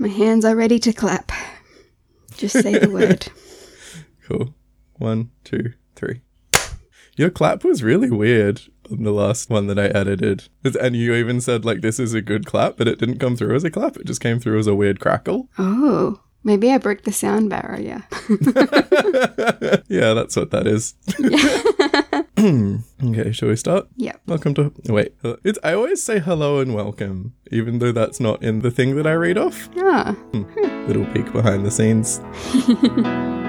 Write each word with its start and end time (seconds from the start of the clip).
My 0.00 0.08
hands 0.08 0.46
are 0.46 0.56
ready 0.56 0.78
to 0.78 0.94
clap. 0.94 1.30
Just 2.36 2.54
say 2.62 2.78
the 2.78 2.88
word. 2.90 3.28
Cool. 4.26 4.54
One, 4.96 5.32
two, 5.42 5.72
three. 5.96 6.20
Your 7.16 7.30
clap 7.30 7.64
was 7.64 7.82
really 7.82 8.10
weird 8.10 8.60
on 8.88 9.02
the 9.02 9.10
last 9.10 9.50
one 9.50 9.66
that 9.66 9.76
I 9.76 9.86
edited. 9.86 10.44
And 10.80 10.94
you 10.94 11.14
even 11.14 11.40
said, 11.40 11.64
like, 11.64 11.80
this 11.80 11.98
is 11.98 12.14
a 12.14 12.22
good 12.22 12.46
clap, 12.46 12.76
but 12.76 12.86
it 12.86 13.00
didn't 13.00 13.18
come 13.18 13.34
through 13.34 13.56
as 13.56 13.64
a 13.64 13.72
clap. 13.72 13.96
It 13.96 14.06
just 14.06 14.20
came 14.20 14.38
through 14.38 14.60
as 14.60 14.68
a 14.68 14.74
weird 14.76 15.00
crackle. 15.00 15.48
Oh, 15.58 16.20
maybe 16.44 16.70
I 16.70 16.78
broke 16.78 17.02
the 17.02 17.12
sound 17.12 17.50
barrier. 17.50 18.04
yeah, 18.28 19.80
Yeah, 19.88 20.14
that's 20.14 20.36
what 20.36 20.52
that 20.52 20.68
is. 20.68 20.94
okay, 23.04 23.32
shall 23.32 23.48
we 23.48 23.56
start? 23.56 23.86
Yeah. 23.96 24.14
Welcome 24.26 24.54
to. 24.54 24.72
Wait, 24.88 25.12
uh, 25.22 25.36
it's. 25.44 25.58
I 25.62 25.74
always 25.74 26.02
say 26.02 26.20
hello 26.20 26.58
and 26.60 26.74
welcome, 26.74 27.34
even 27.50 27.80
though 27.80 27.92
that's 27.92 28.18
not 28.18 28.42
in 28.42 28.60
the 28.60 28.70
thing 28.70 28.96
that 28.96 29.06
I 29.06 29.12
read 29.12 29.36
off. 29.36 29.68
Ah, 29.76 30.16
Little 30.86 31.04
peek 31.12 31.30
behind 31.32 31.66
the 31.66 31.70
scenes. 31.70 32.20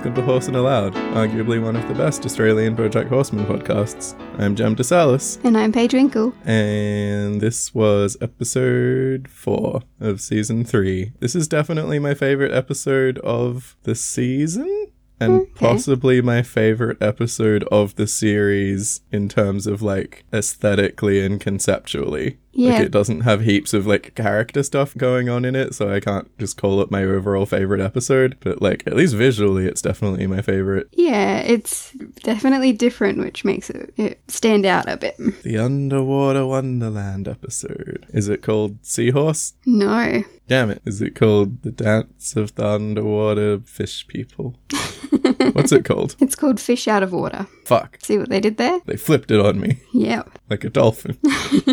welcome 0.00 0.14
to 0.14 0.22
Horse 0.22 0.46
and 0.48 0.56
Aloud, 0.56 0.94
arguably 1.14 1.62
one 1.62 1.76
of 1.76 1.86
the 1.86 1.92
best 1.92 2.24
Australian 2.24 2.74
BoJack 2.74 3.08
Horseman 3.08 3.44
podcasts. 3.44 4.18
I'm 4.40 4.56
Jem 4.56 4.74
DeSalis, 4.74 5.38
and 5.44 5.58
I'm 5.58 5.72
Paige 5.72 5.92
Winkle. 5.92 6.32
and 6.46 7.38
this 7.42 7.74
was 7.74 8.16
episode 8.22 9.28
four 9.28 9.82
of 10.00 10.22
season 10.22 10.64
three. 10.64 11.12
This 11.20 11.34
is 11.34 11.46
definitely 11.48 11.98
my 11.98 12.14
favorite 12.14 12.52
episode 12.52 13.18
of 13.18 13.76
the 13.82 13.94
season. 13.94 14.86
And 15.22 15.42
Okay. 15.42 15.50
possibly 15.56 16.22
my 16.22 16.40
favorite 16.40 16.96
episode 17.02 17.64
of 17.64 17.94
the 17.96 18.06
series 18.06 19.02
in 19.12 19.28
terms 19.28 19.66
of 19.66 19.82
like 19.82 20.24
aesthetically 20.32 21.20
and 21.20 21.38
conceptually. 21.38 22.38
Yeah. 22.52 22.72
Like 22.74 22.86
it 22.86 22.92
doesn't 22.92 23.20
have 23.20 23.42
heaps 23.42 23.72
of 23.72 23.86
like 23.86 24.14
character 24.14 24.62
stuff 24.62 24.96
going 24.96 25.28
on 25.28 25.44
in 25.44 25.54
it, 25.54 25.74
so 25.74 25.92
I 25.92 26.00
can't 26.00 26.36
just 26.38 26.56
call 26.56 26.80
it 26.80 26.90
my 26.90 27.04
overall 27.04 27.46
favorite 27.46 27.80
episode. 27.80 28.36
But 28.40 28.60
like 28.60 28.82
at 28.86 28.96
least 28.96 29.14
visually, 29.14 29.66
it's 29.66 29.82
definitely 29.82 30.26
my 30.26 30.42
favorite. 30.42 30.88
Yeah, 30.92 31.38
it's 31.38 31.92
definitely 32.22 32.72
different, 32.72 33.18
which 33.18 33.44
makes 33.44 33.70
it, 33.70 33.94
it 33.96 34.20
stand 34.28 34.66
out 34.66 34.88
a 34.88 34.96
bit. 34.96 35.16
The 35.42 35.58
Underwater 35.58 36.46
Wonderland 36.46 37.28
episode. 37.28 38.06
Is 38.10 38.28
it 38.28 38.42
called 38.42 38.78
Seahorse? 38.82 39.54
No. 39.66 40.22
Damn 40.48 40.70
it. 40.70 40.82
Is 40.84 41.00
it 41.00 41.14
called 41.14 41.62
The 41.62 41.70
Dance 41.70 42.34
of 42.34 42.54
the 42.56 42.66
Underwater 42.66 43.60
Fish 43.60 44.06
People? 44.08 44.56
What's 45.60 45.72
it 45.72 45.84
called? 45.84 46.16
It's 46.20 46.34
called 46.34 46.58
Fish 46.60 46.88
Out 46.88 47.02
of 47.02 47.12
Water. 47.12 47.46
Fuck. 47.64 47.98
See 48.02 48.18
what 48.18 48.28
they 48.28 48.40
did 48.40 48.56
there? 48.56 48.80
They 48.86 48.96
flipped 48.96 49.30
it 49.30 49.40
on 49.40 49.60
me 49.60 49.80
Yep. 49.92 50.38
like 50.48 50.64
a 50.64 50.70
dolphin. 50.70 51.18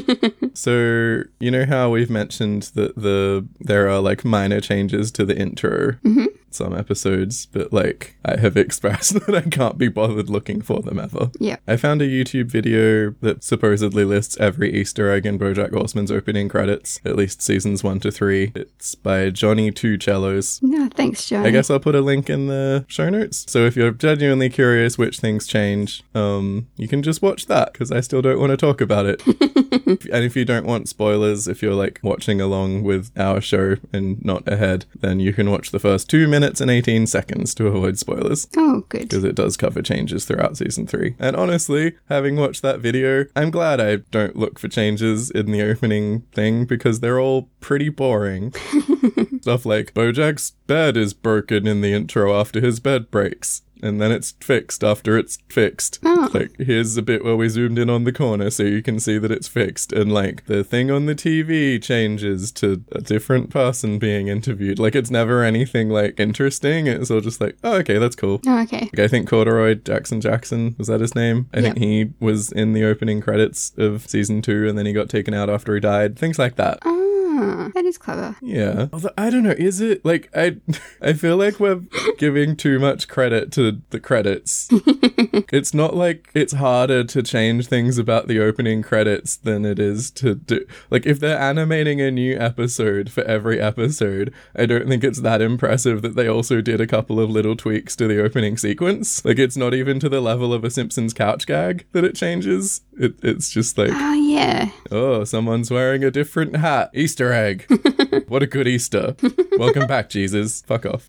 so, 0.53 1.23
you 1.39 1.52
know 1.52 1.66
how 1.66 1.89
we've 1.89 2.09
mentioned 2.09 2.63
that 2.75 2.95
the 2.95 3.47
there 3.59 3.89
are 3.89 3.99
like 3.99 4.23
minor 4.25 4.61
changes 4.61 5.11
to 5.13 5.25
the 5.25 5.38
intro 5.38 5.93
mm-hmm. 6.03 6.25
Some 6.52 6.76
episodes, 6.76 7.45
but 7.45 7.72
like 7.72 8.17
I 8.26 8.38
have 8.38 8.58
expressed 8.58 9.14
that 9.26 9.36
I 9.36 9.50
can't 9.50 9.78
be 9.78 9.88
bothered 9.88 10.30
looking 10.30 10.62
for 10.62 10.81
them 10.81 11.00
ever. 11.00 11.31
Yeah. 11.39 11.58
I 11.67 11.78
found 11.78 12.02
a 12.02 12.08
YouTube 12.08 12.45
video 12.45 13.12
that 13.22 13.44
supposedly 13.44 14.04
lists 14.04 14.38
every 14.39 14.73
Easter 14.73 15.11
egg 15.11 15.26
in 15.26 15.38
BoJack 15.38 15.73
Horseman's 15.73 16.11
opening 16.11 16.49
credits, 16.49 16.99
at 17.05 17.16
least 17.16 17.42
seasons 17.42 17.83
one 17.83 17.99
to 18.02 18.11
three. 18.11 18.52
It's 18.55 18.95
by 18.95 19.30
Johnny 19.30 19.71
Two 19.71 19.98
Cellos. 19.98 20.61
No, 20.61 20.89
thanks, 20.95 21.26
Johnny. 21.27 21.49
I 21.49 21.52
guess 21.52 21.70
I'll 21.70 21.80
put 21.80 21.95
a 21.95 22.02
link 22.02 22.30
in 22.30 22.48
the 22.48 22.86
show 22.88 23.10
notes. 23.10 23.45
So 23.48 23.66
if 23.66 23.76
you're 23.76 23.92
genuinely 23.92 24.50
curious 24.50 24.98
which 24.98 25.20
things 25.20 25.48
change, 25.48 26.04
um, 26.16 26.67
you 26.77 26.88
can 26.88 27.04
just 27.04 27.21
watch 27.21 27.48
that 27.48 27.73
because 27.73 27.92
I 27.92 28.02
still 28.02 28.21
don't 28.21 28.39
want 28.39 28.52
to 28.52 28.58
talk 28.58 28.82
about 28.82 29.05
it. 29.05 29.26
and 29.27 30.23
if 30.23 30.36
you 30.36 30.45
don't 30.45 30.66
want 30.66 30.89
spoilers, 30.89 31.48
if 31.48 31.61
you're 31.61 31.73
like 31.73 32.00
watching 32.02 32.42
along 32.42 32.83
with 32.83 33.11
our 33.17 33.42
show 33.42 33.76
and 33.94 34.23
not 34.23 34.48
ahead, 34.48 34.86
then 34.95 35.20
you 35.20 35.33
can 35.33 35.52
watch 35.52 35.71
the 35.71 35.80
first 35.80 36.10
two 36.10 36.27
minutes 36.27 36.36
and 36.43 36.70
18 36.71 37.08
seconds 37.08 37.53
to 37.55 37.67
avoid 37.67 37.98
spoilers 37.98 38.48
Oh, 38.58 38.83
good. 38.89 39.02
because 39.09 39.23
it 39.23 39.36
does 39.36 39.58
cover 39.58 39.81
changes 39.81 40.25
throughout 40.25 40.58
season 40.58 40.87
three. 40.87 41.15
And 41.20 41.36
honestly, 41.36 41.95
having 42.09 42.36
watched 42.36 42.61
that 42.61 42.80
video, 42.80 43.25
I'm 43.36 43.52
glad 43.52 43.80
I 43.80 43.98
don't 44.11 44.36
look 44.36 44.59
for 44.59 44.67
changes 44.67 45.30
in 45.31 45.52
the 45.52 45.61
opening 45.61 46.21
thing 46.33 46.65
because 46.65 46.99
they're 46.99 47.20
all 47.20 47.49
pretty 47.61 47.89
boring. 47.89 48.53
Stuff 49.42 49.65
like 49.65 49.93
Bojack's 49.93 50.52
bed 50.67 50.97
is 50.97 51.14
broken 51.14 51.67
in 51.67 51.81
the 51.81 51.93
intro 51.93 52.37
after 52.37 52.59
his 52.59 52.80
bed 52.80 53.09
breaks. 53.11 53.61
And 53.82 54.02
then 54.02 54.11
it's 54.11 54.32
fixed 54.39 54.83
after 54.83 55.17
it's 55.17 55.38
fixed. 55.49 55.99
Oh. 56.04 56.30
Like, 56.33 56.55
here's 56.58 56.98
a 56.98 57.02
bit 57.02 57.23
where 57.23 57.36
we 57.36 57.49
zoomed 57.49 57.80
in 57.80 57.89
on 57.89 58.04
the 58.04 58.11
corner 58.11 58.49
so 58.49 58.64
you 58.64 58.82
can 58.82 58.99
see 58.99 59.17
that 59.17 59.32
it's 59.32 59.48
fixed. 59.48 59.92
And, 59.93 60.11
like, 60.11 60.45
the 60.45 60.64
thing 60.64 60.92
on 60.92 61.05
the 61.05 61.15
TV 61.15 61.82
changes 61.82 62.52
to 62.54 62.83
a 62.92 63.02
different 63.02 63.49
person 63.49 63.99
being 63.99 64.27
interviewed. 64.27 64.80
Like, 64.80 64.95
it's 64.95 65.11
never 65.11 65.43
anything, 65.43 65.89
like, 65.89 66.20
interesting. 66.20 66.88
It's 66.88 67.11
all 67.11 67.21
just 67.21 67.42
like, 67.42 67.58
oh, 67.64 67.76
okay, 67.77 67.98
that's 67.98 68.15
cool. 68.15 68.42
Oh, 68.45 68.61
okay. 68.64 68.89
Like, 68.93 68.99
I 68.99 69.08
think 69.08 69.27
Corduroy 69.30 69.76
Jackson 69.76 70.21
Jackson 70.21 70.76
was 70.77 70.88
that 70.88 71.02
his 71.02 71.15
name? 71.15 71.49
I 71.54 71.61
think 71.61 71.77
he 71.77 72.14
was 72.20 72.52
in 72.52 72.73
the 72.73 72.83
opening 72.83 73.21
credits 73.21 73.73
of 73.77 74.08
season 74.09 74.42
two, 74.42 74.67
and 74.67 74.77
then 74.77 74.86
he 74.86 74.94
got 74.94 75.09
taken 75.09 75.33
out 75.33 75.49
after 75.49 75.73
he 75.73 75.80
died. 75.80 76.17
Things 76.17 76.39
like 76.39 76.55
that. 76.55 76.80
Oh, 76.83 77.07
Ah, 77.39 77.70
that 77.75 77.86
is 77.86 77.99
clever. 77.99 78.36
Yeah. 78.42 78.87
Although 78.92 79.11
I 79.15 79.30
don't 79.30 79.43
know, 79.43 79.52
is 79.52 79.80
it 79.80 80.03
like 80.03 80.30
I? 80.36 80.58
I 81.02 81.14
feel 81.14 81.37
like 81.37 81.59
we're 81.59 81.81
giving 82.17 82.55
too 82.55 82.80
much 82.80 83.08
credit 83.08 83.52
to 83.53 83.81
the 83.92 83.99
credits. 83.99 84.67
it's 84.71 85.73
not 85.73 85.95
like 85.95 86.30
it's 86.33 86.53
harder 86.53 87.03
to 87.03 87.21
change 87.21 87.67
things 87.67 87.99
about 87.99 88.27
the 88.27 88.39
opening 88.39 88.81
credits 88.81 89.37
than 89.37 89.65
it 89.65 89.77
is 89.77 90.09
to 90.11 90.33
do. 90.33 90.65
Like 90.89 91.05
if 91.05 91.20
they're 91.20 91.39
animating 91.39 92.02
a 92.02 92.09
new 92.09 92.36
episode 92.39 93.11
for 93.11 93.23
every 93.26 93.61
episode, 93.61 94.33
I 94.55 94.65
don't 94.65 94.87
think 94.87 95.03
it's 95.03 95.21
that 95.21 95.42
impressive 95.42 96.02
that 96.02 96.15
they 96.15 96.27
also 96.27 96.59
did 96.61 96.81
a 96.81 96.87
couple 96.87 97.20
of 97.20 97.30
little 97.30 97.55
tweaks 97.55 97.95
to 97.97 98.08
the 98.08 98.23
opening 98.23 98.58
sequence. 98.58 99.23
Like 99.23 99.37
it's 99.37 99.58
not 99.58 99.76
even 99.76 99.99
to 99.99 100.09
the 100.09 100.21
level 100.21 100.53
of 100.53 100.64
a 100.64 100.71
Simpsons 100.71 101.14
couch 101.14 101.45
gag 101.45 101.86
that 101.92 102.03
it 102.03 102.15
changes. 102.15 102.81
It, 102.99 103.15
it's 103.21 103.52
just 103.52 103.77
like 103.77 103.91
Ah, 103.93 104.13
yeah. 104.15 104.71
Oh, 104.89 105.23
someone's 105.23 105.69
wearing 105.69 106.03
a 106.03 106.09
different 106.09 106.55
hat. 106.55 106.89
Easter 106.93 107.31
egg. 107.31 107.65
what 108.27 108.41
a 108.41 108.47
good 108.47 108.67
Easter. 108.67 109.15
Welcome 109.58 109.85
back, 109.87 110.09
Jesus. 110.09 110.61
Fuck 110.61 110.85
off. 110.87 111.05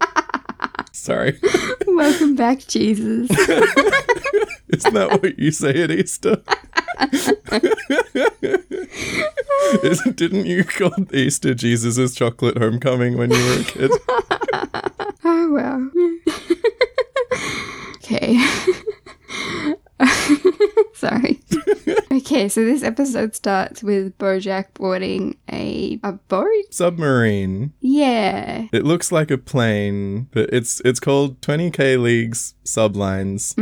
Sorry. 0.93 1.39
Welcome 1.87 2.35
back, 2.35 2.59
Jesus. 2.67 3.31
Isn't 4.69 4.95
that 4.95 5.19
what 5.23 5.39
you 5.39 5.51
say 5.51 5.83
at 5.83 5.91
Easter? 5.91 6.43
Isn't, 9.83 10.17
didn't 10.17 10.45
you 10.47 10.65
call 10.65 10.93
Easter 11.15 11.55
Jesus' 11.55 12.15
chocolate 12.15 12.59
homecoming 12.59 13.17
when 13.17 13.31
you 13.31 13.39
were 13.39 13.61
a 13.61 13.65
kid? 13.65 13.91
oh, 15.25 15.53
well. 15.53 15.91
okay. 17.97 18.39
Sorry. 20.95 21.41
okay, 22.13 22.49
so 22.49 22.65
this 22.65 22.83
episode 22.83 23.35
starts 23.35 23.83
with 23.83 24.17
Bojack 24.19 24.75
boarding 24.75 25.37
a 25.51 26.01
a 26.03 26.13
boat. 26.13 26.49
Submarine. 26.71 27.73
Yeah. 27.81 28.67
It 28.73 28.85
looks 28.85 29.13
like 29.13 29.31
a 29.31 29.39
plane, 29.39 30.29
but 30.33 30.51
it's 30.53 30.81
it's 30.85 31.01
called 31.01 31.41
20k 31.41 32.01
leagues 32.01 32.55
sublines. 32.65 33.55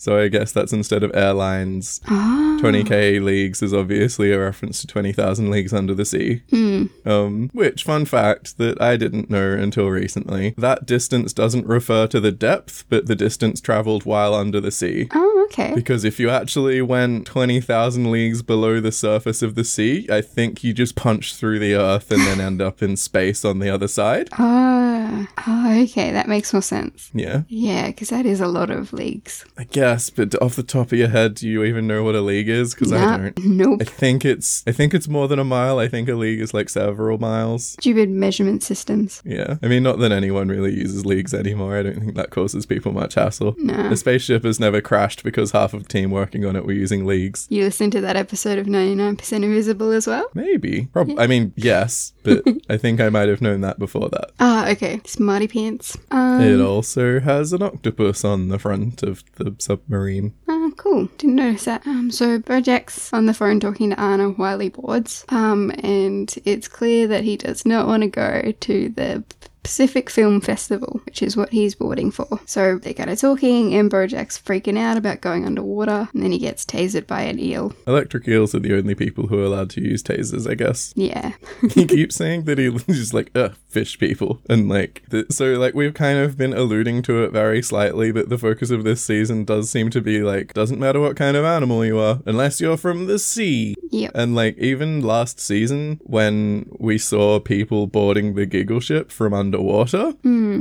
So 0.00 0.18
I 0.18 0.28
guess 0.28 0.52
that's 0.52 0.72
instead 0.72 1.02
of 1.02 1.14
airlines. 1.14 2.00
Ah. 2.08 2.58
20k 2.60 3.22
leagues 3.22 3.62
is 3.62 3.72
obviously 3.72 4.32
a 4.32 4.38
reference 4.38 4.80
to 4.82 4.86
20,000 4.86 5.50
leagues 5.50 5.72
under 5.72 5.94
the 5.94 6.04
sea. 6.04 6.42
Um, 7.06 7.50
which, 7.52 7.84
fun 7.84 8.04
fact 8.04 8.58
that 8.58 8.80
I 8.80 8.96
didn't 8.96 9.30
know 9.30 9.52
until 9.52 9.88
recently, 9.88 10.54
that 10.58 10.86
distance 10.86 11.32
doesn't 11.32 11.66
refer 11.66 12.06
to 12.08 12.20
the 12.20 12.32
depth, 12.32 12.84
but 12.88 13.06
the 13.06 13.16
distance 13.16 13.60
traveled 13.60 14.04
while 14.04 14.34
under 14.34 14.60
the 14.60 14.70
sea. 14.70 15.08
Oh, 15.14 15.46
okay. 15.50 15.79
Because 15.80 16.04
if 16.04 16.20
you 16.20 16.30
actually 16.30 16.80
went 16.82 17.26
20,000 17.26 18.10
leagues 18.10 18.30
leagues 18.30 18.42
below 18.42 18.80
the 18.80 18.92
surface 18.92 19.42
of 19.42 19.54
the 19.54 19.64
sea, 19.64 20.06
I 20.10 20.20
think 20.20 20.62
you 20.62 20.72
just 20.72 20.94
punch 20.94 21.34
through 21.34 21.58
the 21.58 21.74
earth 21.74 22.10
and 22.10 22.22
then 22.22 22.40
end 22.40 22.62
up 22.62 22.82
in 22.82 22.96
space 22.96 23.44
on 23.44 23.58
the 23.58 23.70
other 23.70 23.88
side. 23.88 24.28
Ah, 25.02 25.26
oh, 25.46 25.82
okay, 25.82 26.12
that 26.12 26.28
makes 26.28 26.52
more 26.52 26.62
sense. 26.62 27.10
Yeah, 27.12 27.42
Yeah, 27.48 27.88
because 27.88 28.10
that 28.10 28.26
is 28.26 28.40
a 28.40 28.46
lot 28.46 28.70
of 28.70 28.92
leagues. 28.92 29.44
I 29.58 29.64
guess. 29.64 30.08
But 30.08 30.40
off 30.40 30.56
the 30.56 30.62
top 30.62 30.92
of 30.92 30.98
your 30.98 31.08
head, 31.08 31.34
do 31.34 31.48
you 31.48 31.64
even 31.64 31.86
know 31.86 32.04
what 32.04 32.14
a 32.14 32.20
league 32.20 32.48
is? 32.48 32.74
Because 32.74 32.92
I 32.92 33.16
don't. 33.16 33.38
Nope. 33.60 33.80
I 33.80 33.84
think 33.84 34.24
it's 34.24 34.62
I 34.66 34.72
think 34.72 34.94
it's 34.94 35.08
more 35.08 35.26
than 35.26 35.38
a 35.38 35.44
mile. 35.44 35.78
I 35.78 35.88
think 35.88 36.08
a 36.08 36.14
league 36.14 36.40
is 36.40 36.54
like 36.54 36.68
several 36.68 37.18
miles. 37.18 37.72
Stupid 37.72 38.10
measurement 38.10 38.62
systems. 38.62 39.22
Yeah. 39.24 39.56
I 39.62 39.68
mean 39.68 39.82
not 39.82 39.98
that 39.98 40.12
anyone 40.12 40.48
really 40.48 40.74
uses 40.74 41.04
leagues 41.04 41.34
anymore. 41.34 41.76
I 41.76 41.82
don't 41.82 42.00
think 42.00 42.14
that 42.14 42.30
causes 42.30 42.66
people 42.66 42.92
much 42.92 43.14
hassle. 43.14 43.56
Nah. 43.58 43.88
The 43.88 43.96
spaceship 43.96 44.44
has 44.44 44.60
never 44.60 44.80
crashed 44.80 45.24
because 45.24 45.50
half 45.52 45.69
of 45.74 45.88
team 45.88 46.10
working 46.10 46.44
on 46.44 46.56
it 46.56 46.64
were 46.64 46.72
using 46.72 47.06
leagues. 47.06 47.46
You 47.50 47.64
listened 47.64 47.92
to 47.92 48.00
that 48.02 48.16
episode 48.16 48.58
of 48.58 48.66
99% 48.66 49.32
Invisible 49.32 49.90
as 49.92 50.06
well? 50.06 50.28
Maybe. 50.34 50.86
Prob- 50.92 51.18
I 51.18 51.26
mean, 51.26 51.52
yes, 51.56 52.12
but 52.22 52.42
I 52.68 52.76
think 52.76 53.00
I 53.00 53.08
might 53.08 53.28
have 53.28 53.40
known 53.42 53.60
that 53.62 53.78
before 53.78 54.08
that. 54.10 54.30
Ah, 54.40 54.68
okay. 54.70 55.00
Smarty 55.06 55.48
pants. 55.48 55.96
Um, 56.10 56.40
It 56.40 56.60
also 56.60 57.20
has 57.20 57.52
an 57.52 57.62
octopus 57.62 58.24
on 58.24 58.48
the 58.48 58.58
front 58.58 59.02
of 59.02 59.22
the 59.36 59.54
submarine. 59.58 60.34
Ah, 60.48 60.70
cool. 60.76 61.06
Didn't 61.18 61.36
notice 61.36 61.64
that. 61.64 61.86
Um, 61.86 62.10
so 62.10 62.38
Bojack's 62.38 63.12
on 63.12 63.26
the 63.26 63.34
phone 63.34 63.60
talking 63.60 63.90
to 63.90 64.00
Anna 64.00 64.30
while 64.30 64.58
he 64.58 64.68
boards. 64.68 65.24
Um, 65.28 65.70
and 65.82 66.34
it's 66.44 66.68
clear 66.68 67.06
that 67.08 67.24
he 67.24 67.36
does 67.36 67.64
not 67.66 67.86
want 67.86 68.02
to 68.02 68.08
go 68.08 68.52
to 68.58 68.88
the 68.90 69.24
Pacific 69.62 70.10
Film 70.10 70.40
Festival, 70.40 71.00
which 71.04 71.22
is 71.22 71.36
what 71.36 71.50
he's 71.50 71.74
boarding 71.74 72.10
for. 72.10 72.40
So 72.46 72.78
they 72.78 72.94
get 72.94 73.06
to 73.06 73.16
talking, 73.16 73.74
and 73.74 73.90
Bojack's 73.90 74.38
freaking 74.38 74.78
out 74.78 74.96
about 74.96 75.20
going 75.20 75.44
underwater, 75.44 76.08
and 76.12 76.22
then 76.22 76.32
he 76.32 76.38
gets 76.38 76.64
tasered 76.64 77.06
by 77.06 77.22
an 77.22 77.38
eel. 77.38 77.72
Electric 77.86 78.26
eels 78.28 78.54
are 78.54 78.60
the 78.60 78.76
only 78.76 78.94
people 78.94 79.26
who 79.26 79.40
are 79.40 79.44
allowed 79.44 79.70
to 79.70 79.80
use 79.80 80.02
tasers, 80.02 80.50
I 80.50 80.54
guess. 80.54 80.94
Yeah. 81.00 81.32
he 81.72 81.86
keeps 81.86 82.14
saying 82.14 82.44
that 82.44 82.58
he's 82.58 82.84
just 82.86 83.14
like, 83.14 83.30
ugh, 83.34 83.54
fish 83.68 83.98
people. 83.98 84.40
And 84.50 84.68
like, 84.68 85.02
th- 85.10 85.30
so 85.30 85.54
like 85.54 85.74
we've 85.74 85.94
kind 85.94 86.18
of 86.18 86.36
been 86.36 86.52
alluding 86.52 87.02
to 87.02 87.24
it 87.24 87.32
very 87.32 87.62
slightly, 87.62 88.12
but 88.12 88.28
the 88.28 88.36
focus 88.36 88.70
of 88.70 88.84
this 88.84 89.02
season 89.02 89.44
does 89.44 89.70
seem 89.70 89.88
to 89.90 90.00
be 90.02 90.22
like, 90.22 90.52
doesn't 90.52 90.78
matter 90.78 91.00
what 91.00 91.16
kind 91.16 91.36
of 91.36 91.44
animal 91.44 91.84
you 91.84 91.98
are, 91.98 92.20
unless 92.26 92.60
you're 92.60 92.76
from 92.76 93.06
the 93.06 93.18
sea. 93.18 93.74
Yep. 93.90 94.12
And 94.14 94.34
like, 94.34 94.58
even 94.58 95.00
last 95.00 95.40
season, 95.40 96.00
when 96.02 96.70
we 96.78 96.98
saw 96.98 97.40
people 97.40 97.86
boarding 97.86 98.34
the 98.34 98.46
giggle 98.46 98.80
ship 98.80 99.10
from 99.10 99.32
underwater, 99.50 100.14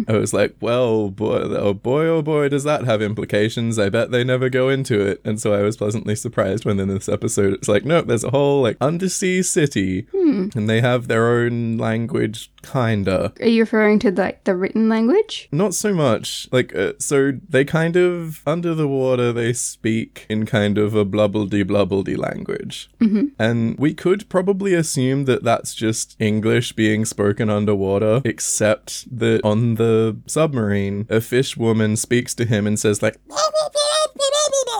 I 0.07 0.17
was 0.17 0.33
like, 0.33 0.55
well, 0.59 1.09
boy, 1.09 1.41
oh 1.41 1.73
boy, 1.73 2.05
oh 2.07 2.21
boy, 2.21 2.49
does 2.49 2.63
that 2.63 2.85
have 2.85 3.01
implications? 3.01 3.77
I 3.77 3.89
bet 3.89 4.11
they 4.11 4.23
never 4.23 4.49
go 4.49 4.69
into 4.69 4.99
it. 4.99 5.21
And 5.23 5.39
so 5.39 5.53
I 5.53 5.61
was 5.61 5.77
pleasantly 5.77 6.15
surprised 6.15 6.65
when 6.65 6.79
in 6.79 6.87
this 6.87 7.07
episode 7.07 7.53
it's 7.53 7.67
like, 7.67 7.85
nope, 7.85 8.07
there's 8.07 8.23
a 8.23 8.31
whole 8.31 8.61
like 8.61 8.77
undersea 8.81 9.43
city 9.43 10.07
and 10.13 10.69
they 10.69 10.81
have 10.81 11.07
their 11.07 11.27
own 11.27 11.77
language, 11.77 12.51
kinda. 12.63 13.33
Are 13.39 13.47
you 13.47 13.63
referring 13.63 13.99
to 13.99 14.11
like 14.11 14.43
the 14.43 14.55
written 14.55 14.89
language? 14.89 15.47
Not 15.51 15.73
so 15.73 15.93
much. 15.93 16.47
Like, 16.51 16.75
uh, 16.75 16.93
so 16.99 17.33
they 17.47 17.65
kind 17.65 17.95
of, 17.95 18.41
under 18.47 18.73
the 18.73 18.87
water, 18.87 19.31
they 19.31 19.53
speak 19.53 20.25
in 20.29 20.45
kind 20.45 20.77
of 20.77 20.95
a 20.95 21.05
blubbledy 21.05 21.63
blubbledy 21.63 22.17
language. 22.17 22.89
Mm-hmm. 22.99 23.27
And 23.37 23.77
we 23.77 23.93
could 23.93 24.29
probably 24.29 24.73
assume 24.73 25.25
that 25.25 25.43
that's 25.43 25.73
just 25.75 26.15
English 26.19 26.73
being 26.73 27.05
spoken 27.05 27.49
underwater, 27.49 28.21
except 28.23 28.78
that 29.11 29.41
on 29.43 29.75
the 29.75 30.17
submarine, 30.27 31.05
a 31.09 31.21
fish 31.21 31.57
woman 31.57 31.95
speaks 31.95 32.33
to 32.35 32.45
him 32.45 32.67
and 32.67 32.79
says, 32.79 33.01
like, 33.01 33.19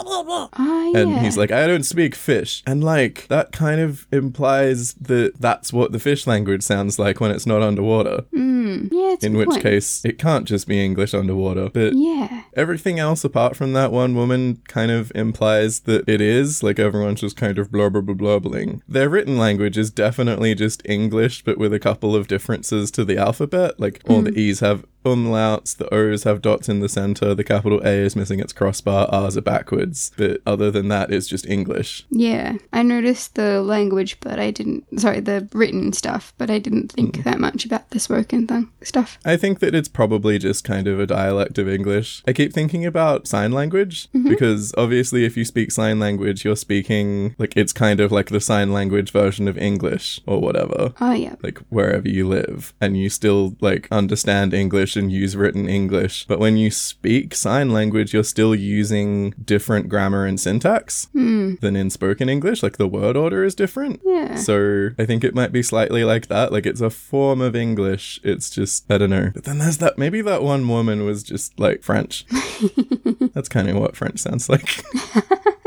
Ah, 0.08 0.86
yeah. 0.94 1.00
and 1.00 1.20
he's 1.20 1.38
like, 1.38 1.52
I 1.52 1.68
don't 1.68 1.84
speak 1.84 2.16
fish. 2.16 2.64
And 2.66 2.84
like, 2.84 3.28
that 3.28 3.52
kind 3.52 3.82
of 3.82 4.08
implies 4.12 4.94
that 4.96 5.34
that's 5.40 5.74
what 5.74 5.92
the 5.92 6.00
fish 6.00 6.26
language 6.28 6.64
sounds 6.64 6.98
like 7.00 7.20
when 7.20 7.32
it's 7.32 7.46
not 7.46 7.62
underwater. 7.62 8.24
Mm, 8.34 8.90
yeah, 8.92 9.14
it's 9.14 9.24
In 9.24 9.36
which 9.38 9.50
point. 9.50 9.64
case, 9.64 10.04
it 10.06 10.18
can't 10.18 10.46
just 10.48 10.68
be 10.68 10.84
English 10.84 11.14
underwater. 11.14 11.70
But 11.74 11.94
Yeah. 11.96 12.44
everything 12.56 13.00
else 13.00 13.24
apart 13.24 13.56
from 13.56 13.74
that 13.74 13.92
one 13.92 14.16
woman 14.16 14.62
kind 14.68 14.92
of 14.92 15.12
implies 15.16 15.82
that 15.82 16.08
it 16.08 16.22
is. 16.22 16.64
Like, 16.64 16.80
everyone's 16.80 17.22
just 17.22 17.36
kind 17.38 17.58
of 17.58 17.72
blah, 17.72 17.90
blah, 17.90 18.02
blah, 18.02 18.16
blabbling. 18.16 18.82
Their 18.88 19.10
written 19.10 19.38
language 19.38 19.78
is 19.78 19.90
definitely 19.92 20.56
just 20.56 20.82
English, 20.86 21.44
but 21.44 21.58
with 21.58 21.74
a 21.74 21.80
couple 21.80 22.16
of 22.16 22.28
differences 22.28 22.92
to 22.92 23.04
the 23.06 23.18
alphabet. 23.18 23.80
Like, 23.80 24.02
all 24.08 24.22
the 24.22 24.38
E's 24.38 24.60
have 24.62 24.86
umlauts, 25.16 25.76
the 25.76 25.94
O's 25.94 26.24
have 26.24 26.42
dots 26.42 26.70
in 26.70 26.80
the 26.80 26.90
center, 26.90 27.34
the 27.36 27.44
capital 27.44 27.82
A 27.84 27.90
is 27.90 28.16
missing 28.16 28.40
its 28.40 28.54
crossbar, 28.54 29.08
R's 29.12 29.38
are 29.38 29.42
backwards. 29.42 30.12
But 30.18 30.42
other 30.46 30.72
than 30.72 30.88
that, 30.90 31.12
it's 31.12 31.28
just 31.28 31.46
English. 31.48 32.06
Yeah, 32.10 32.58
I 32.74 32.84
noticed 32.84 33.36
the 33.36 33.62
language, 33.62 34.20
but 34.20 34.40
I 34.40 34.52
didn't. 34.52 35.00
Sorry, 35.00 35.20
the 35.20 35.48
written 35.54 35.94
stuff, 35.94 36.34
but 36.38 36.50
I 36.50 36.60
didn't 36.60 36.92
think 36.92 37.18
mm. 37.18 37.24
that 37.24 37.40
much 37.40 37.66
about 37.66 37.90
the 37.90 38.00
spoken 38.00 38.48
thing 38.48 38.70
stuff. 38.82 39.18
I 39.26 39.38
think 39.38 39.60
that 39.60 39.76
it's 39.76 39.88
probably 39.88 40.40
just 40.40 40.64
kind 40.64 40.88
of 40.88 41.00
a 41.00 41.08
dialect 41.08 41.58
of 41.58 41.68
English. 41.68 42.24
I 42.28 42.34
keep 42.34 42.54
thinking 42.54 42.86
about 42.86 43.28
sign 43.28 43.52
language 43.52 44.10
mm-hmm. 44.12 44.30
because 44.30 44.74
obviously, 44.78 45.26
if 45.26 45.38
you 45.38 45.46
speak 45.46 45.72
sign 45.72 46.00
language, 46.00 46.46
you're 46.46 46.56
speaking 46.56 47.36
like 47.38 47.54
it's 47.56 47.74
kind 47.74 48.00
of 48.00 48.12
like 48.12 48.30
the 48.30 48.42
sign 48.42 48.74
language 48.74 49.12
version 49.12 49.48
of 49.48 49.58
English 49.58 50.22
or 50.26 50.40
whatever. 50.40 50.94
Oh 51.02 51.14
yeah, 51.14 51.36
Like 51.42 51.60
wherever 51.70 52.08
you 52.08 52.28
live, 52.28 52.74
and 52.80 52.98
you 52.98 53.10
still 53.10 53.56
like 53.60 53.88
understand 53.92 54.54
English 54.54 54.96
use 55.08 55.36
written 55.36 55.70
English. 55.70 56.26
But 56.28 56.40
when 56.40 56.58
you 56.58 56.72
speak 56.72 57.36
sign 57.36 57.72
language, 57.72 58.14
you're 58.14 58.24
still 58.24 58.56
using 58.56 59.32
different 59.32 59.88
grammar 59.88 60.26
and 60.26 60.40
syntax 60.40 61.06
hmm. 61.14 61.56
than 61.62 61.76
in 61.76 61.90
spoken 61.90 62.28
English. 62.28 62.64
Like 62.64 62.78
the 62.78 62.88
word 62.88 63.16
order 63.16 63.44
is 63.44 63.56
different. 63.56 64.02
yeah. 64.04 64.36
So 64.36 64.90
I 64.98 65.06
think 65.06 65.24
it 65.24 65.36
might 65.36 65.52
be 65.52 65.62
slightly 65.62 66.04
like 66.04 66.28
that. 66.28 66.52
Like 66.52 66.66
it's 66.66 66.82
a 66.82 66.90
form 66.90 67.42
of 67.42 67.56
English. 67.56 68.20
It's 68.24 68.50
just 68.50 68.92
I 68.92 68.98
don't 68.98 69.12
know. 69.12 69.32
But 69.34 69.44
then 69.44 69.60
there's 69.60 69.78
that 69.78 69.98
maybe 69.98 70.22
that 70.22 70.42
one 70.42 70.68
woman 70.68 71.06
was 71.06 71.24
just 71.24 71.60
like 71.60 71.84
French. 71.84 72.26
That's 73.34 73.50
kind 73.50 73.70
of 73.70 73.78
what 73.78 73.96
French 73.96 74.20
sounds 74.20 74.50
like. 74.50 74.84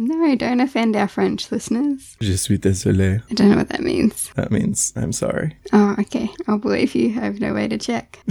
No, 0.00 0.34
don't 0.36 0.60
offend 0.60 0.94
our 0.94 1.08
French 1.08 1.50
listeners. 1.50 2.16
Je 2.20 2.36
suis 2.36 2.58
désolé. 2.58 3.20
I 3.30 3.34
don't 3.34 3.50
know 3.50 3.56
what 3.56 3.68
that 3.70 3.82
means. 3.82 4.30
That 4.36 4.50
means 4.52 4.92
I'm 4.96 5.12
sorry. 5.12 5.56
Oh, 5.72 5.96
okay. 5.98 6.30
I'll 6.46 6.58
believe 6.58 6.94
you. 6.94 7.08
I 7.20 7.24
have 7.24 7.40
no 7.40 7.52
way 7.52 7.66
to 7.68 7.78
check. 7.78 8.20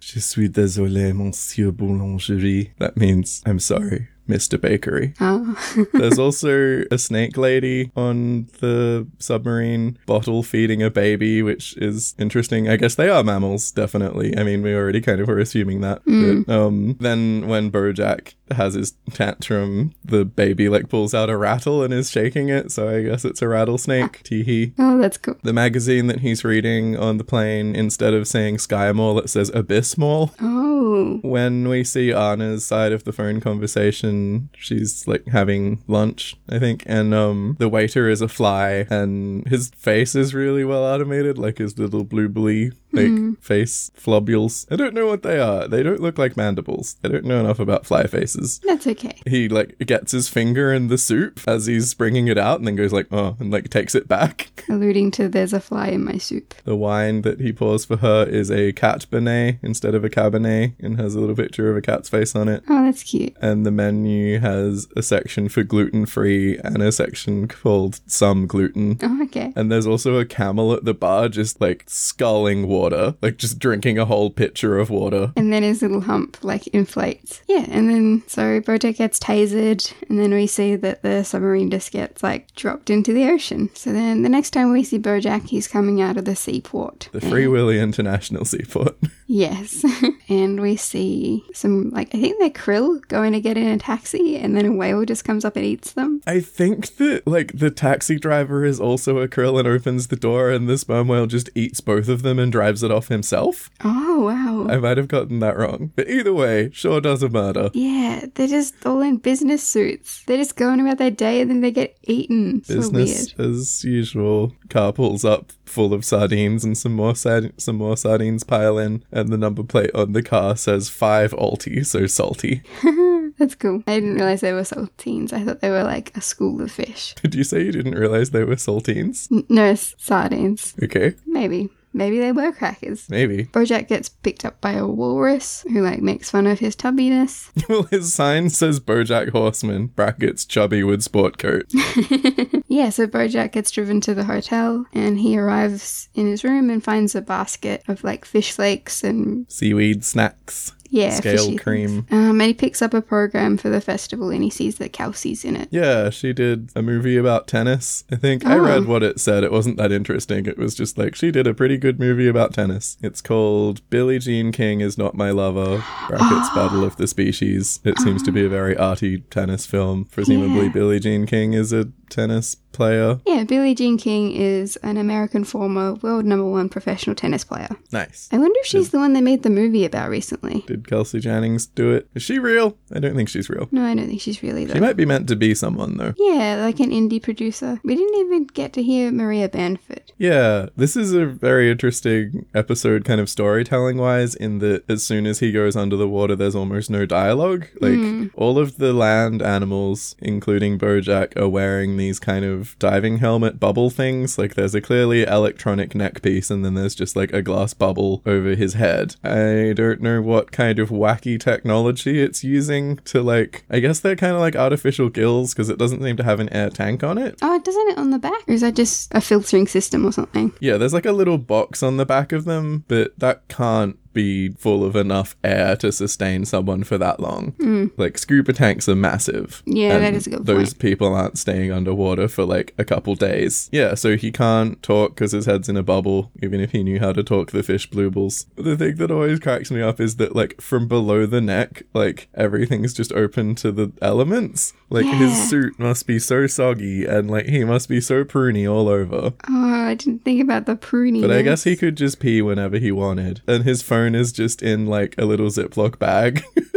Je 0.00 0.20
suis 0.20 0.48
désolé, 0.48 1.12
monsieur 1.14 1.72
boulangerie. 1.72 2.70
That 2.78 2.96
means 2.96 3.42
I'm 3.44 3.58
sorry, 3.58 4.08
Mr. 4.28 4.60
Bakery. 4.60 5.14
Oh, 5.20 5.56
There's 5.94 6.18
also 6.18 6.82
a 6.90 6.98
snake 6.98 7.36
lady 7.36 7.90
on 7.96 8.48
the 8.60 9.06
submarine 9.18 9.98
bottle 10.06 10.42
feeding 10.42 10.82
a 10.82 10.90
baby, 10.90 11.42
which 11.42 11.76
is 11.78 12.14
interesting. 12.18 12.68
I 12.68 12.76
guess 12.76 12.94
they 12.94 13.08
are 13.08 13.24
mammals, 13.24 13.70
definitely. 13.70 14.36
I 14.36 14.42
mean, 14.42 14.62
we 14.62 14.74
already 14.74 15.00
kind 15.00 15.20
of 15.20 15.28
were 15.28 15.38
assuming 15.38 15.80
that. 15.80 16.02
But, 16.04 16.52
um, 16.54 16.96
then 17.00 17.48
when 17.48 17.70
Bojack 17.70 18.34
has 18.50 18.74
his 18.74 18.94
tantrum, 19.12 19.92
the 20.04 20.24
baby 20.24 20.68
like 20.68 20.88
pulls 20.88 21.14
out 21.14 21.28
a 21.30 21.36
rattle 21.36 21.82
and 21.82 21.92
is 21.92 22.10
shaking 22.10 22.48
it. 22.48 22.70
So 22.72 22.88
I 22.88 23.02
guess 23.02 23.24
it's 23.24 23.42
a 23.42 23.48
rattlesnake. 23.48 24.22
Teehee. 24.24 24.72
oh, 24.78 24.98
that's 24.98 25.16
cool. 25.18 25.36
The 25.42 25.52
magazine 25.52 26.06
that 26.08 26.20
he's 26.20 26.44
reading 26.44 26.96
on 26.96 27.18
the 27.18 27.24
plane, 27.24 27.74
instead 27.74 28.14
of 28.14 28.26
saying 28.28 28.58
Sky 28.58 28.90
Mall, 28.92 29.18
it 29.18 29.30
says 29.30 29.50
Abyss 29.54 29.96
Mall 29.98 30.32
Oh, 30.40 31.18
when 31.22 31.68
we 31.68 31.84
see 31.84 32.12
Anna's 32.12 32.64
side 32.64 32.92
of 32.92 33.04
the 33.04 33.12
phone 33.12 33.40
conversation, 33.40 34.17
she's 34.56 35.06
like 35.06 35.26
having 35.28 35.82
lunch, 35.86 36.36
I 36.48 36.58
think, 36.58 36.82
and 36.86 37.14
um 37.14 37.56
the 37.58 37.68
waiter 37.68 38.08
is 38.08 38.20
a 38.20 38.28
fly 38.28 38.86
and 38.90 39.46
his 39.48 39.70
face 39.70 40.14
is 40.14 40.34
really 40.34 40.64
well 40.64 40.84
automated, 40.84 41.38
like 41.38 41.58
his 41.58 41.78
little 41.78 42.04
blue 42.04 42.28
blee 42.28 42.72
like 42.92 43.40
face 43.42 43.90
flobules. 43.98 44.66
I 44.72 44.76
don't 44.76 44.94
know 44.94 45.06
what 45.06 45.22
they 45.22 45.38
are. 45.38 45.68
They 45.68 45.82
don't 45.82 46.00
look 46.00 46.18
like 46.18 46.36
mandibles. 46.36 46.96
I 47.04 47.08
don't 47.08 47.24
know 47.24 47.40
enough 47.40 47.58
about 47.58 47.86
fly 47.86 48.06
faces. 48.06 48.60
that's 48.64 48.86
okay. 48.86 49.20
He 49.26 49.48
like 49.48 49.78
gets 49.78 50.12
his 50.12 50.28
finger 50.28 50.72
in 50.72 50.88
the 50.88 50.98
soup 50.98 51.40
as 51.46 51.66
he's 51.66 51.92
bringing 51.94 52.28
it 52.28 52.38
out 52.38 52.58
and 52.58 52.66
then 52.66 52.76
goes 52.76 52.92
like, 52.92 53.08
oh, 53.12 53.36
and 53.38 53.50
like 53.50 53.68
takes 53.70 53.94
it 53.94 54.08
back. 54.08 54.64
Alluding 54.68 55.10
to 55.12 55.28
there's 55.28 55.52
a 55.52 55.60
fly 55.60 55.88
in 55.88 56.04
my 56.04 56.18
soup. 56.18 56.54
The 56.64 56.76
wine 56.76 57.22
that 57.22 57.40
he 57.40 57.52
pours 57.52 57.84
for 57.84 57.98
her 57.98 58.24
is 58.24 58.50
a 58.50 58.72
cat 58.72 59.06
benet 59.10 59.58
instead 59.62 59.94
of 59.94 60.04
a 60.04 60.10
cabernet 60.10 60.74
and 60.80 60.98
has 60.98 61.14
a 61.14 61.20
little 61.20 61.36
picture 61.36 61.70
of 61.70 61.76
a 61.76 61.82
cat's 61.82 62.08
face 62.08 62.34
on 62.34 62.48
it. 62.48 62.64
Oh, 62.68 62.84
that's 62.84 63.02
cute. 63.02 63.36
And 63.40 63.66
the 63.66 63.70
menu 63.70 63.98
has 64.08 64.88
a 64.96 65.02
section 65.02 65.48
for 65.48 65.62
gluten 65.62 66.06
free 66.06 66.58
and 66.58 66.82
a 66.82 66.92
section 66.92 67.48
called 67.48 68.00
some 68.06 68.46
gluten. 68.46 68.98
Oh, 69.02 69.22
okay. 69.24 69.52
And 69.56 69.70
there's 69.70 69.86
also 69.86 70.18
a 70.18 70.24
camel 70.24 70.72
at 70.72 70.84
the 70.84 70.94
bar 70.94 71.28
just 71.28 71.60
like 71.60 71.84
sculling 71.86 72.66
water 72.66 73.14
like 73.22 73.36
just 73.36 73.58
drinking 73.58 73.98
a 73.98 74.04
whole 74.04 74.30
pitcher 74.30 74.78
of 74.78 74.90
water. 74.90 75.32
And 75.36 75.52
then 75.52 75.62
his 75.62 75.82
little 75.82 76.02
hump 76.02 76.38
like 76.42 76.66
inflates. 76.68 77.42
Yeah, 77.48 77.66
and 77.68 77.90
then 77.90 78.22
so 78.26 78.60
Bojack 78.60 78.96
gets 78.96 79.18
tasered, 79.18 79.92
and 80.08 80.18
then 80.18 80.32
we 80.32 80.46
see 80.46 80.76
that 80.76 81.02
the 81.02 81.24
submarine 81.24 81.70
just 81.70 81.92
gets 81.92 82.22
like 82.22 82.54
dropped 82.54 82.90
into 82.90 83.12
the 83.12 83.28
ocean. 83.28 83.70
So 83.74 83.92
then 83.92 84.22
the 84.22 84.28
next 84.28 84.50
time 84.50 84.72
we 84.72 84.84
see 84.84 84.98
Bojack, 84.98 85.48
he's 85.48 85.68
coming 85.68 86.00
out 86.00 86.16
of 86.16 86.24
the 86.24 86.36
seaport. 86.36 87.08
The 87.12 87.20
Free 87.20 87.46
Willy 87.46 87.78
International 87.78 88.44
Seaport. 88.44 88.96
Yes. 89.30 89.84
and 90.30 90.58
we 90.58 90.76
see 90.76 91.44
some, 91.52 91.90
like, 91.90 92.14
I 92.14 92.18
think 92.18 92.38
they're 92.38 92.48
krill 92.48 93.06
going 93.08 93.34
to 93.34 93.40
get 93.42 93.58
in 93.58 93.66
a 93.66 93.78
taxi, 93.98 94.36
and 94.36 94.56
then 94.56 94.64
a 94.66 94.72
whale 94.72 95.04
just 95.04 95.24
comes 95.24 95.44
up 95.44 95.56
and 95.56 95.64
eats 95.64 95.92
them. 95.92 96.20
I 96.26 96.40
think 96.40 96.96
that 96.96 97.26
like 97.26 97.52
the 97.58 97.70
taxi 97.70 98.18
driver 98.18 98.64
is 98.64 98.80
also 98.80 99.18
a 99.18 99.28
krill 99.28 99.58
and 99.58 99.66
opens 99.66 100.06
the 100.08 100.16
door, 100.16 100.50
and 100.50 100.68
the 100.68 100.78
sperm 100.78 101.08
whale 101.08 101.26
just 101.26 101.50
eats 101.54 101.80
both 101.80 102.08
of 102.08 102.22
them 102.22 102.38
and 102.38 102.52
drives 102.52 102.82
it 102.82 102.90
off 102.90 103.08
himself. 103.08 103.70
Oh, 103.84 104.20
wow. 104.24 104.72
I 104.72 104.78
might 104.78 104.96
have 104.98 105.08
gotten 105.08 105.40
that 105.40 105.56
wrong, 105.56 105.92
but 105.96 106.08
either 106.08 106.32
way, 106.32 106.70
sure 106.72 107.00
does 107.00 107.22
a 107.22 107.28
murder. 107.28 107.70
yeah, 107.74 108.26
they're 108.34 108.46
just 108.46 108.86
all 108.86 109.00
in 109.00 109.16
business 109.16 109.62
suits. 109.62 110.22
They're 110.26 110.36
just 110.36 110.56
going 110.56 110.80
about 110.80 110.98
their 110.98 111.10
day 111.10 111.40
and 111.40 111.50
then 111.50 111.60
they 111.60 111.70
get 111.70 111.96
eaten. 112.04 112.62
So 112.64 112.74
Business 112.76 113.34
weird. 113.36 113.50
as 113.50 113.84
usual. 113.84 114.52
Car 114.70 114.92
pulls 114.92 115.24
up 115.24 115.52
full 115.64 115.92
of 115.92 116.04
sardines, 116.04 116.64
and 116.64 116.76
some 116.78 116.92
more 116.94 117.14
sard- 117.14 117.52
some 117.60 117.76
more 117.76 117.96
sardines 117.96 118.44
pile 118.44 118.78
in, 118.78 119.04
and 119.12 119.28
the 119.28 119.36
number 119.38 119.62
plate 119.62 119.90
on 119.94 120.12
the 120.12 120.22
car 120.22 120.56
says 120.56 120.88
five 120.88 121.34
alti, 121.34 121.82
so 121.84 122.06
salty. 122.06 122.62
That's 123.38 123.54
cool. 123.54 123.82
I 123.86 123.94
didn't 124.00 124.14
realize 124.14 124.40
they 124.40 124.52
were 124.52 124.62
saltines. 124.62 125.32
I 125.32 125.44
thought 125.44 125.60
they 125.60 125.70
were 125.70 125.84
like 125.84 126.16
a 126.16 126.20
school 126.20 126.60
of 126.60 126.72
fish. 126.72 127.14
Did 127.22 127.34
you 127.34 127.44
say 127.44 127.62
you 127.64 127.72
didn't 127.72 127.94
realize 127.94 128.30
they 128.30 128.44
were 128.44 128.56
saltines? 128.56 129.30
N- 129.30 129.44
no, 129.48 129.74
sardines. 129.74 130.74
Okay, 130.82 131.14
Maybe. 131.26 131.70
Maybe 131.94 132.18
they 132.20 132.32
were 132.32 132.52
crackers. 132.52 133.08
maybe. 133.08 133.46
Bojack 133.46 133.88
gets 133.88 134.10
picked 134.10 134.44
up 134.44 134.60
by 134.60 134.72
a 134.72 134.86
walrus 134.86 135.64
who 135.72 135.80
like 135.80 136.02
makes 136.02 136.30
fun 136.30 136.46
of 136.46 136.58
his 136.58 136.76
tubbiness. 136.76 137.50
well, 137.68 137.84
his 137.84 138.12
sign 138.12 138.50
says 138.50 138.78
Bojack 138.78 139.30
Horseman, 139.30 139.86
brackets 139.86 140.44
chubby 140.44 140.84
with 140.84 141.02
sport 141.02 141.38
coat. 141.38 141.72
Yeah, 142.70 142.90
so 142.90 143.06
Bojack 143.06 143.52
gets 143.52 143.70
driven 143.70 144.00
to 144.02 144.14
the 144.14 144.24
hotel 144.24 144.84
and 144.92 145.18
he 145.18 145.38
arrives 145.38 146.10
in 146.14 146.26
his 146.26 146.44
room 146.44 146.68
and 146.68 146.84
finds 146.84 147.14
a 147.14 147.22
basket 147.22 147.82
of 147.88 148.04
like 148.04 148.26
fish 148.26 148.52
flakes 148.52 149.02
and 149.02 149.50
Seaweed 149.50 150.04
snacks, 150.04 150.72
yeah, 150.90 151.10
scale 151.10 151.56
cream. 151.58 152.06
Um, 152.10 152.40
and 152.40 152.48
he 152.48 152.54
picks 152.54 152.80
up 152.82 152.94
a 152.94 153.02
program 153.02 153.56
for 153.56 153.68
the 153.68 153.80
festival 153.80 154.30
and 154.30 154.42
he 154.42 154.50
sees 154.50 154.76
that 154.76 154.92
Kelsey's 154.92 155.44
in 155.44 155.56
it. 155.56 155.68
Yeah, 155.70 156.10
she 156.10 156.32
did 156.32 156.70
a 156.74 156.82
movie 156.82 157.16
about 157.16 157.46
tennis. 157.46 158.04
I 158.10 158.16
think 158.16 158.44
I 158.46 158.56
Oh. 158.56 158.62
read 158.62 158.86
what 158.86 159.02
it 159.02 159.20
said. 159.20 159.44
It 159.44 159.52
wasn't 159.52 159.76
that 159.76 159.92
interesting. 159.92 160.46
It 160.46 160.58
was 160.58 160.74
just 160.74 160.96
like 160.98 161.14
she 161.14 161.30
did 161.30 161.46
a 161.46 161.54
pretty 161.54 161.76
good 161.76 161.98
movie 161.98 162.28
about 162.28 162.54
tennis. 162.54 162.96
It's 163.02 163.20
called 163.20 163.80
Billie 163.90 164.18
Jean 164.18 164.52
King 164.52 164.80
is 164.80 164.96
Not 164.98 165.14
My 165.14 165.30
Lover. 165.30 165.84
Brackets 166.08 166.48
Battle 166.54 166.84
of 166.84 166.96
the 166.96 167.06
Species. 167.06 167.80
It 167.84 167.98
seems 167.98 168.22
to 168.22 168.32
be 168.32 168.44
a 168.44 168.48
very 168.58 168.76
arty 168.76 169.18
tennis 169.30 169.66
film. 169.66 170.06
Presumably 170.06 170.66
Yeah. 170.66 170.72
Billie 170.72 171.00
Jean 171.00 171.26
King 171.26 171.52
is 171.52 171.72
a 171.72 171.88
tennis 172.10 172.56
player. 172.72 173.20
Yeah, 173.26 173.44
Billie 173.44 173.74
Jean 173.74 173.98
King 173.98 174.32
is 174.32 174.76
an 174.76 174.96
American 174.96 175.44
former 175.44 175.94
world 175.94 176.24
number 176.24 176.44
one 176.44 176.68
professional 176.68 177.16
tennis 177.16 177.44
player. 177.44 177.68
Nice. 177.92 178.28
I 178.32 178.38
wonder 178.38 178.58
if 178.60 178.66
she's 178.66 178.90
the 178.90 178.98
one 178.98 179.12
they 179.12 179.20
made 179.20 179.42
the 179.42 179.50
movie 179.50 179.84
about 179.84 180.10
recently. 180.10 180.64
Did 180.66 180.88
Kelsey 180.88 181.20
Jennings 181.20 181.66
do 181.66 181.92
it? 181.92 182.08
Is 182.14 182.22
she 182.22 182.38
real? 182.38 182.76
I 182.92 183.00
don't 183.00 183.14
think 183.14 183.28
she's 183.28 183.50
real. 183.50 183.68
No, 183.70 183.84
I 183.84 183.94
don't 183.94 184.08
think 184.08 184.20
she's 184.20 184.42
really 184.42 184.66
She 184.70 184.80
might 184.80 184.96
be 184.96 185.06
meant 185.06 185.28
to 185.28 185.36
be 185.36 185.54
someone 185.54 185.96
though. 185.96 186.14
Yeah, 186.16 186.56
like 186.56 186.80
an 186.80 186.90
indie 186.90 187.22
producer. 187.22 187.80
We 187.84 187.94
didn't 187.94 188.18
even 188.20 188.44
get 188.44 188.72
to 188.74 188.82
hear 188.82 189.10
Maria 189.10 189.48
Bamford. 189.48 190.12
Yeah, 190.18 190.66
this 190.76 190.96
is 190.96 191.12
a 191.12 191.26
very 191.26 191.70
interesting 191.70 192.46
episode, 192.54 193.04
kind 193.04 193.20
of 193.20 193.30
storytelling 193.30 193.98
wise, 193.98 194.34
in 194.34 194.58
that 194.58 194.88
as 194.88 195.04
soon 195.04 195.26
as 195.26 195.38
he 195.38 195.52
goes 195.52 195.76
under 195.76 195.96
the 195.96 196.08
water, 196.08 196.34
there's 196.34 196.56
almost 196.56 196.90
no 196.90 197.06
dialogue. 197.06 197.66
Like, 197.80 197.92
mm. 197.92 198.30
all 198.34 198.58
of 198.58 198.78
the 198.78 198.92
land 198.92 199.42
animals, 199.42 200.16
including 200.18 200.78
Bojack, 200.78 201.36
are 201.36 201.48
wearing 201.48 201.96
these 201.96 202.18
kind 202.18 202.44
of 202.44 202.57
diving 202.78 203.18
helmet 203.18 203.60
bubble 203.60 203.90
things. 203.90 204.38
Like, 204.38 204.54
there's 204.54 204.74
a 204.74 204.80
clearly 204.80 205.22
electronic 205.22 205.94
neck 205.94 206.22
piece, 206.22 206.50
and 206.50 206.64
then 206.64 206.74
there's 206.74 206.94
just 206.94 207.16
like 207.16 207.32
a 207.32 207.42
glass 207.42 207.74
bubble 207.74 208.22
over 208.26 208.54
his 208.54 208.74
head. 208.74 209.16
I 209.22 209.72
don't 209.74 210.00
know 210.00 210.20
what 210.22 210.52
kind 210.52 210.78
of 210.78 210.90
wacky 210.90 211.38
technology 211.40 212.20
it's 212.20 212.44
using 212.44 212.96
to, 213.06 213.22
like, 213.22 213.64
I 213.70 213.80
guess 213.80 214.00
they're 214.00 214.16
kind 214.16 214.34
of 214.34 214.40
like 214.40 214.56
artificial 214.56 215.08
gills 215.08 215.54
because 215.54 215.68
it 215.68 215.78
doesn't 215.78 216.02
seem 216.02 216.16
to 216.16 216.24
have 216.24 216.40
an 216.40 216.52
air 216.52 216.70
tank 216.70 217.02
on 217.02 217.18
it. 217.18 217.38
Oh, 217.42 217.58
doesn't 217.58 217.88
it 217.88 217.98
on 217.98 218.10
the 218.10 218.18
back? 218.18 218.48
Or 218.48 218.52
is 218.52 218.60
that 218.62 218.74
just 218.74 219.14
a 219.14 219.20
filtering 219.20 219.66
system 219.66 220.04
or 220.04 220.12
something? 220.12 220.52
Yeah, 220.60 220.76
there's 220.76 220.94
like 220.94 221.06
a 221.06 221.12
little 221.12 221.38
box 221.38 221.82
on 221.82 221.96
the 221.96 222.06
back 222.06 222.32
of 222.32 222.44
them, 222.44 222.84
but 222.88 223.18
that 223.18 223.48
can't 223.48 223.98
be 224.18 224.50
full 224.58 224.82
of 224.84 224.96
enough 224.96 225.36
air 225.44 225.76
to 225.76 225.92
sustain 225.92 226.44
someone 226.44 226.82
for 226.84 226.98
that 226.98 227.20
long. 227.20 227.52
Hmm. 227.60 227.86
Like 227.96 228.18
scuba 228.18 228.52
tanks 228.52 228.88
are 228.88 228.96
massive. 228.96 229.62
Yeah, 229.66 229.98
that 229.98 230.14
is 230.14 230.26
a 230.26 230.30
good 230.30 230.46
Those 230.46 230.72
point. 230.74 230.80
people 230.80 231.14
aren't 231.14 231.38
staying 231.38 231.70
underwater 231.72 232.26
for 232.28 232.44
like 232.44 232.74
a 232.78 232.84
couple 232.84 233.14
days. 233.14 233.68
Yeah, 233.72 233.94
so 233.94 234.16
he 234.16 234.30
can't 234.32 234.82
talk 234.82 235.14
because 235.14 235.32
his 235.32 235.46
head's 235.46 235.68
in 235.68 235.76
a 235.76 235.82
bubble, 235.82 236.30
even 236.42 236.60
if 236.60 236.72
he 236.72 236.82
knew 236.82 236.98
how 236.98 237.12
to 237.12 237.22
talk 237.22 237.50
the 237.52 237.62
fish 237.62 237.88
bluebles. 237.88 238.46
The 238.56 238.76
thing 238.76 238.96
that 238.96 239.10
always 239.10 239.38
cracks 239.40 239.70
me 239.70 239.80
up 239.82 240.00
is 240.00 240.16
that 240.16 240.34
like 240.34 240.60
from 240.60 240.88
below 240.88 241.24
the 241.26 241.40
neck, 241.40 241.84
like 241.94 242.28
everything's 242.34 242.92
just 242.94 243.12
open 243.12 243.54
to 243.56 243.70
the 243.72 243.92
elements. 244.02 244.72
Like 244.90 245.04
Yeah. 245.04 245.18
his 245.18 245.48
suit 245.50 245.78
must 245.78 246.06
be 246.06 246.18
so 246.18 246.46
soggy 246.46 247.04
and 247.04 247.30
like 247.30 247.46
he 247.46 247.62
must 247.64 247.88
be 247.88 248.00
so 248.00 248.24
pruny 248.24 248.64
all 248.70 248.88
over. 248.88 249.32
Oh, 249.48 249.74
I 249.90 249.94
didn't 249.94 250.24
think 250.24 250.42
about 250.42 250.66
the 250.66 250.76
pruny. 250.76 251.20
But 251.20 251.30
I 251.30 251.42
guess 251.42 251.64
he 251.64 251.76
could 251.76 251.96
just 251.96 252.18
pee 252.20 252.40
whenever 252.42 252.78
he 252.78 252.90
wanted. 252.90 253.42
And 253.46 253.64
his 253.64 253.82
phone 253.82 254.07
is 254.14 254.32
just 254.32 254.62
in 254.62 254.86
like 254.86 255.14
a 255.18 255.24
little 255.24 255.48
Ziploc 255.48 255.98
bag. 255.98 256.42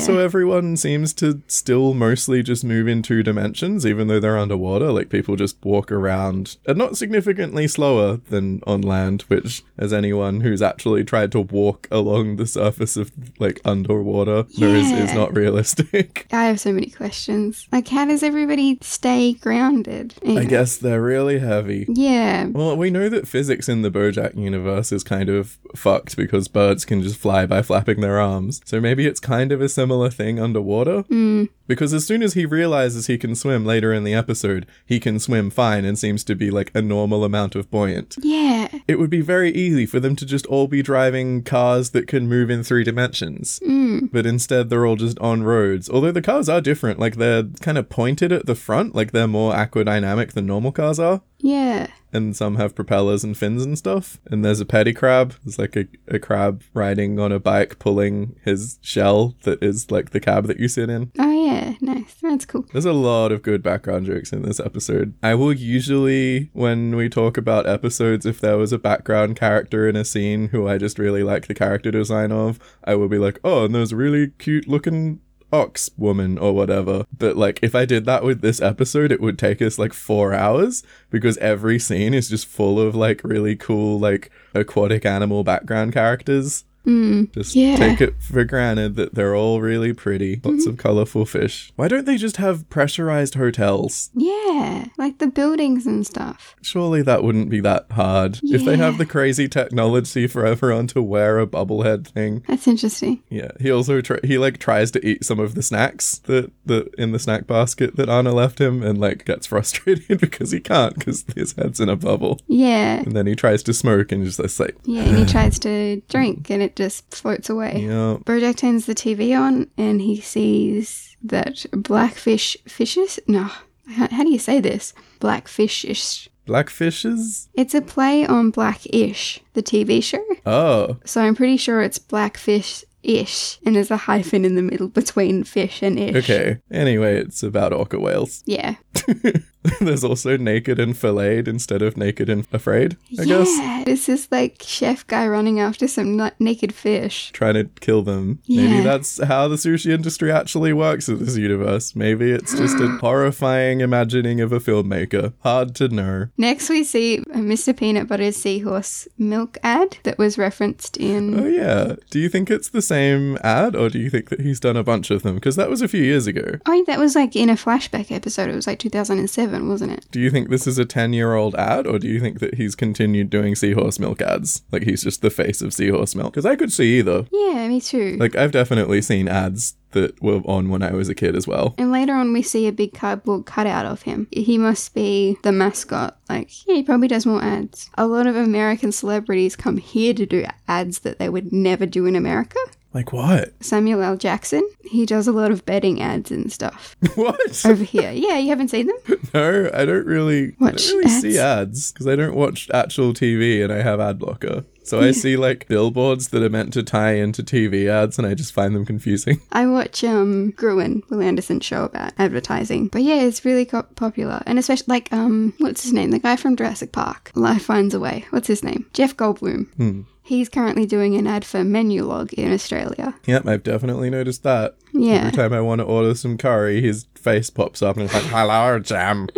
Also, 0.00 0.18
everyone 0.18 0.76
seems 0.78 1.12
to 1.14 1.42
still 1.46 1.92
mostly 1.92 2.42
just 2.42 2.64
move 2.64 2.88
in 2.88 3.02
two 3.02 3.22
dimensions, 3.22 3.84
even 3.84 4.08
though 4.08 4.18
they're 4.18 4.38
underwater. 4.38 4.90
Like, 4.92 5.10
people 5.10 5.36
just 5.36 5.56
walk 5.62 5.92
around, 5.92 6.56
and 6.66 6.78
not 6.78 6.96
significantly 6.96 7.68
slower 7.68 8.16
than 8.16 8.62
on 8.66 8.80
land, 8.80 9.22
which, 9.28 9.62
as 9.76 9.92
anyone 9.92 10.40
who's 10.40 10.62
actually 10.62 11.04
tried 11.04 11.32
to 11.32 11.40
walk 11.40 11.86
along 11.90 12.36
the 12.36 12.46
surface 12.46 12.96
of, 12.96 13.12
like, 13.38 13.60
underwater 13.64 14.46
knows 14.58 14.86
is 14.86 15.10
Yeah. 15.10 15.14
not 15.14 15.36
realistic. 15.36 16.26
I 16.32 16.44
have 16.46 16.58
so 16.60 16.72
many 16.72 16.88
questions. 16.88 17.68
Like, 17.70 17.88
how 17.88 18.06
does 18.06 18.22
everybody 18.22 18.78
stay 18.80 19.34
grounded? 19.34 20.14
I 20.26 20.44
guess 20.44 20.78
they're 20.78 21.02
really 21.02 21.40
heavy. 21.40 21.84
Yeah. 21.88 22.46
Well, 22.46 22.74
we 22.76 22.88
know 22.90 23.10
that 23.10 23.28
physics 23.28 23.68
in 23.68 23.82
the 23.82 23.90
Bojack 23.90 24.34
universe 24.38 24.92
is 24.92 25.04
kind 25.04 25.28
of 25.28 25.58
fucked 25.76 26.16
because 26.16 26.48
birds 26.48 26.86
can 26.86 27.02
just 27.02 27.16
fly 27.16 27.44
by 27.44 27.60
flapping 27.60 28.00
their 28.00 28.18
arms. 28.18 28.62
So 28.64 28.80
maybe 28.80 29.06
it's 29.06 29.20
kind 29.20 29.52
of 29.52 29.60
a 29.60 29.68
similar 29.68 29.89
thing 30.10 30.38
underwater. 30.38 31.02
Mm. 31.04 31.48
Because 31.66 31.94
as 31.94 32.04
soon 32.06 32.22
as 32.22 32.34
he 32.34 32.46
realizes 32.46 33.06
he 33.06 33.16
can 33.16 33.34
swim 33.34 33.64
later 33.64 33.92
in 33.92 34.02
the 34.04 34.14
episode, 34.14 34.66
he 34.84 34.98
can 34.98 35.18
swim 35.20 35.50
fine 35.50 35.84
and 35.84 35.98
seems 35.98 36.24
to 36.24 36.34
be 36.34 36.50
like 36.50 36.70
a 36.74 36.82
normal 36.82 37.24
amount 37.24 37.54
of 37.54 37.70
buoyant. 37.70 38.16
Yeah. 38.20 38.68
It 38.88 38.98
would 38.98 39.10
be 39.10 39.20
very 39.20 39.50
easy 39.52 39.86
for 39.86 40.00
them 40.00 40.16
to 40.16 40.26
just 40.26 40.46
all 40.46 40.66
be 40.66 40.82
driving 40.82 41.42
cars 41.44 41.90
that 41.90 42.08
can 42.08 42.28
move 42.28 42.50
in 42.50 42.64
three 42.64 42.82
dimensions. 42.84 43.60
Mm. 43.60 44.10
But 44.12 44.26
instead, 44.26 44.68
they're 44.68 44.86
all 44.86 44.96
just 44.96 45.18
on 45.20 45.42
roads. 45.44 45.88
Although 45.88 46.12
the 46.12 46.22
cars 46.22 46.48
are 46.48 46.60
different. 46.60 46.98
Like, 46.98 47.16
they're 47.16 47.44
kind 47.60 47.78
of 47.78 47.88
pointed 47.88 48.32
at 48.32 48.46
the 48.46 48.54
front, 48.56 48.94
like 48.94 49.12
they're 49.12 49.28
more 49.28 49.52
aquadynamic 49.52 50.32
than 50.32 50.46
normal 50.46 50.72
cars 50.72 50.98
are 50.98 51.22
Yeah. 51.38 51.86
And 52.12 52.36
some 52.36 52.56
have 52.56 52.74
propellers 52.74 53.24
and 53.24 53.36
fins 53.36 53.64
and 53.64 53.76
stuff. 53.78 54.18
And 54.26 54.44
there's 54.44 54.60
a 54.60 54.64
petty 54.64 54.92
crab. 54.92 55.34
There's 55.44 55.58
like 55.58 55.76
a, 55.76 55.86
a 56.08 56.18
crab 56.18 56.62
riding 56.74 57.18
on 57.18 57.32
a 57.32 57.38
bike 57.38 57.78
pulling 57.78 58.36
his 58.44 58.78
shell 58.82 59.36
that 59.42 59.62
is 59.62 59.90
like 59.90 60.10
the 60.10 60.20
cab 60.20 60.46
that 60.46 60.58
you 60.58 60.68
sit 60.68 60.90
in. 60.90 61.12
Oh, 61.18 61.30
yeah. 61.30 61.74
Nice. 61.80 62.16
That's 62.22 62.44
cool. 62.44 62.66
There's 62.72 62.84
a 62.84 62.92
lot 62.92 63.32
of 63.32 63.42
good 63.42 63.62
background 63.62 64.06
jokes 64.06 64.32
in 64.32 64.42
this 64.42 64.60
episode. 64.60 65.14
I 65.22 65.34
will 65.34 65.52
usually, 65.52 66.50
when 66.52 66.96
we 66.96 67.08
talk 67.08 67.36
about 67.36 67.66
episodes, 67.66 68.26
if 68.26 68.40
there 68.40 68.58
was 68.58 68.72
a 68.72 68.78
background 68.78 69.36
character 69.36 69.88
in 69.88 69.96
a 69.96 70.04
scene 70.04 70.48
who 70.48 70.68
I 70.68 70.78
just 70.78 70.98
really 70.98 71.22
like 71.22 71.46
the 71.46 71.54
character 71.54 71.90
design 71.90 72.32
of, 72.32 72.58
I 72.84 72.94
will 72.94 73.08
be 73.08 73.18
like, 73.18 73.38
oh, 73.44 73.64
and 73.64 73.74
there's 73.74 73.92
a 73.92 73.96
really 73.96 74.28
cute 74.38 74.68
looking 74.68 75.20
ox 75.52 75.90
woman 75.96 76.38
or 76.38 76.52
whatever. 76.52 77.04
But 77.16 77.36
like, 77.36 77.58
if 77.62 77.74
I 77.74 77.84
did 77.84 78.04
that 78.06 78.22
with 78.22 78.40
this 78.40 78.60
episode, 78.60 79.12
it 79.12 79.20
would 79.20 79.38
take 79.38 79.60
us 79.60 79.78
like 79.78 79.92
four 79.92 80.32
hours 80.32 80.82
because 81.10 81.36
every 81.38 81.78
scene 81.78 82.14
is 82.14 82.28
just 82.28 82.46
full 82.46 82.80
of 82.80 82.94
like 82.94 83.22
really 83.24 83.56
cool, 83.56 83.98
like 83.98 84.30
aquatic 84.54 85.04
animal 85.04 85.44
background 85.44 85.92
characters. 85.92 86.64
Mm. 86.86 87.32
Just 87.32 87.54
Yeah. 87.54 87.76
take 87.76 88.00
it 88.00 88.14
for 88.22 88.42
granted 88.44 88.96
that 88.96 89.14
they're 89.14 89.34
all 89.36 89.60
really 89.60 89.92
pretty. 89.92 90.40
Lots 90.42 90.62
Mm-hmm. 90.64 90.70
of 90.70 90.76
colorful 90.78 91.26
fish. 91.26 91.72
Why 91.76 91.88
don't 91.88 92.06
they 92.06 92.16
just 92.16 92.38
have 92.38 92.68
pressurized 92.70 93.34
hotels? 93.34 94.10
Yeah, 94.14 94.86
like 94.98 95.18
the 95.18 95.26
buildings 95.26 95.86
and 95.86 96.06
stuff. 96.06 96.56
Surely 96.62 97.02
that 97.02 97.22
wouldn't 97.22 97.50
be 97.50 97.60
that 97.60 97.86
hard. 97.92 98.40
If 98.42 98.64
they 98.64 98.76
have 98.76 98.98
the 98.98 99.06
crazy 99.06 99.48
technology 99.48 100.26
for 100.26 100.46
everyone 100.46 100.86
to 100.88 101.02
wear 101.02 101.38
a 101.38 101.46
bubblehead 101.46 102.06
thing. 102.08 102.42
That's 102.48 102.66
interesting. 102.66 103.22
Yeah, 103.28 103.50
he 103.60 103.70
also 103.70 104.00
he 104.24 104.38
like 104.38 104.58
tries 104.58 104.90
to 104.92 105.06
eat 105.06 105.24
some 105.24 105.38
of 105.38 105.54
the 105.54 105.62
snacks 105.62 106.18
that 106.24 106.50
that 106.66 106.94
in 106.96 107.12
the 107.12 107.18
snack 107.18 107.46
basket 107.46 107.96
that 107.96 108.08
Anna 108.08 108.32
left 108.32 108.60
him, 108.60 108.82
and 108.82 108.98
like 108.98 109.24
gets 109.24 109.46
frustrated 109.52 110.20
because 110.20 110.50
he 110.50 110.60
can't 110.60 110.94
because 110.98 111.24
his 111.36 111.52
head's 111.52 111.80
in 111.80 111.88
a 111.88 111.96
bubble. 111.96 112.40
Yeah. 112.46 113.00
And 113.00 113.12
then 113.12 113.26
he 113.26 113.34
tries 113.34 113.62
to 113.64 113.72
smoke 113.74 114.12
and 114.12 114.24
just 114.24 114.40
like, 114.60 114.76
Yeah, 114.84 115.02
and 115.02 115.18
he 115.18 115.24
tries 115.26 115.58
to 115.60 116.00
drink 116.08 116.50
and 116.50 116.62
it 116.62 116.69
just 116.76 117.14
floats 117.14 117.48
away. 117.50 117.80
yeah, 117.86 118.18
Bojack 118.24 118.56
turns 118.56 118.86
the 118.86 118.94
TV 118.94 119.38
on 119.38 119.70
and 119.76 120.00
he 120.00 120.20
sees 120.20 121.16
that 121.22 121.64
blackfish 121.72 122.56
fishes. 122.66 123.18
No, 123.26 123.50
how, 123.94 124.08
how 124.10 124.24
do 124.24 124.30
you 124.30 124.38
say 124.38 124.60
this? 124.60 124.92
Blackfishish. 125.20 126.28
blackfishes. 126.46 127.48
It's 127.54 127.74
a 127.74 127.80
play 127.80 128.26
on 128.26 128.50
Blackish, 128.50 129.40
the 129.54 129.62
TV 129.62 130.02
show. 130.02 130.24
Oh, 130.46 130.96
So 131.04 131.20
I'm 131.20 131.34
pretty 131.34 131.56
sure 131.56 131.82
it's 131.82 131.98
Blackfish 131.98 132.84
ish, 133.02 133.58
and 133.64 133.76
there's 133.76 133.90
a 133.90 133.96
hyphen 133.96 134.44
in 134.44 134.54
the 134.56 134.62
middle 134.62 134.88
between 134.88 135.44
fish 135.44 135.82
and 135.82 135.98
ish. 135.98 136.16
okay. 136.16 136.58
Anyway, 136.70 137.16
it's 137.20 137.42
about 137.42 137.72
orca 137.72 137.98
whales. 137.98 138.42
Yeah. 138.46 138.76
There's 139.80 140.04
also 140.04 140.36
naked 140.36 140.78
and 140.78 140.96
filleted 140.96 141.46
instead 141.48 141.82
of 141.82 141.96
naked 141.96 142.28
and 142.30 142.46
afraid. 142.52 142.96
I 143.18 143.24
guess 143.24 143.48
Yeah. 143.58 143.84
It's 143.86 144.06
this 144.06 144.28
like 144.30 144.62
chef 144.62 145.06
guy 145.06 145.26
running 145.26 145.60
after 145.60 145.86
some 145.88 146.16
na- 146.16 146.30
naked 146.38 146.72
fish. 146.74 147.30
trying 147.32 147.54
to 147.54 147.64
kill 147.80 148.02
them. 148.02 148.40
Maybe 148.48 148.80
that's 148.82 149.22
how 149.22 149.48
the 149.48 149.56
sushi 149.56 149.92
industry 149.92 150.30
actually 150.32 150.72
works 150.72 151.08
in 151.08 151.18
this 151.24 151.36
universe. 151.36 151.94
Maybe 151.96 152.30
it's 152.30 152.56
just 152.56 152.78
a 152.80 152.88
horrifying 153.00 153.80
imagining 153.80 154.40
of 154.40 154.52
a 154.52 154.60
filmmaker. 154.60 155.32
Hard 155.40 155.74
to 155.76 155.88
know. 155.88 156.28
Next, 156.38 156.68
we 156.70 156.84
see 156.84 157.18
a 157.18 157.38
Mr. 157.40 157.76
Peanut 157.76 158.06
Butter's 158.08 158.36
seahorse 158.36 159.08
milk 159.18 159.58
ad 159.62 159.98
that 160.04 160.18
was 160.18 160.38
referenced 160.38 160.96
in. 160.96 161.38
Oh 161.38 161.46
yeah. 161.46 161.96
Do 162.10 162.18
you 162.18 162.28
think 162.28 162.50
it's 162.50 162.68
the 162.70 162.82
same 162.82 163.36
ad, 163.42 163.74
or 163.76 163.88
do 163.88 163.98
you 163.98 164.10
think 164.10 164.28
that 164.30 164.40
he's 164.40 164.60
done 164.60 164.76
a 164.76 164.84
bunch 164.84 165.10
of 165.10 165.22
them? 165.22 165.34
Because 165.36 165.56
that 165.56 165.68
was 165.70 165.82
a 165.82 165.88
few 165.88 166.02
years 166.02 166.26
ago. 166.26 166.58
Oh, 166.66 166.84
that 166.86 166.98
was 166.98 167.14
like 167.14 167.34
in 167.36 167.50
a 167.50 167.54
flashback 167.54 168.10
episode. 168.10 168.48
It 168.48 168.54
was 168.54 168.66
like 168.66 168.78
2007, 168.78 169.49
wasn't 169.68 169.92
it? 169.92 170.06
Do 170.10 170.20
you 170.20 170.30
think 170.30 170.48
this 170.48 170.66
is 170.66 170.78
a 170.78 170.84
ten-year-old 170.84 171.54
ad, 171.56 171.86
or 171.86 171.98
do 171.98 172.08
you 172.08 172.20
think 172.20 172.40
that 172.40 172.54
he's 172.54 172.74
continued 172.74 173.30
doing 173.30 173.54
seahorse 173.54 173.98
milk 173.98 174.20
ads? 174.22 174.62
Like 174.72 174.84
he's 174.84 175.02
just 175.02 175.22
the 175.22 175.30
face 175.30 175.60
of 175.62 175.72
seahorse 175.72 176.14
milk? 176.14 176.32
Because 176.32 176.46
I 176.46 176.56
could 176.56 176.72
see 176.72 176.98
either. 176.98 177.26
Yeah, 177.32 177.68
me 177.68 177.80
too. 177.80 178.16
Like 178.18 178.36
I've 178.36 178.52
definitely 178.52 179.02
seen 179.02 179.28
ads 179.28 179.74
that 179.92 180.22
were 180.22 180.40
on 180.44 180.68
when 180.68 180.82
I 180.84 180.92
was 180.92 181.08
a 181.08 181.14
kid 181.16 181.34
as 181.34 181.48
well. 181.48 181.74
and 181.76 181.90
later 181.90 182.14
on, 182.14 182.32
we 182.32 182.42
see 182.42 182.68
a 182.68 182.72
big 182.72 182.94
cardboard 182.94 183.46
cutout 183.46 183.86
of 183.86 184.02
him. 184.02 184.28
He 184.30 184.56
must 184.56 184.94
be 184.94 185.36
the 185.42 185.50
mascot. 185.50 186.16
Like, 186.28 186.64
yeah, 186.68 186.76
he 186.76 186.82
probably 186.84 187.08
does 187.08 187.26
more 187.26 187.42
ads. 187.42 187.90
A 187.98 188.06
lot 188.06 188.28
of 188.28 188.36
American 188.36 188.92
celebrities 188.92 189.56
come 189.56 189.78
here 189.78 190.14
to 190.14 190.26
do 190.26 190.46
ads 190.68 191.00
that 191.00 191.18
they 191.18 191.28
would 191.28 191.52
never 191.52 191.86
do 191.86 192.06
in 192.06 192.14
America. 192.14 192.58
Like 192.92 193.12
what? 193.12 193.52
Samuel 193.62 194.02
L. 194.02 194.16
Jackson, 194.16 194.68
he 194.82 195.06
does 195.06 195.28
a 195.28 195.32
lot 195.32 195.52
of 195.52 195.64
betting 195.64 196.02
ads 196.02 196.32
and 196.32 196.50
stuff 196.50 196.96
what? 197.14 197.64
over 197.64 197.84
here. 197.84 198.10
Yeah, 198.10 198.36
you 198.38 198.48
haven't 198.48 198.68
seen 198.68 198.88
them? 198.88 198.96
No, 199.34 199.70
I 199.72 199.84
don't 199.84 200.06
really, 200.06 200.56
I 200.60 200.64
Watch 200.64 200.88
don't 200.88 200.98
really 200.98 201.08
see 201.10 201.38
ads 201.38 201.92
because 201.92 202.08
I 202.08 202.16
don't 202.16 202.34
watch 202.34 202.68
actual 202.74 203.12
TV 203.14 203.62
and 203.62 203.72
I 203.72 203.80
have 203.80 204.00
ad 204.00 204.18
blocker. 204.18 204.64
So 204.90 205.00
I 205.00 205.12
see 205.12 205.36
like 205.36 205.68
billboards 205.68 206.28
that 206.28 206.42
are 206.42 206.50
meant 206.50 206.72
to 206.72 206.82
tie 206.82 207.12
into 207.12 207.44
TV 207.44 207.88
ads 207.88 208.18
and 208.18 208.26
I 208.26 208.34
just 208.34 208.52
find 208.52 208.74
them 208.74 208.84
confusing. 208.84 209.40
I 209.52 209.66
watch 209.66 210.02
um 210.02 210.50
Gruen, 210.50 211.04
Wil 211.08 211.22
Anderson 211.22 211.60
show 211.60 211.84
about 211.84 212.12
advertising. 212.18 212.88
But 212.88 213.02
yeah, 213.02 213.20
it's 213.20 213.44
really 213.44 213.64
co- 213.64 213.84
popular. 213.84 214.42
And 214.46 214.58
especially 214.58 214.86
like 214.88 215.12
um 215.12 215.54
what's 215.58 215.84
his 215.84 215.92
name? 215.92 216.10
The 216.10 216.18
guy 216.18 216.34
from 216.34 216.56
Jurassic 216.56 216.90
Park. 216.90 217.30
Life 217.36 217.62
finds 217.62 217.94
a 217.94 218.00
way. 218.00 218.26
What's 218.30 218.48
his 218.48 218.64
name? 218.64 218.86
Jeff 218.92 219.16
Goldblum. 219.16 219.72
Hmm. 219.74 220.00
He's 220.24 220.48
currently 220.48 220.86
doing 220.86 221.14
an 221.16 221.26
ad 221.26 221.44
for 221.44 221.60
Menulog 221.60 222.32
in 222.34 222.52
Australia. 222.52 223.14
Yep, 223.26 223.46
I've 223.46 223.62
definitely 223.62 224.10
noticed 224.10 224.42
that. 224.44 224.76
Yeah. 224.92 225.14
Every 225.26 225.32
time 225.32 225.52
I 225.52 225.60
want 225.60 225.80
to 225.80 225.84
order 225.84 226.14
some 226.14 226.36
curry, 226.36 226.80
his 226.80 227.06
face 227.14 227.50
pops 227.50 227.80
up 227.80 227.96
and 227.96 228.04
it's 228.06 228.14
like, 228.14 228.24
Hello, 228.24 228.78
Jam. 228.80 229.28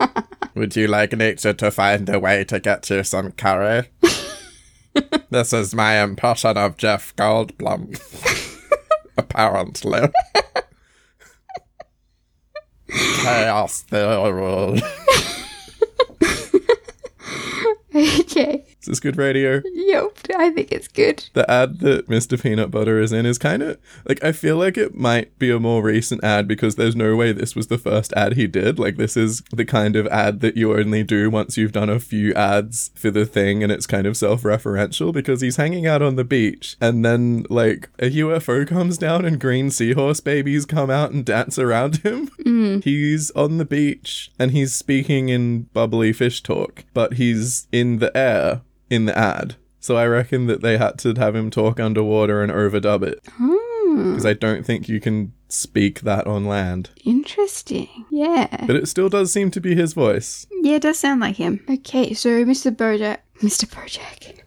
Would 0.54 0.76
you 0.76 0.86
like 0.86 1.12
nature 1.12 1.52
to 1.54 1.70
find 1.70 2.08
a 2.08 2.18
way 2.18 2.44
to 2.44 2.60
get 2.60 2.88
you 2.90 3.04
some 3.04 3.32
curry? 3.32 3.88
this 5.30 5.52
is 5.52 5.74
my 5.74 6.02
impression 6.02 6.56
of 6.56 6.76
Jeff 6.76 7.14
Goldblum. 7.16 7.98
Apparently. 9.16 10.10
Chaos 12.88 13.82
theory. 13.82 14.82
okay. 18.20 18.64
Is 18.88 18.92
this 18.92 19.00
good 19.00 19.18
radio? 19.18 19.60
Yep. 19.66 20.18
I 20.34 20.48
think 20.48 20.72
it's 20.72 20.88
good. 20.88 21.28
the 21.34 21.48
ad 21.50 21.80
that 21.80 22.08
Mr. 22.08 22.40
Peanut 22.42 22.70
Butter 22.70 22.98
is 22.98 23.12
in 23.12 23.26
is 23.26 23.36
kind 23.36 23.62
of 23.62 23.76
like 24.08 24.24
I 24.24 24.32
feel 24.32 24.56
like 24.56 24.78
it 24.78 24.94
might 24.94 25.38
be 25.38 25.50
a 25.50 25.60
more 25.60 25.82
recent 25.82 26.24
ad 26.24 26.48
because 26.48 26.76
there's 26.76 26.96
no 26.96 27.14
way 27.14 27.32
this 27.32 27.54
was 27.54 27.66
the 27.66 27.76
first 27.76 28.14
ad 28.14 28.32
he 28.32 28.46
did. 28.46 28.78
Like 28.78 28.96
this 28.96 29.14
is 29.14 29.42
the 29.52 29.66
kind 29.66 29.94
of 29.94 30.06
ad 30.06 30.40
that 30.40 30.56
you 30.56 30.74
only 30.74 31.02
do 31.04 31.28
once 31.28 31.58
you've 31.58 31.72
done 31.72 31.90
a 31.90 32.00
few 32.00 32.32
ads 32.32 32.90
for 32.94 33.10
the 33.10 33.26
thing 33.26 33.62
and 33.62 33.70
it's 33.70 33.86
kind 33.86 34.06
of 34.06 34.16
self-referential 34.16 35.12
because 35.12 35.42
he's 35.42 35.56
hanging 35.56 35.86
out 35.86 36.00
on 36.00 36.16
the 36.16 36.24
beach 36.24 36.76
and 36.80 37.04
then 37.04 37.44
like 37.50 37.90
a 37.98 38.06
UFO 38.10 38.66
comes 38.66 38.96
down 38.96 39.26
and 39.26 39.38
green 39.38 39.70
seahorse 39.70 40.20
babies 40.20 40.64
come 40.64 40.88
out 40.88 41.10
and 41.10 41.26
dance 41.26 41.58
around 41.58 41.98
him. 41.98 42.28
Mm. 42.42 42.82
He's 42.84 43.30
on 43.32 43.58
the 43.58 43.66
beach 43.66 44.30
and 44.38 44.52
he's 44.52 44.74
speaking 44.74 45.28
in 45.28 45.64
bubbly 45.74 46.14
fish 46.14 46.42
talk, 46.42 46.84
but 46.94 47.14
he's 47.14 47.66
in 47.70 47.98
the 47.98 48.16
air 48.16 48.62
in 48.90 49.04
the 49.06 49.16
ad. 49.18 49.56
So 49.80 49.96
I 49.96 50.06
reckon 50.06 50.46
that 50.48 50.60
they 50.60 50.76
had 50.76 50.98
to 51.00 51.14
have 51.14 51.36
him 51.36 51.50
talk 51.50 51.78
underwater 51.78 52.42
and 52.42 52.50
overdub 52.52 53.02
it 53.04 53.20
Hmm. 53.36 54.10
because 54.10 54.26
I 54.26 54.32
don't 54.34 54.66
think 54.66 54.88
you 54.88 55.00
can 55.00 55.32
speak 55.48 56.00
that 56.00 56.26
on 56.26 56.44
land. 56.46 56.90
Interesting. 57.04 57.88
Yeah. 58.10 58.66
But 58.66 58.76
it 58.76 58.88
still 58.88 59.08
does 59.08 59.32
seem 59.32 59.50
to 59.52 59.60
be 59.60 59.74
his 59.74 59.92
voice. 59.94 60.46
Yeah, 60.62 60.74
it 60.76 60.82
does 60.82 60.98
sound 60.98 61.20
like 61.20 61.36
him. 61.36 61.64
Okay, 61.70 62.12
so 62.12 62.44
Mr. 62.44 62.74
Bojack. 62.74 63.18
Mr. 63.40 63.66
Bojack. 63.66 64.40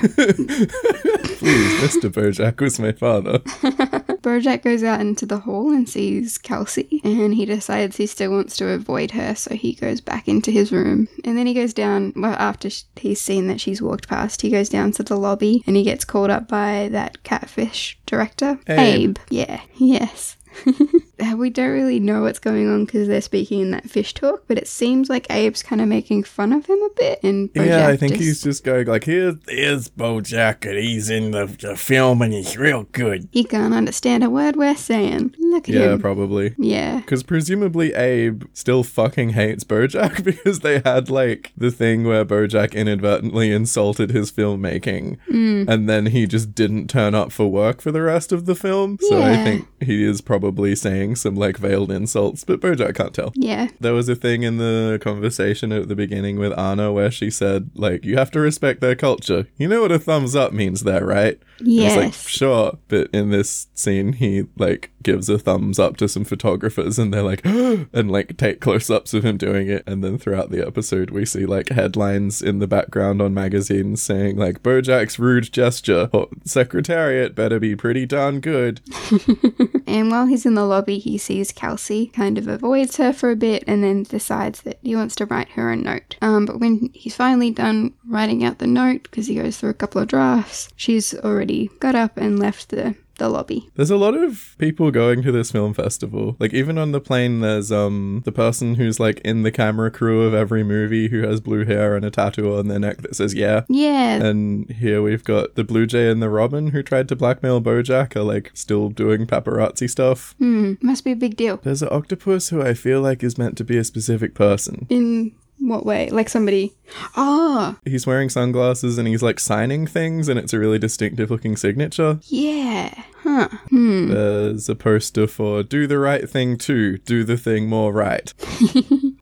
Please, 0.00 1.80
Mr. 1.80 2.10
Bojack 2.10 2.60
was 2.60 2.78
my 2.78 2.92
father. 2.92 3.38
Bojack 4.20 4.62
goes 4.62 4.82
out 4.82 5.00
into 5.00 5.24
the 5.26 5.38
hall 5.38 5.70
and 5.70 5.88
sees 5.88 6.38
Kelsey, 6.38 7.00
and 7.04 7.34
he 7.34 7.46
decides 7.46 7.96
he 7.96 8.06
still 8.06 8.32
wants 8.32 8.56
to 8.58 8.68
avoid 8.68 9.12
her, 9.12 9.34
so 9.34 9.54
he 9.54 9.72
goes 9.74 10.00
back 10.00 10.28
into 10.28 10.50
his 10.50 10.72
room. 10.72 11.08
And 11.24 11.38
then 11.38 11.46
he 11.46 11.54
goes 11.54 11.72
down, 11.72 12.12
well, 12.16 12.36
after 12.38 12.68
he's 12.96 13.20
seen 13.20 13.46
that 13.48 13.60
she's 13.60 13.80
walked 13.80 14.08
past, 14.08 14.42
he 14.42 14.50
goes 14.50 14.68
down 14.68 14.92
to 14.92 15.02
the 15.02 15.16
lobby 15.16 15.62
and 15.66 15.76
he 15.76 15.82
gets 15.82 16.04
called 16.04 16.30
up 16.30 16.48
by 16.48 16.88
that 16.92 17.22
catfish 17.22 17.98
director, 18.06 18.58
Abe. 18.68 19.16
Yeah, 19.30 19.60
yes. 19.76 20.36
Uh, 21.20 21.36
we 21.36 21.50
don't 21.50 21.70
really 21.70 22.00
know 22.00 22.22
what's 22.22 22.38
going 22.38 22.68
on 22.68 22.84
because 22.84 23.08
they're 23.08 23.20
speaking 23.20 23.60
in 23.60 23.70
that 23.72 23.88
fish 23.88 24.14
talk, 24.14 24.44
but 24.46 24.56
it 24.58 24.66
seems 24.68 25.08
like 25.08 25.26
Abe's 25.30 25.62
kind 25.62 25.80
of 25.80 25.88
making 25.88 26.24
fun 26.24 26.52
of 26.52 26.66
him 26.66 26.78
a 26.80 26.90
bit. 26.96 27.22
And 27.22 27.52
Bojack 27.52 27.66
yeah, 27.66 27.86
I 27.88 27.96
think 27.96 28.12
just- 28.12 28.22
he's 28.24 28.42
just 28.42 28.64
going 28.64 28.86
like, 28.86 29.04
"Here's 29.04 29.34
here's 29.48 29.88
Bojack, 29.88 30.64
and 30.68 30.78
he's 30.78 31.10
in 31.10 31.30
the, 31.32 31.46
the 31.46 31.76
film, 31.76 32.22
and 32.22 32.32
he's 32.32 32.56
real 32.56 32.84
good." 32.92 33.28
he 33.32 33.44
can't 33.44 33.74
understand 33.74 34.24
a 34.24 34.30
word 34.30 34.56
we're 34.56 34.74
saying. 34.76 35.34
Look 35.38 35.68
at 35.68 35.74
Yeah, 35.74 35.80
him. 35.82 35.90
Yeah, 35.92 35.96
probably. 35.98 36.54
yeah. 36.58 36.96
Because 37.00 37.22
presumably 37.22 37.92
Abe 37.94 38.44
still 38.52 38.82
fucking 38.82 39.30
hates 39.30 39.64
Bojack 39.64 40.24
because 40.24 40.60
they 40.60 40.80
had 40.84 41.10
like 41.10 41.52
the 41.56 41.70
thing 41.70 42.04
where 42.04 42.24
Bojack 42.24 42.72
inadvertently 42.74 43.52
insulted 43.52 44.10
his 44.10 44.30
filmmaking 44.32 45.18
mm. 45.30 45.68
and 45.68 45.88
then 45.88 46.06
he 46.06 46.26
just 46.26 46.54
didn't 46.54 46.88
turn 46.88 47.14
up 47.14 47.32
for 47.32 47.50
work 47.50 47.80
for 47.80 47.90
the 47.92 48.02
rest 48.02 48.32
of 48.32 48.46
the 48.46 48.54
film. 48.54 48.98
So 49.00 49.20
I 49.22 49.36
think 49.36 49.66
he 49.80 50.04
is 50.04 50.20
probably 50.20 50.74
saying 50.76 51.09
some 51.16 51.34
like 51.36 51.56
veiled 51.56 51.90
insults, 51.90 52.44
but 52.44 52.60
Bojack 52.60 52.94
can't 52.94 53.14
tell. 53.14 53.32
Yeah. 53.34 53.68
There 53.80 53.94
was 53.94 54.08
a 54.08 54.16
thing 54.16 54.42
in 54.42 54.58
the 54.58 54.98
conversation 55.02 55.72
at 55.72 55.88
the 55.88 55.96
beginning 55.96 56.38
with 56.38 56.58
Anna 56.58 56.92
where 56.92 57.10
she 57.10 57.30
said, 57.30 57.70
like, 57.74 58.04
you 58.04 58.16
have 58.16 58.30
to 58.32 58.40
respect 58.40 58.80
their 58.80 58.96
culture. 58.96 59.46
You 59.56 59.68
know 59.68 59.82
what 59.82 59.92
a 59.92 59.98
thumbs 59.98 60.34
up 60.34 60.52
means 60.52 60.82
there, 60.82 61.04
right? 61.04 61.38
And 61.60 61.68
It's 61.68 61.96
like, 61.96 62.04
Yes. 62.06 62.28
sure. 62.28 62.78
But 62.88 63.08
in 63.12 63.30
this 63.30 63.68
scene, 63.74 64.14
he, 64.14 64.46
like, 64.58 64.90
gives 65.02 65.28
a 65.30 65.38
thumbs 65.38 65.78
up 65.78 65.96
to 65.96 66.08
some 66.08 66.24
photographers 66.24 66.98
and 66.98 67.12
they're 67.12 67.22
like, 67.22 67.44
and, 67.44 68.10
like, 68.10 68.36
take 68.36 68.60
close 68.60 68.90
ups 68.90 69.14
of 69.14 69.24
him 69.24 69.36
doing 69.36 69.68
it. 69.68 69.82
And 69.86 70.02
then 70.04 70.18
throughout 70.18 70.50
the 70.50 70.66
episode, 70.66 71.10
we 71.10 71.24
see, 71.24 71.46
like, 71.46 71.70
headlines 71.70 72.42
in 72.42 72.58
the 72.58 72.66
background 72.66 73.22
on 73.22 73.32
magazines 73.34 74.02
saying, 74.02 74.36
like, 74.36 74.62
Bojack's 74.62 75.18
rude 75.18 75.52
gesture. 75.52 76.08
Or, 76.12 76.28
Secretariat 76.44 77.34
better 77.34 77.58
be 77.58 77.76
pretty 77.76 78.06
darn 78.06 78.40
good. 78.40 78.80
and 79.86 80.10
while 80.10 80.26
he's 80.26 80.46
in 80.46 80.54
the 80.54 80.64
lobby, 80.64 80.98
he 80.98 81.18
sees 81.18 81.52
Kelsey, 81.52 82.06
kind 82.08 82.38
of 82.38 82.46
avoids 82.48 82.96
her 82.96 83.12
for 83.12 83.30
a 83.30 83.36
bit, 83.36 83.64
and 83.66 83.82
then 83.82 84.02
decides 84.04 84.62
that 84.62 84.78
he 84.82 84.94
wants 84.96 85.14
to 85.16 85.26
write 85.26 85.50
her 85.50 85.70
a 85.70 85.76
note. 85.76 86.16
Um, 86.22 86.46
but 86.46 86.60
when 86.60 86.90
he's 86.92 87.16
finally 87.16 87.50
done 87.50 87.94
writing 88.06 88.44
out 88.44 88.58
the 88.58 88.66
note, 88.66 89.04
because 89.04 89.26
he 89.26 89.34
goes 89.36 89.56
through 89.56 89.70
a 89.70 89.74
couple 89.74 90.00
of 90.00 90.08
drafts, 90.08 90.68
she's 90.76 91.14
already 91.14 91.49
got 91.80 91.94
up 91.94 92.16
and 92.16 92.38
left 92.38 92.68
the 92.70 92.94
the 93.20 93.28
lobby. 93.28 93.68
There's 93.76 93.90
a 93.90 93.96
lot 93.96 94.14
of 94.14 94.56
people 94.58 94.90
going 94.90 95.22
to 95.22 95.30
this 95.30 95.52
film 95.52 95.74
festival. 95.74 96.36
Like 96.40 96.52
even 96.52 96.78
on 96.78 96.90
the 96.90 97.00
plane 97.00 97.40
there's 97.40 97.70
um 97.70 98.22
the 98.24 98.32
person 98.32 98.74
who's 98.74 98.98
like 98.98 99.20
in 99.20 99.42
the 99.42 99.52
camera 99.52 99.90
crew 99.90 100.22
of 100.22 100.34
every 100.34 100.64
movie 100.64 101.08
who 101.08 101.22
has 101.22 101.40
blue 101.40 101.64
hair 101.64 101.94
and 101.94 102.04
a 102.04 102.10
tattoo 102.10 102.56
on 102.56 102.66
their 102.68 102.80
neck 102.80 103.02
that 103.02 103.14
says 103.14 103.34
yeah. 103.34 103.62
Yeah. 103.68 104.24
And 104.24 104.68
here 104.70 105.02
we've 105.02 105.22
got 105.22 105.54
the 105.54 105.64
Blue 105.64 105.86
Jay 105.86 106.10
and 106.10 106.22
the 106.22 106.30
Robin 106.30 106.68
who 106.68 106.82
tried 106.82 107.08
to 107.10 107.16
blackmail 107.16 107.60
Bojack 107.60 108.16
are 108.16 108.22
like 108.22 108.50
still 108.54 108.88
doing 108.88 109.26
paparazzi 109.26 109.88
stuff. 109.88 110.34
Hmm. 110.38 110.74
Must 110.80 111.04
be 111.04 111.12
a 111.12 111.16
big 111.16 111.36
deal. 111.36 111.58
There's 111.58 111.82
an 111.82 111.88
octopus 111.92 112.48
who 112.48 112.62
I 112.62 112.74
feel 112.74 113.02
like 113.02 113.22
is 113.22 113.38
meant 113.38 113.58
to 113.58 113.64
be 113.64 113.76
a 113.76 113.84
specific 113.84 114.34
person. 114.34 114.86
In 114.88 115.32
what 115.60 115.84
way? 115.86 116.08
Like 116.10 116.28
somebody. 116.28 116.72
Ah, 117.16 117.78
He's 117.84 118.06
wearing 118.06 118.28
sunglasses 118.28 118.98
and 118.98 119.06
he's 119.06 119.22
like 119.22 119.38
signing 119.38 119.86
things 119.86 120.28
and 120.28 120.38
it's 120.38 120.52
a 120.52 120.58
really 120.58 120.78
distinctive 120.78 121.30
looking 121.30 121.56
signature. 121.56 122.18
yeah. 122.24 123.02
Huh. 123.22 123.48
Hmm. 123.68 124.08
There's 124.08 124.68
a 124.70 124.74
poster 124.74 125.26
for 125.26 125.62
do 125.62 125.86
the 125.86 125.98
right 125.98 126.28
thing 126.28 126.56
too, 126.56 126.96
do 126.98 127.22
the 127.22 127.36
thing 127.36 127.68
more 127.68 127.92
right. 127.92 128.32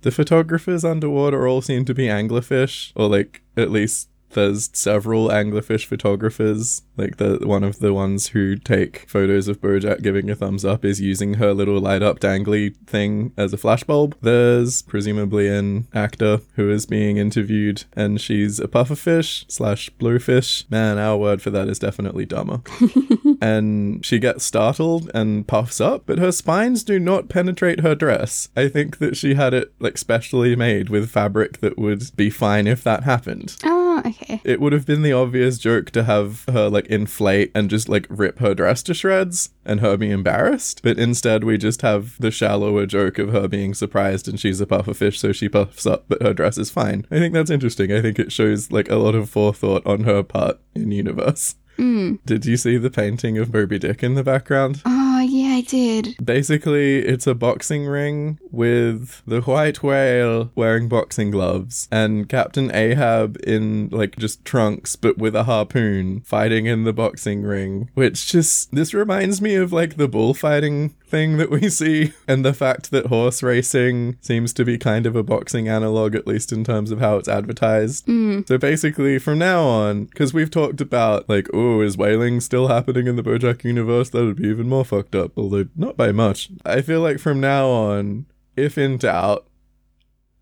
the 0.02 0.12
photographers 0.12 0.84
underwater 0.84 1.48
all 1.48 1.60
seem 1.62 1.84
to 1.86 1.94
be 1.94 2.06
anglerfish, 2.06 2.92
or 2.94 3.08
like 3.08 3.42
at 3.56 3.72
least 3.72 4.08
there's 4.30 4.70
several 4.72 5.28
anglerfish 5.28 5.86
photographers. 5.86 6.82
Like 6.96 7.16
the 7.16 7.38
one 7.42 7.64
of 7.64 7.78
the 7.78 7.94
ones 7.94 8.28
who 8.28 8.56
take 8.56 9.08
photos 9.08 9.48
of 9.48 9.60
Bojack 9.60 10.02
giving 10.02 10.30
a 10.30 10.34
thumbs 10.34 10.64
up 10.64 10.84
is 10.84 11.00
using 11.00 11.34
her 11.34 11.54
little 11.54 11.80
light 11.80 12.02
up 12.02 12.20
dangly 12.20 12.74
thing 12.86 13.32
as 13.36 13.52
a 13.52 13.56
flashbulb. 13.56 14.14
There's 14.20 14.82
presumably 14.82 15.48
an 15.48 15.86
actor 15.94 16.40
who 16.54 16.70
is 16.70 16.86
being 16.86 17.16
interviewed, 17.16 17.84
and 17.94 18.20
she's 18.20 18.58
a 18.58 18.68
pufferfish 18.68 19.44
slash 19.50 19.90
bluefish. 19.90 20.64
Man, 20.70 20.98
our 20.98 21.16
word 21.16 21.40
for 21.42 21.50
that 21.50 21.68
is 21.68 21.78
definitely 21.78 22.26
dumber 22.26 22.62
and 23.40 24.04
she 24.04 24.18
gets 24.18 24.44
startled 24.44 25.10
and 25.14 25.46
puffs 25.46 25.80
up, 25.80 26.04
but 26.06 26.18
her 26.18 26.32
spines 26.32 26.82
do 26.82 26.98
not 26.98 27.28
penetrate 27.28 27.80
her 27.80 27.94
dress. 27.94 28.48
I 28.56 28.68
think 28.68 28.98
that 28.98 29.16
she 29.16 29.34
had 29.34 29.54
it 29.54 29.72
like 29.78 29.98
specially 29.98 30.56
made 30.56 30.88
with 30.88 31.10
fabric 31.10 31.58
that 31.60 31.78
would 31.78 32.14
be 32.16 32.30
fine 32.30 32.66
if 32.66 32.82
that 32.84 33.04
happened. 33.04 33.56
Oh, 33.64 33.87
okay. 34.06 34.40
It 34.44 34.60
would 34.60 34.72
have 34.72 34.86
been 34.86 35.02
the 35.02 35.12
obvious 35.12 35.58
joke 35.58 35.90
to 35.92 36.04
have 36.04 36.44
her 36.52 36.68
like 36.68 36.86
inflate 36.86 37.50
and 37.54 37.70
just 37.70 37.88
like 37.88 38.06
rip 38.08 38.38
her 38.38 38.54
dress 38.54 38.82
to 38.84 38.94
shreds 38.94 39.50
and 39.64 39.80
her 39.80 39.96
be 39.96 40.10
embarrassed, 40.10 40.82
but 40.82 40.98
instead 40.98 41.44
we 41.44 41.58
just 41.58 41.82
have 41.82 42.18
the 42.20 42.30
shallower 42.30 42.86
joke 42.86 43.18
of 43.18 43.32
her 43.32 43.48
being 43.48 43.74
surprised 43.74 44.28
and 44.28 44.40
she's 44.40 44.60
a 44.60 44.66
pufferfish, 44.66 45.16
so 45.16 45.32
she 45.32 45.48
puffs 45.48 45.86
up, 45.86 46.04
but 46.08 46.22
her 46.22 46.34
dress 46.34 46.58
is 46.58 46.70
fine. 46.70 47.06
I 47.10 47.18
think 47.18 47.34
that's 47.34 47.50
interesting. 47.50 47.92
I 47.92 48.00
think 48.00 48.18
it 48.18 48.32
shows 48.32 48.70
like 48.72 48.90
a 48.90 48.96
lot 48.96 49.14
of 49.14 49.30
forethought 49.30 49.86
on 49.86 50.04
her 50.04 50.22
part 50.22 50.58
in 50.74 50.90
universe. 50.90 51.56
Hmm. 51.76 52.16
Did 52.26 52.44
you 52.44 52.56
see 52.56 52.76
the 52.76 52.90
painting 52.90 53.38
of 53.38 53.52
Moby 53.52 53.78
Dick 53.78 54.02
in 54.02 54.14
the 54.14 54.24
background? 54.24 54.82
Oh, 54.84 55.07
yeah, 55.28 55.56
I 55.56 55.60
did. 55.60 56.16
Basically, 56.24 56.98
it's 56.98 57.26
a 57.26 57.34
boxing 57.34 57.86
ring 57.86 58.38
with 58.50 59.22
the 59.26 59.40
white 59.42 59.82
whale 59.82 60.50
wearing 60.54 60.88
boxing 60.88 61.30
gloves 61.30 61.88
and 61.90 62.28
Captain 62.28 62.74
Ahab 62.74 63.38
in 63.46 63.88
like 63.90 64.16
just 64.16 64.44
trunks 64.44 64.96
but 64.96 65.18
with 65.18 65.36
a 65.36 65.44
harpoon 65.44 66.20
fighting 66.20 66.66
in 66.66 66.84
the 66.84 66.92
boxing 66.92 67.42
ring, 67.42 67.90
which 67.94 68.26
just 68.26 68.74
this 68.74 68.94
reminds 68.94 69.40
me 69.40 69.54
of 69.54 69.72
like 69.72 69.96
the 69.96 70.08
bullfighting 70.08 70.94
thing 71.08 71.38
that 71.38 71.50
we 71.50 71.68
see 71.68 72.12
and 72.28 72.44
the 72.44 72.52
fact 72.52 72.90
that 72.90 73.06
horse 73.06 73.42
racing 73.42 74.16
seems 74.20 74.52
to 74.52 74.64
be 74.64 74.78
kind 74.78 75.06
of 75.06 75.16
a 75.16 75.22
boxing 75.22 75.68
analog 75.68 76.14
at 76.14 76.26
least 76.26 76.52
in 76.52 76.64
terms 76.64 76.90
of 76.90 77.00
how 77.00 77.16
it's 77.16 77.28
advertised. 77.28 78.04
Hmm. 78.06 78.40
So 78.46 78.58
basically 78.58 79.18
from 79.18 79.38
now 79.38 79.62
on 79.62 80.04
because 80.04 80.34
we've 80.34 80.50
talked 80.50 80.80
about 80.80 81.28
like 81.28 81.48
oh 81.52 81.80
is 81.80 81.96
whaling 81.96 82.40
still 82.40 82.68
happening 82.68 83.06
in 83.06 83.16
the 83.16 83.22
Bojack 83.22 83.64
universe 83.64 84.10
that 84.10 84.24
would 84.24 84.36
be 84.36 84.48
even 84.48 84.68
more 84.68 84.84
fucked 84.84 85.14
up 85.14 85.17
although 85.36 85.66
not 85.76 85.96
by 85.96 86.12
much. 86.12 86.50
I 86.64 86.80
feel 86.82 87.00
like 87.00 87.18
from 87.18 87.40
now 87.40 87.68
on 87.68 88.26
if 88.56 88.76
in 88.76 88.96
doubt 88.98 89.46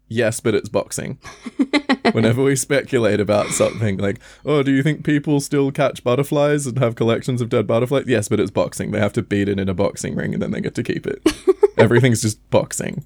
yes 0.08 0.40
but 0.40 0.54
it's 0.54 0.68
boxing. 0.68 1.18
Whenever 2.12 2.42
we 2.42 2.54
speculate 2.54 3.18
about 3.20 3.48
something 3.48 3.98
like, 3.98 4.20
oh, 4.44 4.62
do 4.62 4.70
you 4.70 4.82
think 4.82 5.04
people 5.04 5.40
still 5.40 5.72
catch 5.72 6.04
butterflies 6.04 6.66
and 6.66 6.78
have 6.78 6.94
collections 6.94 7.40
of 7.40 7.48
dead 7.48 7.66
butterflies? 7.66 8.04
Yes, 8.06 8.28
but 8.28 8.38
it's 8.38 8.50
boxing. 8.50 8.92
They 8.92 9.00
have 9.00 9.12
to 9.14 9.22
beat 9.22 9.48
it 9.48 9.58
in 9.58 9.68
a 9.68 9.74
boxing 9.74 10.14
ring 10.14 10.32
and 10.32 10.40
then 10.40 10.52
they 10.52 10.60
get 10.60 10.74
to 10.76 10.82
keep 10.84 11.06
it. 11.06 11.20
Everything's 11.76 12.22
just 12.22 12.48
boxing. 12.50 13.04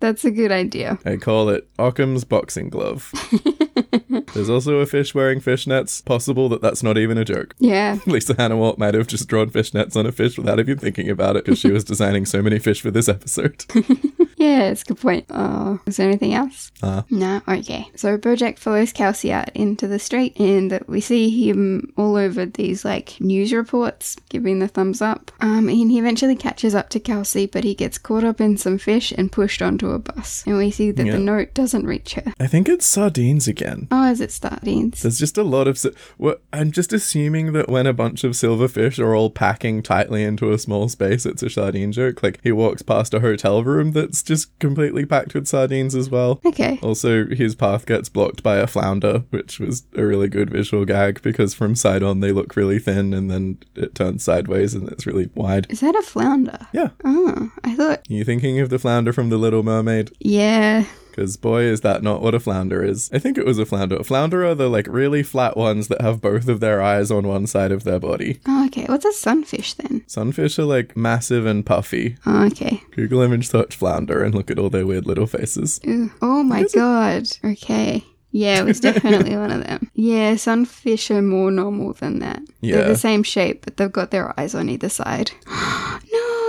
That's 0.00 0.24
a 0.24 0.30
good 0.30 0.52
idea. 0.52 0.98
I 1.04 1.16
call 1.16 1.48
it 1.48 1.68
Occam's 1.78 2.24
boxing 2.24 2.70
glove. 2.70 3.12
There's 4.34 4.50
also 4.50 4.76
a 4.78 4.86
fish 4.86 5.14
wearing 5.14 5.40
fishnets. 5.40 6.04
Possible 6.04 6.48
that 6.50 6.60
that's 6.62 6.82
not 6.82 6.98
even 6.98 7.18
a 7.18 7.24
joke. 7.24 7.54
Yeah. 7.58 7.98
Lisa 8.06 8.34
Hanawalt 8.34 8.78
might 8.78 8.94
have 8.94 9.06
just 9.06 9.28
drawn 9.28 9.50
fishnets 9.50 9.96
on 9.96 10.06
a 10.06 10.12
fish 10.12 10.36
without 10.38 10.58
even 10.60 10.78
thinking 10.78 11.08
about 11.10 11.36
it 11.36 11.44
because 11.44 11.58
she 11.58 11.70
was 11.70 11.84
designing 11.84 12.26
so 12.26 12.42
many 12.42 12.58
fish 12.58 12.80
for 12.80 12.90
this 12.90 13.08
episode. 13.08 13.64
Yeah, 14.38 14.70
it's 14.70 14.82
a 14.82 14.86
good 14.86 14.98
point. 14.98 15.26
Oh, 15.30 15.78
is 15.86 15.98
there 15.98 16.08
anything 16.08 16.34
else? 16.34 16.72
Uh. 16.82 17.02
No? 17.10 17.40
Okay. 17.46 17.88
So 17.94 18.18
Bojack 18.18 18.58
follows 18.58 18.92
Kelsey 18.92 19.30
out 19.32 19.50
into 19.54 19.86
the 19.86 20.00
street 20.00 20.36
and 20.40 20.80
we 20.88 21.00
see 21.00 21.30
him 21.48 21.92
all 21.96 22.16
over 22.16 22.44
these 22.46 22.84
like 22.84 23.20
news 23.20 23.52
reports 23.52 24.16
giving 24.30 24.58
the 24.58 24.66
thumbs 24.66 25.00
up. 25.00 25.30
Um, 25.38 25.68
and 25.68 25.92
he 25.92 25.98
eventually 26.00 26.34
catches 26.34 26.74
up 26.74 26.88
to 26.90 26.98
Kelsey, 26.98 27.46
but 27.46 27.62
he 27.62 27.72
gets 27.76 27.98
caught 27.98 28.24
up 28.24 28.40
in 28.40 28.56
some 28.56 28.78
fish 28.78 29.12
and 29.12 29.30
pushed 29.30 29.62
onto 29.62 29.90
a 29.92 30.00
bus. 30.00 30.42
And 30.44 30.58
we 30.58 30.72
see 30.72 30.90
that 30.90 31.06
Yeah. 31.06 31.12
the 31.12 31.18
note 31.20 31.54
doesn't 31.54 31.86
reach 31.86 32.14
her. 32.14 32.34
I 32.40 32.48
think 32.48 32.68
it's 32.68 32.84
sardines 32.86 33.46
again. 33.46 33.71
Oh, 33.90 34.10
is 34.10 34.20
it 34.20 34.30
sardines? 34.30 35.02
There's 35.02 35.18
just 35.18 35.38
a 35.38 35.42
lot 35.42 35.68
of. 35.68 35.78
I'm 36.52 36.70
just 36.72 36.92
assuming 36.92 37.52
that 37.52 37.68
when 37.68 37.86
a 37.86 37.92
bunch 37.92 38.24
of 38.24 38.32
silverfish 38.32 38.98
are 38.98 39.14
all 39.14 39.30
packing 39.30 39.82
tightly 39.82 40.24
into 40.24 40.52
a 40.52 40.58
small 40.58 40.88
space, 40.88 41.26
it's 41.26 41.42
a 41.42 41.50
sardine 41.50 41.92
joke. 41.92 42.22
Like 42.22 42.40
he 42.42 42.52
walks 42.52 42.82
past 42.82 43.14
a 43.14 43.20
hotel 43.20 43.62
room 43.64 43.92
that's 43.92 44.22
just 44.22 44.58
completely 44.58 45.04
packed 45.06 45.34
with 45.34 45.46
sardines 45.46 45.94
as 45.94 46.10
well. 46.10 46.40
Okay. 46.44 46.78
Also, 46.82 47.26
his 47.26 47.54
path 47.54 47.86
gets 47.86 48.08
blocked 48.08 48.42
by 48.42 48.56
a 48.56 48.66
flounder, 48.66 49.24
which 49.30 49.58
was 49.58 49.84
a 49.96 50.04
really 50.04 50.28
good 50.28 50.50
visual 50.50 50.84
gag 50.84 51.22
because 51.22 51.54
from 51.54 51.74
side 51.76 52.02
on 52.02 52.20
they 52.20 52.32
look 52.32 52.56
really 52.56 52.78
thin 52.78 53.12
and 53.14 53.30
then 53.30 53.58
it 53.74 53.94
turns 53.94 54.24
sideways 54.24 54.74
and 54.74 54.88
it's 54.90 55.06
really 55.06 55.30
wide. 55.34 55.66
Is 55.70 55.80
that 55.80 55.94
a 55.94 56.02
flounder? 56.02 56.66
Yeah. 56.72 56.90
Oh, 57.04 57.50
I 57.64 57.74
thought. 57.74 58.02
You 58.08 58.24
thinking 58.24 58.60
of 58.60 58.70
the 58.70 58.78
flounder 58.78 59.12
from 59.12 59.28
The 59.28 59.36
Little 59.38 59.62
Mermaid? 59.62 60.10
Yeah. 60.20 60.84
Because 61.12 61.36
boy, 61.36 61.64
is 61.64 61.82
that 61.82 62.02
not 62.02 62.22
what 62.22 62.34
a 62.34 62.40
flounder 62.40 62.82
is. 62.82 63.10
I 63.12 63.18
think 63.18 63.36
it 63.36 63.44
was 63.44 63.58
a 63.58 63.66
flounder. 63.66 63.96
A 63.96 64.04
flounder 64.04 64.46
are 64.46 64.54
the 64.54 64.68
like 64.68 64.86
really 64.88 65.22
flat 65.22 65.58
ones 65.58 65.88
that 65.88 66.00
have 66.00 66.22
both 66.22 66.48
of 66.48 66.60
their 66.60 66.80
eyes 66.80 67.10
on 67.10 67.28
one 67.28 67.46
side 67.46 67.70
of 67.70 67.84
their 67.84 68.00
body. 68.00 68.40
Oh, 68.46 68.64
okay. 68.66 68.86
What's 68.86 69.04
a 69.04 69.12
sunfish 69.12 69.74
then? 69.74 70.04
Sunfish 70.06 70.58
are 70.58 70.64
like 70.64 70.96
massive 70.96 71.44
and 71.44 71.66
puffy. 71.66 72.16
Oh, 72.24 72.46
okay. 72.46 72.82
Google 72.92 73.20
image 73.20 73.48
search 73.48 73.76
flounder 73.76 74.24
and 74.24 74.34
look 74.34 74.50
at 74.50 74.58
all 74.58 74.70
their 74.70 74.86
weird 74.86 75.06
little 75.06 75.26
faces. 75.26 75.80
Ooh. 75.86 76.10
Oh 76.22 76.42
my 76.42 76.64
god. 76.74 77.28
Okay. 77.44 78.04
Yeah, 78.30 78.60
it 78.60 78.64
was 78.64 78.80
definitely 78.88 79.36
one 79.36 79.50
of 79.50 79.62
them. 79.64 79.90
Yeah, 79.94 80.36
sunfish 80.36 81.10
are 81.10 81.20
more 81.20 81.50
normal 81.50 81.92
than 81.92 82.20
that. 82.20 82.40
Yeah. 82.62 82.76
They're 82.76 82.88
the 82.88 82.96
same 82.96 83.22
shape, 83.22 83.64
but 83.64 83.76
they've 83.76 83.92
got 83.92 84.10
their 84.10 84.38
eyes 84.40 84.54
on 84.54 84.70
either 84.70 84.88
side. 84.88 85.32
no! 85.46 86.41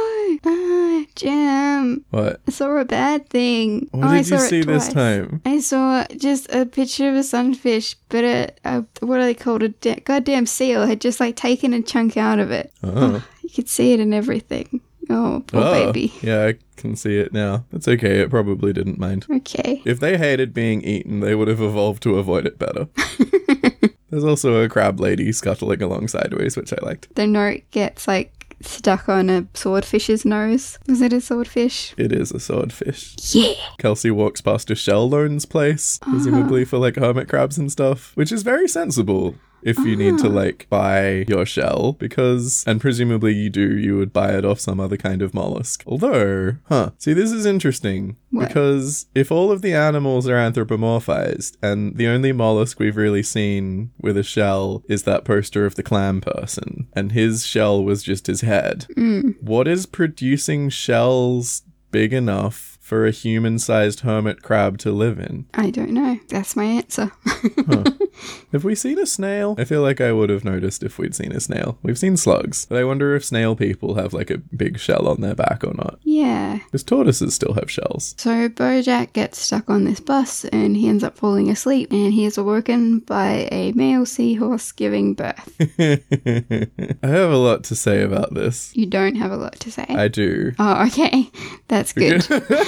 Jam. 1.16 2.04
What? 2.10 2.42
I 2.48 2.52
saw 2.52 2.78
a 2.78 2.86
bad 2.86 3.30
thing. 3.30 3.88
What 3.92 4.04
Oh, 4.06 4.08
I 4.10 4.18
did 4.18 4.30
you 4.30 4.38
saw 4.38 4.44
it 4.46 4.50
see 4.50 4.62
this 4.64 4.88
time? 4.90 5.42
I 5.46 5.60
saw 5.60 6.06
just 6.18 6.50
a 6.54 6.66
picture 6.66 7.10
of 7.10 7.16
a 7.16 7.24
sunfish, 7.24 7.96
but 8.10 8.24
a, 8.24 8.50
a 8.66 8.86
what 9.02 9.20
are 9.20 9.24
they 9.26 9.34
called? 9.34 9.64
A 9.64 9.70
da- 9.70 10.00
goddamn 10.04 10.46
seal 10.46 10.86
had 10.86 11.02
just 11.02 11.20
like 11.20 11.36
taken 11.36 11.74
a 11.74 11.82
chunk 11.82 12.18
out 12.18 12.40
of 12.40 12.52
it. 12.52 12.72
Oh. 12.84 12.92
oh. 12.96 13.24
You 13.44 13.50
could 13.50 13.70
see 13.70 13.94
it 13.94 14.00
in 14.00 14.14
everything. 14.14 14.82
Oh, 15.10 15.44
poor 15.48 15.62
Oh, 15.62 15.72
baby. 15.92 16.14
Yeah, 16.22 16.46
I 16.48 16.56
can 16.78 16.96
see 16.96 17.18
it 17.20 17.34
now. 17.34 17.66
It's 17.74 17.88
okay. 17.90 18.20
It 18.22 18.30
probably 18.30 18.72
didn't 18.72 18.98
mind. 18.98 19.26
Okay. 19.30 19.82
If 19.86 20.00
they 20.00 20.18
hated 20.18 20.54
being 20.54 20.82
eaten, 20.82 21.20
they 21.20 21.36
would 21.36 21.50
have 21.50 21.62
evolved 21.62 22.02
to 22.04 22.18
avoid 22.18 22.46
it 22.48 22.58
better. 22.58 22.88
There's 24.10 24.24
also 24.24 24.64
a 24.64 24.70
crab 24.70 25.00
lady 25.00 25.32
scuttling 25.32 25.82
along 25.82 26.08
sideways, 26.08 26.56
which 26.56 26.72
I 26.72 26.78
liked. 26.84 27.14
the 27.16 27.26
note 27.28 27.62
gets 27.72 28.08
like 28.08 28.43
stuck 28.66 29.10
on 29.10 29.30
a 29.30 29.44
swordfish's 29.54 30.26
nose. 30.26 30.78
Was 30.88 31.02
it 31.02 31.14
a 31.14 31.22
swordfish? 31.22 31.94
It 31.98 32.12
is 32.12 32.32
a 32.32 32.40
swordfish. 32.40 33.16
Yeah. 33.34 33.54
Kelsey 33.78 34.12
walks 34.12 34.42
past 34.42 34.70
a 34.72 34.76
shell 34.76 35.10
loans 35.10 35.46
place, 35.46 36.00
presumably 36.02 36.64
uh-huh. 36.64 36.70
for 36.70 36.78
like 36.78 36.96
hermit 36.96 37.30
crabs 37.30 37.58
and 37.58 37.72
stuff, 37.72 38.12
which 38.16 38.32
is 38.32 38.44
very 38.44 38.68
sensible. 38.68 39.36
If 39.66 39.78
you 39.80 39.96
need 39.96 40.18
to 40.20 40.28
Ah. 40.28 40.32
like 40.42 40.68
buy 40.70 41.26
your 41.28 41.46
shell 41.46 41.94
because 42.00 42.64
and 42.68 42.80
presumably 42.82 43.34
you 43.34 43.50
do 43.50 43.78
you 43.78 43.98
would 43.98 44.12
buy 44.14 44.32
it 44.38 44.46
off 44.46 44.60
some 44.60 44.80
other 44.80 44.98
kind 44.98 45.22
of 45.22 45.34
mollusk 45.34 45.84
although 45.88 46.56
huh 46.66 46.90
see 46.98 47.14
this 47.14 47.32
is 47.32 47.46
interesting 47.46 48.18
What? 48.32 48.48
because 48.48 49.06
if 49.16 49.32
all 49.32 49.52
of 49.52 49.62
the 49.62 49.74
animals 49.74 50.28
are 50.28 50.36
anthropomorphized 50.38 51.58
and 51.62 51.98
the 51.98 52.08
only 52.08 52.32
mollusk 52.32 52.80
we've 52.80 52.98
really 52.98 53.24
seen 53.24 53.92
with 54.02 54.18
a 54.18 54.24
shell 54.24 54.84
is 54.90 55.04
that 55.04 55.24
poster 55.26 55.66
of 55.66 55.76
the 55.76 55.84
clam 55.84 56.22
person 56.22 56.88
and 56.94 57.12
his 57.14 57.46
shell 57.46 57.84
was 57.84 58.04
just 58.04 58.28
his 58.28 58.42
head 58.42 58.86
Mm. 58.98 59.36
what 59.42 59.68
is 59.68 59.86
producing 59.86 60.70
shells 60.70 61.64
big 61.92 62.14
enough 62.14 62.73
for 62.84 63.08
a 63.08 63.12
human-sized 63.12 64.02
hermit 64.02 64.44
crab 64.44 64.78
to 64.78 64.92
live 64.92 65.18
in 65.18 65.46
I 65.54 65.70
don't 65.70 65.92
know. 65.92 66.20
That's 66.28 66.56
my 66.56 66.66
answer. 66.66 67.12
Have 68.52 68.64
we 68.64 68.76
seen 68.76 69.00
a 69.00 69.06
snail? 69.06 69.56
I 69.58 69.64
feel 69.64 69.82
like 69.82 70.00
I 70.02 70.12
would 70.12 70.30
have 70.30 70.44
noticed 70.44 70.84
if 70.84 71.00
we'd 71.00 71.16
seen 71.16 71.32
a 71.32 71.40
snail. 71.40 71.80
We've 71.82 71.98
seen 71.98 72.18
slugs, 72.18 72.66
but 72.68 72.78
I 72.78 72.84
wonder 72.84 73.16
if 73.16 73.24
snail 73.26 73.56
people 73.56 73.96
have 73.96 74.14
like 74.14 74.30
a 74.30 74.38
big 74.38 74.78
shell 74.80 75.08
on 75.08 75.22
their 75.22 75.34
back 75.34 75.64
or 75.64 75.74
not. 75.74 75.98
yeah. 76.04 76.60
Because 76.66 76.84
tortoises 76.84 77.34
still 77.34 77.54
have 77.54 77.72
shells. 77.72 78.14
So 78.18 78.50
Bojack 78.50 79.14
gets 79.14 79.40
stuck 79.40 79.70
on 79.70 79.86
this 79.86 80.00
bus 80.00 80.46
and 80.46 80.76
he 80.78 80.88
ends 80.88 81.04
up 81.04 81.18
falling 81.18 81.50
asleep 81.50 81.92
and 81.92 82.14
he 82.14 82.26
is 82.26 82.38
awoken 82.38 83.00
by 83.00 83.48
a 83.52 83.72
male 83.72 84.06
seahorse 84.06 84.72
giving 84.74 85.14
birth. 85.16 85.56
I 85.80 87.08
have 87.08 87.32
a 87.32 87.38
lot 87.38 87.64
to 87.66 87.76
say 87.76 88.04
about 88.04 88.34
this. 88.36 88.76
You 88.76 88.86
don't 88.86 89.16
have 89.16 89.32
a 89.32 89.38
lot 89.38 89.54
to 89.62 89.72
say. 89.72 89.86
I 89.90 90.08
do. 90.10 90.52
oh, 90.60 90.86
okay. 90.88 91.32
That's 91.70 91.94
good. 92.04 92.24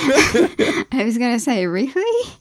I 0.91 1.03
was 1.05 1.17
going 1.17 1.33
to 1.33 1.39
say, 1.39 1.65
really? 1.65 2.31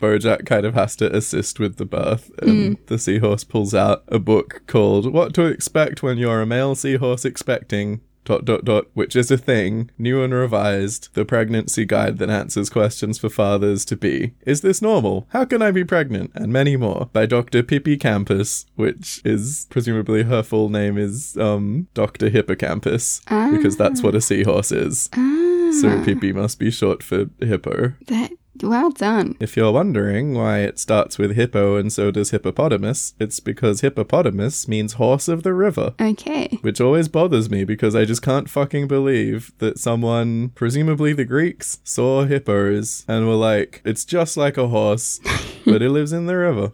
Bojack 0.00 0.44
kind 0.44 0.66
of 0.66 0.74
has 0.74 0.94
to 0.96 1.14
assist 1.14 1.58
with 1.58 1.76
the 1.76 1.86
birth, 1.86 2.30
and 2.42 2.76
the 2.86 2.98
seahorse 2.98 3.44
pulls 3.44 3.74
out 3.74 4.04
a 4.08 4.18
book 4.18 4.62
called 4.66 5.10
What 5.12 5.32
to 5.34 5.46
Expect 5.46 6.02
When 6.02 6.18
You're 6.18 6.42
a 6.42 6.46
Male 6.46 6.74
Seahorse 6.74 7.24
Expecting. 7.24 8.00
Dot 8.26 8.44
dot 8.44 8.64
dot, 8.64 8.86
which 8.92 9.14
is 9.14 9.30
a 9.30 9.38
thing, 9.38 9.88
new 9.98 10.20
and 10.20 10.34
revised, 10.34 11.14
the 11.14 11.24
pregnancy 11.24 11.84
guide 11.84 12.18
that 12.18 12.28
answers 12.28 12.68
questions 12.68 13.18
for 13.20 13.28
fathers 13.28 13.84
to 13.84 13.96
be. 13.96 14.32
Is 14.44 14.62
this 14.62 14.82
normal? 14.82 15.28
How 15.30 15.44
can 15.44 15.62
I 15.62 15.70
be 15.70 15.84
pregnant? 15.84 16.32
And 16.34 16.52
many 16.52 16.76
more. 16.76 17.08
By 17.12 17.26
Dr. 17.26 17.62
Pippi 17.62 17.96
Campus, 17.96 18.66
which 18.74 19.22
is 19.24 19.68
presumably 19.70 20.24
her 20.24 20.42
full 20.42 20.68
name 20.68 20.98
is 20.98 21.36
um 21.36 21.86
Dr. 21.94 22.28
Hippocampus, 22.28 23.20
because 23.28 23.76
that's 23.76 24.02
what 24.02 24.16
a 24.16 24.20
seahorse 24.20 24.72
is. 24.72 25.08
Ah, 25.14 25.35
So 25.72 25.98
ah. 25.98 26.04
Pippi 26.04 26.32
must 26.32 26.58
be 26.58 26.70
short 26.70 27.02
for 27.02 27.26
hippo. 27.40 27.94
that, 28.06 28.30
well 28.62 28.90
done. 28.90 29.36
If 29.40 29.56
you're 29.56 29.72
wondering 29.72 30.34
why 30.34 30.60
it 30.60 30.78
starts 30.78 31.18
with 31.18 31.36
hippo 31.36 31.76
and 31.76 31.92
so 31.92 32.10
does 32.10 32.30
hippopotamus, 32.30 33.14
it's 33.20 33.40
because 33.40 33.80
hippopotamus 33.80 34.68
means 34.68 34.94
horse 34.94 35.28
of 35.28 35.42
the 35.42 35.52
river. 35.52 35.94
Okay. 36.00 36.58
Which 36.62 36.80
always 36.80 37.08
bothers 37.08 37.50
me 37.50 37.64
because 37.64 37.94
I 37.94 38.04
just 38.04 38.22
can't 38.22 38.48
fucking 38.48 38.88
believe 38.88 39.52
that 39.58 39.78
someone, 39.78 40.50
presumably 40.50 41.12
the 41.12 41.24
Greeks, 41.24 41.80
saw 41.84 42.24
hippos 42.24 43.04
and 43.08 43.26
were 43.26 43.34
like, 43.34 43.82
it's 43.84 44.04
just 44.04 44.36
like 44.36 44.56
a 44.56 44.68
horse, 44.68 45.20
but 45.64 45.82
it 45.82 45.90
lives 45.90 46.12
in 46.12 46.26
the 46.26 46.36
river. 46.36 46.72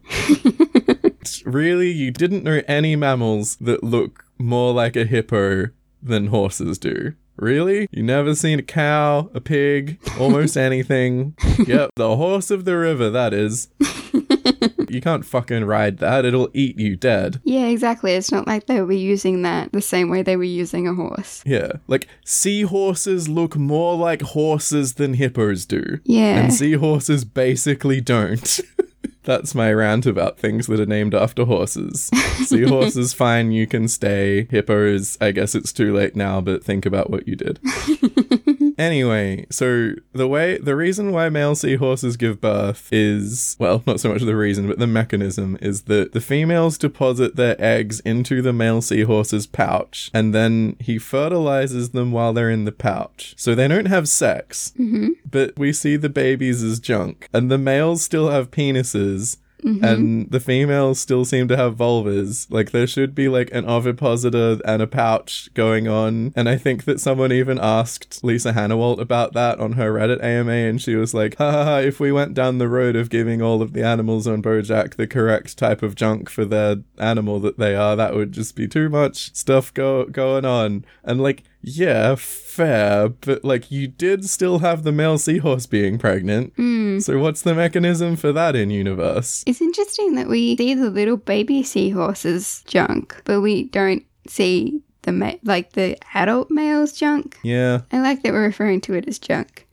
really? 1.44 1.90
You 1.90 2.11
didn't 2.11 2.44
know 2.44 2.62
any 2.68 2.96
mammals 2.96 3.57
that 3.57 3.83
look 3.83 4.24
more 4.38 4.72
like 4.72 4.96
a 4.96 5.05
hippo 5.05 5.68
than 6.02 6.28
horses 6.28 6.78
do? 6.78 7.14
Really? 7.37 7.88
You 7.90 8.03
never 8.03 8.35
seen 8.35 8.59
a 8.59 8.62
cow, 8.62 9.31
a 9.35 9.40
pig, 9.40 9.99
almost 10.18 10.57
anything? 10.57 11.35
Yep, 11.66 11.90
the 11.97 12.16
horse 12.16 12.51
of 12.51 12.64
the 12.64 12.77
river, 12.77 13.11
that 13.11 13.33
is. 13.33 13.68
you 14.88 15.01
can't 15.01 15.25
fucking 15.25 15.64
ride 15.64 15.99
that, 15.99 16.25
it'll 16.25 16.51
eat 16.53 16.79
you 16.79 16.97
dead. 16.97 17.40
Yeah, 17.45 17.66
exactly. 17.66 18.12
It's 18.12 18.31
not 18.31 18.47
like 18.47 18.66
they 18.66 18.81
were 18.83 18.92
using 18.92 19.42
that 19.42 19.73
the 19.73 19.81
same 19.83 20.11
way 20.11 20.23
they 20.23 20.37
were 20.37 20.45
using 20.45 20.87
a 20.87 20.95
horse. 20.95 21.42
Yeah, 21.47 21.73
like 21.88 22.09
seahorses 22.25 23.29
look 23.29 23.57
more 23.57 23.97
like 23.97 24.23
horses 24.23 24.95
than 24.95 25.14
hippos 25.14 25.64
do. 25.66 26.01
Yeah. 26.05 26.38
And 26.38 26.55
seahorses 26.55 27.25
basically 27.25 28.01
don't. 28.01 28.61
That's 29.25 29.55
my 29.55 29.73
rant 29.73 30.05
about 30.07 30.39
things 30.39 30.67
that 30.67 30.81
are 30.81 30.87
named 30.87 31.15
after 31.15 31.45
horses. 31.45 32.11
Seahorses, 32.45 33.15
fine, 33.17 33.53
you 33.53 33.67
can 33.67 33.87
stay. 33.87 34.49
Hippos, 34.51 35.17
I 35.21 35.31
guess 35.31 35.55
it's 35.55 35.73
too 35.73 35.95
late 35.95 36.17
now, 36.17 36.41
but 36.41 36.65
think 36.65 36.85
about 36.87 37.09
what 37.11 37.29
you 37.29 37.37
did. 37.37 37.61
anyway, 38.79 39.47
so 39.51 39.93
the 40.13 40.29
way, 40.29 40.59
the 40.59 40.77
reason 40.77 41.13
why 41.13 41.29
male 41.29 41.55
seahorses 41.55 42.17
give 42.17 42.41
birth 42.41 42.89
is, 42.93 43.57
well, 43.59 43.83
not 43.87 44.01
so 44.01 44.13
much 44.13 44.23
the 44.23 44.37
reason, 44.37 44.67
but 44.67 44.79
the 44.79 44.87
mechanism 44.87 45.59
is 45.61 45.83
that 45.83 46.13
the 46.13 46.21
females 46.21 46.79
deposit 46.79 47.37
their 47.37 47.57
eggs 47.59 48.01
into 48.01 48.43
the 48.43 48.53
male 48.53 48.83
seahorse's 48.83 49.47
pouch, 49.47 50.11
and 50.15 50.35
then 50.35 50.77
he 50.81 50.99
fertilizes 50.99 51.91
them 51.91 52.13
while 52.13 52.33
they're 52.33 52.51
in 52.51 52.65
the 52.65 52.73
pouch. 52.73 53.35
So 53.37 53.55
they 53.55 53.69
don't 53.69 53.87
have 53.87 54.09
sex, 54.09 54.73
mm-hmm. 54.79 55.11
but 55.29 55.59
we 55.59 55.73
see 55.73 55.97
the 55.97 56.09
babies 56.09 56.63
as 56.63 56.81
junk, 56.81 57.29
and 57.33 57.51
the 57.51 57.59
males 57.59 58.03
still 58.03 58.31
have 58.31 58.51
penises. 58.51 59.37
Mm-hmm. 59.64 59.85
And 59.85 60.31
the 60.31 60.40
females 60.40 60.98
still 60.98 61.25
seem 61.25 61.48
to 61.48 61.57
have 61.57 61.77
vulvas. 61.77 62.46
Like 62.51 62.72
there 62.72 62.87
should 62.87 63.14
be 63.14 63.29
like 63.29 63.51
an 63.53 63.64
ovipositor 63.64 64.61
and 64.64 64.83
a 64.83 64.87
pouch 64.87 65.51
going 65.55 65.87
on. 65.87 66.33
And 66.35 66.48
I 66.48 66.57
think 66.57 66.85
that 66.85 67.01
someone 67.01 67.33
even 67.33 67.59
asked 67.61 68.25
Lisa 68.25 68.53
Hanawalt 68.53 69.01
about 69.01 69.33
that 69.35 69.61
on 69.61 69.72
her 69.72 69.92
Reddit 69.92 70.22
AMA, 70.22 70.53
and 70.53 70.81
she 70.81 70.96
was 70.96 71.14
like, 71.14 71.37
"Ha 71.37 71.51
ha! 71.51 71.64
ha, 71.64 71.77
If 71.79 72.01
we 72.01 72.11
went 72.12 72.35
down 72.35 72.59
the 72.59 72.68
road 72.68 72.96
of 72.96 73.11
giving 73.11 73.40
all 73.40 73.62
of 73.62 73.72
the 73.72 73.85
animals 73.85 74.27
on 74.27 74.42
BoJack 74.42 74.96
the 74.96 75.07
correct 75.07 75.57
type 75.57 75.83
of 75.83 75.94
junk 75.94 76.29
for 76.29 76.44
their 76.44 76.77
animal 76.98 77.38
that 77.40 77.59
they 77.59 77.75
are, 77.75 77.96
that 77.96 78.14
would 78.14 78.33
just 78.33 78.57
be 78.57 78.66
too 78.66 78.88
much 78.88 79.35
stuff 79.35 79.72
go 79.72 80.07
going 80.07 80.44
on." 80.44 80.85
And 81.05 81.20
like, 81.20 81.44
yeah, 81.62 82.16
fair, 82.16 83.09
but 83.09 83.44
like 83.44 83.70
you 83.70 83.87
did 83.88 84.29
still 84.29 84.59
have 84.59 84.83
the 84.83 84.92
male 84.92 85.18
seahorse 85.18 85.66
being 85.66 85.98
pregnant. 85.98 86.53
Hmm. 86.57 86.98
So 86.98 87.18
what's 87.18 87.42
the 87.42 87.55
mechanism 87.55 88.16
for 88.16 88.33
that 88.33 88.57
in 88.57 88.70
universe? 88.70 89.44
It's 89.46 89.61
interesting 89.61 90.14
that 90.16 90.29
we 90.29 90.57
see 90.57 90.75
the 90.75 90.90
little 90.90 91.16
baby 91.16 91.62
seahorses 91.62 92.62
junk, 92.66 93.20
but 93.25 93.40
we 93.40 93.64
don't 93.64 94.05
see 94.29 94.83
the 95.03 95.12
ma- 95.12 95.35
like 95.44 95.72
the 95.72 95.96
adult 96.14 96.51
male's 96.51 96.92
junk. 96.92 97.38
Yeah, 97.42 97.83
I 97.92 98.01
like 98.01 98.22
that 98.22 98.33
we're 98.33 98.44
referring 98.44 98.81
to 98.83 98.94
it 98.94 99.07
as 99.09 99.18
junk. 99.18 99.66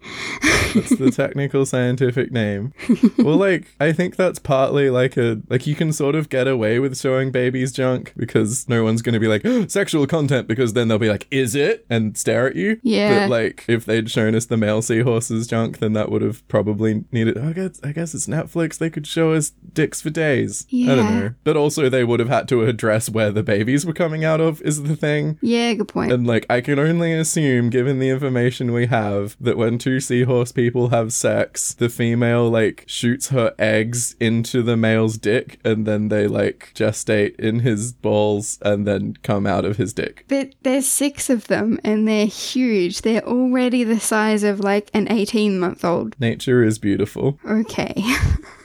That's 0.74 0.98
the 0.98 1.12
technical 1.12 1.66
scientific 1.66 2.32
name. 2.32 2.74
Well, 3.18 3.36
like 3.38 3.76
I 3.80 3.92
think 3.92 4.16
that's 4.16 4.40
partly 4.40 4.90
like 4.90 5.18
a 5.18 5.42
like 5.50 5.68
you 5.68 5.76
can 5.76 5.92
sort 5.94 6.16
of 6.16 6.30
get 6.30 6.48
away 6.48 6.80
with 6.80 6.98
showing 6.98 7.32
babies 7.32 7.72
junk 7.72 8.14
because 8.16 8.68
no 8.70 8.84
one's 8.84 9.02
going 9.02 9.14
to 9.14 9.20
be 9.20 9.28
like 9.28 9.42
oh, 9.46 9.68
sexual 9.68 10.08
content 10.08 10.48
because 10.48 10.74
then 10.74 10.88
they'll 10.88 10.98
be 10.98 11.10
like, 11.10 11.28
"Is 11.32 11.56
it?" 11.56 11.86
and 11.90 12.18
stare 12.18 12.48
at 12.48 12.56
you. 12.56 12.80
Yeah. 12.84 13.22
But 13.22 13.30
like 13.30 13.66
if 13.68 13.86
they'd 13.86 14.10
shown 14.10 14.36
us 14.36 14.46
the 14.46 14.58
male 14.58 14.82
seahorses 14.82 15.48
junk, 15.48 15.80
then 15.80 15.94
that 15.94 16.12
would 16.12 16.22
have 16.22 16.48
probably 16.48 17.06
needed. 17.12 17.38
I 17.38 17.54
guess 17.54 17.80
I 17.84 17.92
guess 17.92 18.14
it's 18.14 18.28
Netflix. 18.28 18.78
They 18.78 18.90
could 18.90 19.08
show 19.08 19.34
us 19.34 19.52
dicks 19.74 20.02
for 20.02 20.10
days. 20.10 20.66
Yeah. 20.70 20.94
I 20.94 20.96
don't 20.96 21.20
know. 21.20 21.34
But 21.44 21.58
also 21.58 21.90
they 21.90 22.04
would 22.04 22.20
have 22.20 22.30
had 22.30 22.48
to 22.50 22.64
address 22.64 23.10
where 23.10 23.32
the 23.32 23.44
babies 23.44 23.86
were 23.86 23.94
coming 23.94 24.24
out 24.24 24.42
of. 24.42 24.62
Is 24.62 24.84
the 24.84 24.96
thing. 24.96 25.38
Yeah, 25.42 25.74
good 25.74 25.88
point. 25.88 26.12
And 26.12 26.26
like, 26.26 26.46
I 26.50 26.62
can 26.62 26.80
only 26.80 27.14
assume, 27.14 27.70
given 27.70 28.00
the 28.00 28.10
information 28.10 28.72
we 28.72 28.88
have, 28.88 29.36
that 29.40 29.58
when 29.58 29.78
two 29.78 29.88
seahorse 29.97 30.52
people 30.52 30.89
have 30.89 31.13
sex, 31.13 31.73
the 31.73 31.88
female 31.88 32.49
like 32.49 32.84
shoots 32.86 33.30
her 33.30 33.56
eggs 33.58 34.15
into 34.19 34.62
the 34.62 34.75
male's 34.75 35.17
dick, 35.17 35.58
and 35.63 35.88
then 35.88 36.10
they 36.10 36.28
like 36.28 36.71
gestate 36.75 37.39
in 37.39 37.60
his 37.60 37.93
balls 37.93 38.60
and 38.62 38.86
then 38.86 39.15
come 39.23 39.47
out 39.47 39.63
of 39.63 39.78
his 39.78 39.93
dick. 39.93 40.25
but 40.28 40.54
there's 40.63 40.86
six 40.88 41.30
of 41.30 41.47
them 41.47 41.80
and 41.84 42.08
they're 42.08 42.25
huge. 42.25 43.02
They're 43.04 43.25
already 43.25 43.86
the 43.86 43.99
size 43.99 44.43
of 44.43 44.60
like 44.60 44.89
an 44.93 45.10
18 45.10 45.58
month 45.58 45.86
old. 45.86 46.19
Nature 46.19 46.63
is 46.63 46.78
beautiful. 46.78 47.39
Okay. 47.49 47.93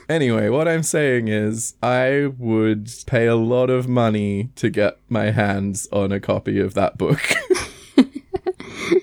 Anyway, 0.07 0.49
what 0.49 0.67
I'm 0.67 0.83
saying 0.83 1.29
is, 1.29 1.73
I 1.81 2.31
would 2.37 2.91
pay 3.07 3.25
a 3.25 3.35
lot 3.35 3.71
of 3.71 3.87
money 3.87 4.51
to 4.55 4.69
get 4.69 4.99
my 5.09 5.31
hands 5.31 5.87
on 5.91 6.11
a 6.11 6.19
copy 6.19 6.59
of 6.59 6.75
that 6.75 6.97
book. 6.99 7.19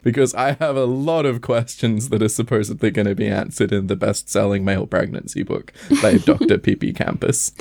because 0.03 0.35
I 0.35 0.53
have 0.53 0.77
a 0.77 0.85
lot 0.85 1.27
of 1.27 1.41
questions 1.41 2.09
that 2.11 2.23
are 2.23 2.29
supposedly 2.29 2.91
going 2.91 3.07
to 3.07 3.15
be 3.15 3.29
answered 3.29 3.73
in 3.73 3.87
the 3.87 3.97
best 3.97 4.29
selling 4.29 4.65
male 4.65 4.87
pregnancy 4.87 5.43
book 5.43 5.73
by 6.03 6.19
Dr. 6.25 6.59
Pippi 6.59 6.93
Campus. 6.93 7.53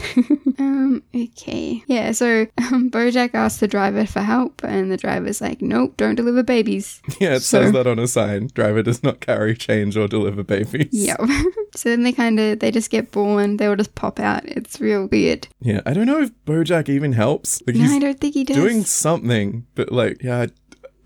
um, 0.60 1.04
okay. 1.15 1.84
Yeah, 1.88 2.12
so 2.12 2.47
um, 2.58 2.89
Bojack 2.91 3.34
asks 3.34 3.60
the 3.60 3.67
driver 3.67 4.06
for 4.06 4.21
help 4.21 4.63
and 4.63 4.91
the 4.91 4.97
driver's 4.97 5.41
like, 5.41 5.62
nope, 5.62 5.95
don't 5.97 6.15
deliver 6.15 6.43
babies. 6.43 7.01
Yeah, 7.19 7.36
it 7.36 7.41
So- 7.41 7.62
says 7.63 7.71
that 7.73 7.88
on 7.88 7.99
a 7.99 8.08
sign. 8.08 8.47
Driver 8.54 8.82
does 8.82 9.04
not 9.04 9.19
carry 9.19 9.56
change 9.56 9.95
or 9.95 10.08
deliver 10.08 10.43
babies. 10.43 10.88
Yep. 10.91 11.19
so 11.75 11.89
then 11.89 12.04
they 12.04 12.12
kind 12.12 12.39
of, 12.39 12.60
they 12.60 12.71
just 12.71 12.89
get 12.89 13.12
born. 13.12 13.58
They 13.58 13.67
all 13.67 13.75
just 13.75 13.93
pop 13.95 14.19
out. 14.19 14.43
It's 14.45 14.82
real 14.82 15.08
weird. 15.08 15.47
Yeah, 15.60 15.82
I 15.86 15.93
don't 15.93 16.08
know 16.08 16.21
if 16.21 16.32
Bojack 16.45 16.89
even 16.89 17.13
helps. 17.13 17.62
Like, 17.67 17.75
No, 17.75 17.86
I 17.86 17.99
don't 17.99 18.19
think 18.19 18.34
he 18.34 18.43
does. 18.43 18.56
doing 18.58 18.84
something, 18.84 19.67
but 19.75 19.91
like, 19.91 20.23
yeah, 20.23 20.41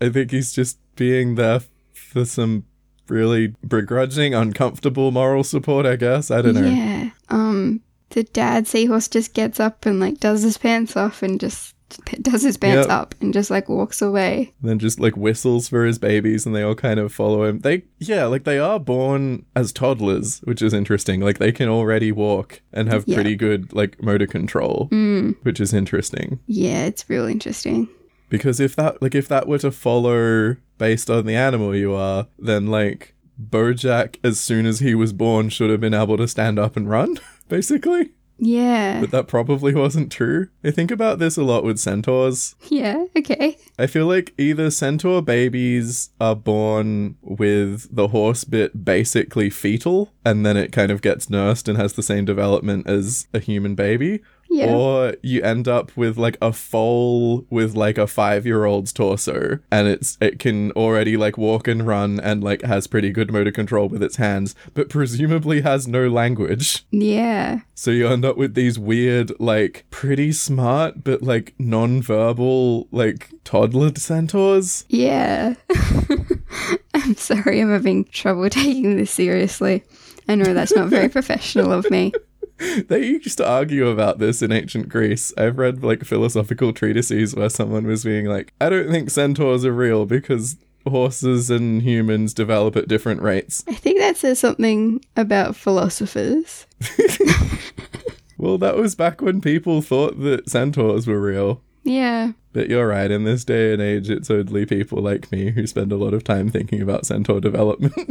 I, 0.00 0.06
I 0.06 0.08
think 0.10 0.30
he's 0.30 0.52
just 0.52 0.78
being 0.96 1.34
there 1.36 1.60
for 1.92 2.24
some 2.24 2.64
really 3.08 3.54
begrudging, 3.66 4.34
uncomfortable 4.34 5.10
moral 5.12 5.44
support. 5.44 5.86
I 5.86 5.96
guess 5.96 6.30
I 6.30 6.42
don't 6.42 6.54
know. 6.54 6.66
Yeah. 6.66 7.10
Um, 7.28 7.80
the 8.10 8.24
dad 8.24 8.66
seahorse 8.66 9.08
just 9.08 9.34
gets 9.34 9.60
up 9.60 9.86
and 9.86 10.00
like 10.00 10.18
does 10.18 10.42
his 10.42 10.58
pants 10.58 10.96
off 10.96 11.22
and 11.22 11.38
just 11.38 11.74
does 12.22 12.42
his 12.42 12.56
pants 12.56 12.88
Yep. 12.88 12.90
up 12.90 13.14
and 13.20 13.32
just 13.32 13.48
like 13.48 13.68
walks 13.68 14.02
away. 14.02 14.52
And 14.60 14.70
then 14.70 14.78
just 14.80 14.98
like 14.98 15.16
whistles 15.16 15.68
for 15.68 15.84
his 15.84 15.98
babies 16.00 16.44
and 16.44 16.54
they 16.54 16.62
all 16.62 16.74
kind 16.74 16.98
of 16.98 17.12
follow 17.12 17.44
him. 17.44 17.60
They 17.60 17.84
yeah, 17.98 18.24
like 18.26 18.42
they 18.44 18.58
are 18.58 18.80
born 18.80 19.44
as 19.54 19.72
toddlers, 19.72 20.40
which 20.40 20.62
is 20.62 20.74
interesting. 20.74 21.20
Like 21.20 21.38
they 21.38 21.52
can 21.52 21.68
already 21.68 22.10
walk 22.10 22.60
and 22.72 22.88
have 22.88 23.04
Yeah. 23.06 23.14
pretty 23.14 23.36
good 23.36 23.72
like 23.72 24.02
motor 24.02 24.26
control, 24.26 24.88
Mm. 24.90 25.36
which 25.42 25.60
is 25.60 25.72
interesting. 25.72 26.40
Yeah, 26.46 26.86
it's 26.86 27.08
real 27.08 27.26
interesting. 27.26 27.88
Because 28.28 28.58
if 28.58 28.74
that 28.74 29.00
like 29.00 29.14
if 29.14 29.28
that 29.28 29.46
were 29.46 29.58
to 29.58 29.70
follow 29.70 30.56
based 30.78 31.10
on 31.10 31.26
the 31.26 31.34
animal 31.34 31.74
you 31.74 31.94
are, 31.94 32.28
then 32.38 32.66
like 32.66 33.14
Bojack 33.40 34.16
as 34.24 34.40
soon 34.40 34.66
as 34.66 34.80
he 34.80 34.94
was 34.94 35.12
born 35.12 35.48
should 35.48 35.70
have 35.70 35.80
been 35.80 35.94
able 35.94 36.16
to 36.16 36.28
stand 36.28 36.58
up 36.58 36.76
and 36.76 36.88
run, 36.88 37.18
basically. 37.48 38.10
Yeah. 38.38 39.00
But 39.00 39.10
that 39.12 39.28
probably 39.28 39.74
wasn't 39.74 40.12
true. 40.12 40.48
I 40.62 40.70
think 40.70 40.90
about 40.90 41.18
this 41.18 41.36
a 41.36 41.42
lot 41.42 41.64
with 41.64 41.78
centaurs. 41.78 42.54
Yeah, 42.68 43.06
okay. 43.16 43.56
I 43.78 43.86
feel 43.86 44.06
like 44.06 44.34
either 44.36 44.70
centaur 44.70 45.22
babies 45.22 46.10
are 46.20 46.36
born 46.36 47.16
with 47.22 47.94
the 47.94 48.08
horse 48.08 48.44
bit 48.44 48.84
basically 48.84 49.50
fetal, 49.50 50.12
and 50.24 50.44
then 50.44 50.56
it 50.56 50.72
kind 50.72 50.90
of 50.90 51.02
gets 51.02 51.30
nursed 51.30 51.68
and 51.68 51.78
has 51.78 51.94
the 51.94 52.02
same 52.02 52.24
development 52.24 52.86
as 52.86 53.26
a 53.32 53.38
human 53.38 53.74
baby, 53.74 54.22
Yeah. 54.48 54.72
or 54.72 55.14
you 55.22 55.42
end 55.42 55.68
up 55.68 55.96
with 55.96 56.16
like 56.16 56.38
a 56.40 56.52
foal 56.52 57.44
with 57.50 57.74
like 57.74 57.98
a 57.98 58.06
five 58.06 58.46
year 58.46 58.64
old's 58.64 58.92
torso, 58.92 59.58
and 59.70 59.88
it's 59.88 60.16
it 60.20 60.38
can 60.38 60.70
already 60.72 61.16
like 61.16 61.36
walk 61.36 61.68
and 61.68 61.86
run 61.86 62.20
and 62.20 62.42
like 62.42 62.62
has 62.62 62.86
pretty 62.86 63.10
good 63.10 63.32
motor 63.32 63.52
control 63.52 63.88
with 63.88 64.02
its 64.02 64.16
hands, 64.16 64.54
but 64.74 64.88
presumably 64.88 65.60
has 65.62 65.86
no 65.88 66.08
language. 66.08 66.84
yeah. 66.90 67.60
So 67.78 67.90
you 67.90 68.08
end 68.08 68.24
up 68.24 68.38
with 68.38 68.54
these 68.54 68.78
weird, 68.78 69.32
like, 69.38 69.84
pretty 69.90 70.32
smart, 70.32 71.04
but 71.04 71.22
like 71.22 71.54
non-verbal, 71.58 72.88
like 72.90 73.28
toddler 73.44 73.94
centaurs. 73.96 74.86
Yeah. 74.88 75.54
I'm 76.94 77.14
sorry, 77.16 77.60
I'm 77.60 77.70
having 77.70 78.04
trouble 78.06 78.48
taking 78.50 78.96
this 78.96 79.10
seriously. 79.10 79.84
I 80.28 80.34
know 80.34 80.54
that's 80.54 80.74
not 80.74 80.88
very 80.88 81.08
professional 81.18 81.70
of 81.72 81.88
me. 81.90 82.12
They 82.88 83.04
used 83.04 83.38
to 83.38 83.48
argue 83.48 83.88
about 83.88 84.18
this 84.18 84.42
in 84.42 84.52
ancient 84.52 84.88
Greece. 84.88 85.32
I've 85.36 85.58
read 85.58 85.82
like 85.82 86.04
philosophical 86.04 86.72
treatises 86.72 87.34
where 87.34 87.48
someone 87.48 87.86
was 87.86 88.04
being 88.04 88.26
like, 88.26 88.52
I 88.60 88.68
don't 88.70 88.90
think 88.90 89.10
centaurs 89.10 89.64
are 89.64 89.72
real 89.72 90.06
because 90.06 90.56
horses 90.86 91.50
and 91.50 91.82
humans 91.82 92.32
develop 92.32 92.76
at 92.76 92.88
different 92.88 93.22
rates. 93.22 93.64
I 93.68 93.74
think 93.74 93.98
that 93.98 94.16
says 94.16 94.38
something 94.38 95.02
about 95.16 95.56
philosophers. 95.56 96.66
Well, 98.38 98.58
that 98.58 98.76
was 98.76 98.94
back 98.94 99.20
when 99.22 99.40
people 99.40 99.80
thought 99.80 100.20
that 100.20 100.48
centaurs 100.48 101.06
were 101.06 101.20
real. 101.20 101.62
Yeah. 101.84 102.32
But 102.52 102.68
you're 102.68 102.88
right, 102.88 103.10
in 103.10 103.24
this 103.24 103.44
day 103.44 103.72
and 103.72 103.80
age, 103.80 104.10
it's 104.10 104.30
only 104.30 104.66
people 104.66 105.00
like 105.02 105.30
me 105.32 105.50
who 105.50 105.66
spend 105.66 105.92
a 105.92 105.96
lot 105.96 106.14
of 106.14 106.24
time 106.24 106.50
thinking 106.50 106.82
about 106.82 107.06
centaur 107.06 107.40
development. 107.40 107.94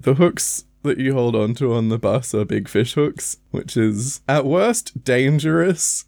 the 0.00 0.14
hooks 0.16 0.64
that 0.82 0.98
you 0.98 1.12
hold 1.14 1.34
onto 1.36 1.72
on 1.72 1.88
the 1.88 1.98
bus 1.98 2.34
are 2.34 2.44
big 2.44 2.68
fish 2.68 2.94
hooks, 2.94 3.38
which 3.50 3.76
is 3.76 4.20
at 4.28 4.44
worst 4.44 5.04
dangerous 5.04 6.04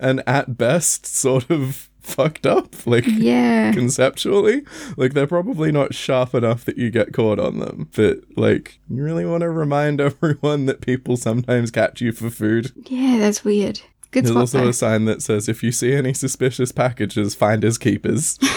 and 0.00 0.22
at 0.26 0.56
best 0.56 1.06
sort 1.06 1.50
of 1.50 1.88
fucked 2.00 2.46
up. 2.46 2.86
Like, 2.86 3.04
Yeah. 3.06 3.72
conceptually. 3.72 4.62
Like 4.96 5.12
they're 5.14 5.26
probably 5.26 5.72
not 5.72 5.94
sharp 5.94 6.34
enough 6.34 6.64
that 6.64 6.78
you 6.78 6.90
get 6.90 7.12
caught 7.12 7.38
on 7.40 7.58
them. 7.58 7.88
But 7.94 8.20
like 8.36 8.78
you 8.88 9.02
really 9.02 9.24
want 9.26 9.40
to 9.42 9.50
remind 9.50 10.00
everyone 10.00 10.66
that 10.66 10.80
people 10.80 11.16
sometimes 11.16 11.70
catch 11.70 12.00
you 12.00 12.12
for 12.12 12.30
food. 12.30 12.72
Yeah, 12.88 13.18
that's 13.18 13.44
weird. 13.44 13.80
Good 14.12 14.24
There's 14.26 14.36
also 14.36 14.60
though. 14.62 14.68
a 14.68 14.72
sign 14.72 15.04
that 15.06 15.20
says 15.20 15.48
if 15.48 15.62
you 15.64 15.72
see 15.72 15.92
any 15.92 16.14
suspicious 16.14 16.70
packages, 16.72 17.34
find 17.34 17.64
as 17.64 17.76
keepers. 17.78 18.38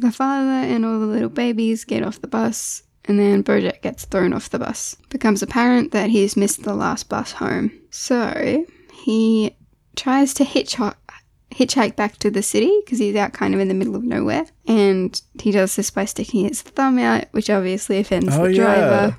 The 0.00 0.12
father 0.12 0.48
and 0.48 0.84
all 0.86 1.00
the 1.00 1.06
little 1.06 1.28
babies 1.28 1.84
get 1.84 2.04
off 2.04 2.20
the 2.20 2.28
bus, 2.28 2.84
and 3.08 3.18
then 3.18 3.42
Bojack 3.42 3.82
gets 3.82 4.04
thrown 4.04 4.32
off 4.32 4.50
the 4.50 4.58
bus. 4.58 4.96
Becomes 5.08 5.42
apparent 5.42 5.92
that 5.92 6.10
he's 6.10 6.36
missed 6.36 6.62
the 6.62 6.74
last 6.74 7.08
bus 7.08 7.32
home. 7.32 7.72
So 7.90 8.64
he 8.92 9.56
tries 9.96 10.34
to 10.34 10.44
hitchhike, 10.44 10.94
hitchhike 11.50 11.96
back 11.96 12.18
to 12.18 12.30
the 12.30 12.42
city 12.42 12.70
because 12.84 12.98
he's 12.98 13.16
out 13.16 13.32
kind 13.32 13.54
of 13.54 13.60
in 13.60 13.68
the 13.68 13.74
middle 13.74 13.96
of 13.96 14.04
nowhere. 14.04 14.44
And 14.66 15.20
he 15.40 15.50
does 15.50 15.74
this 15.74 15.90
by 15.90 16.04
sticking 16.04 16.46
his 16.46 16.62
thumb 16.62 16.98
out, 16.98 17.24
which 17.32 17.50
obviously 17.50 17.98
offends 17.98 18.36
Oh 18.36 18.44
the 18.44 18.52
yeah. 18.54 18.62
driver. 18.62 19.18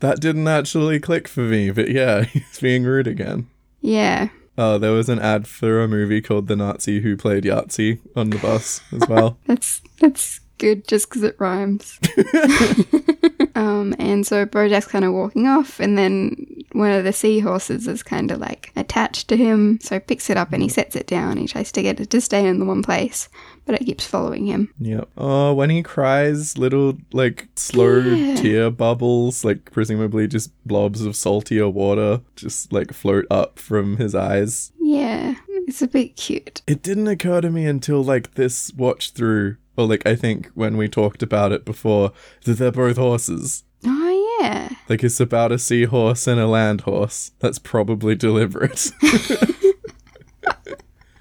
That 0.00 0.20
didn't 0.20 0.48
actually 0.48 0.98
click 1.00 1.28
for 1.28 1.40
me, 1.40 1.70
but 1.70 1.90
yeah, 1.90 2.22
he's 2.24 2.58
being 2.60 2.84
rude 2.84 3.06
again. 3.06 3.46
Yeah. 3.80 4.28
Oh, 4.58 4.78
there 4.78 4.92
was 4.92 5.10
an 5.10 5.18
ad 5.18 5.46
for 5.46 5.82
a 5.82 5.88
movie 5.88 6.22
called 6.22 6.48
The 6.48 6.56
Nazi 6.56 7.00
Who 7.00 7.16
Played 7.16 7.44
Yahtzee 7.44 7.98
on 8.16 8.30
the 8.30 8.38
bus 8.38 8.80
as 8.90 9.06
well. 9.06 9.38
That's 9.46 9.82
that's 10.00 10.40
good 10.58 10.86
just 10.88 11.08
because 11.08 11.22
it 11.22 11.36
rhymes. 11.38 11.98
um, 13.54 13.94
and 13.98 14.26
so 14.26 14.46
Bojack's 14.46 14.86
kind 14.86 15.04
of 15.04 15.12
walking 15.12 15.46
off, 15.46 15.80
and 15.80 15.96
then 15.96 16.46
one 16.72 16.90
of 16.90 17.04
the 17.04 17.12
seahorses 17.12 17.86
is 17.88 18.02
kind 18.02 18.30
of 18.30 18.38
like 18.38 18.72
attached 18.76 19.28
to 19.28 19.36
him, 19.36 19.78
so 19.80 19.96
he 19.96 20.00
picks 20.00 20.28
it 20.30 20.36
up 20.36 20.52
and 20.52 20.62
he 20.62 20.68
sets 20.68 20.96
it 20.96 21.06
down. 21.06 21.36
He 21.36 21.46
tries 21.46 21.72
to 21.72 21.82
get 21.82 22.00
it 22.00 22.10
to 22.10 22.20
stay 22.20 22.46
in 22.46 22.58
the 22.58 22.64
one 22.64 22.82
place, 22.82 23.28
but 23.64 23.74
it 23.80 23.84
keeps 23.86 24.06
following 24.06 24.46
him. 24.46 24.72
Yep. 24.80 25.08
Oh, 25.16 25.54
when 25.54 25.70
he 25.70 25.82
cries, 25.82 26.58
little 26.58 26.98
like 27.12 27.48
slow 27.56 27.98
Yeah. 27.98 28.36
tear 28.36 28.70
bubbles, 28.70 29.44
like 29.44 29.70
presumably 29.70 30.26
just 30.28 30.50
blobs 30.66 31.02
of 31.02 31.16
saltier 31.16 31.68
water, 31.68 32.20
just 32.36 32.72
like 32.72 32.92
float 32.92 33.26
up 33.30 33.58
from 33.58 33.96
his 33.96 34.14
eyes. 34.14 34.72
Yeah, 34.80 35.34
it's 35.66 35.82
a 35.82 35.88
bit 35.88 36.16
cute. 36.16 36.62
It 36.66 36.82
didn't 36.82 37.08
occur 37.08 37.40
to 37.40 37.50
me 37.50 37.64
until 37.66 38.04
like 38.04 38.34
this 38.34 38.72
watch 38.76 39.12
through, 39.12 39.56
or 39.76 39.86
like 39.86 40.06
I 40.06 40.14
think 40.16 40.48
when 40.54 40.76
we 40.76 40.88
talked 40.88 41.22
about 41.22 41.52
it 41.52 41.64
before, 41.64 42.12
that 42.44 42.54
they're 42.54 42.72
both 42.72 42.96
horses. 42.96 43.64
Oh 43.84 44.38
yeah, 44.40 44.70
Like 44.88 45.04
it's 45.04 45.20
about 45.20 45.52
a 45.52 45.58
seahorse 45.58 46.26
and 46.26 46.40
a 46.40 46.46
land 46.46 46.82
horse. 46.82 47.32
That's 47.38 47.58
probably 47.58 48.14
deliberate. 48.14 48.90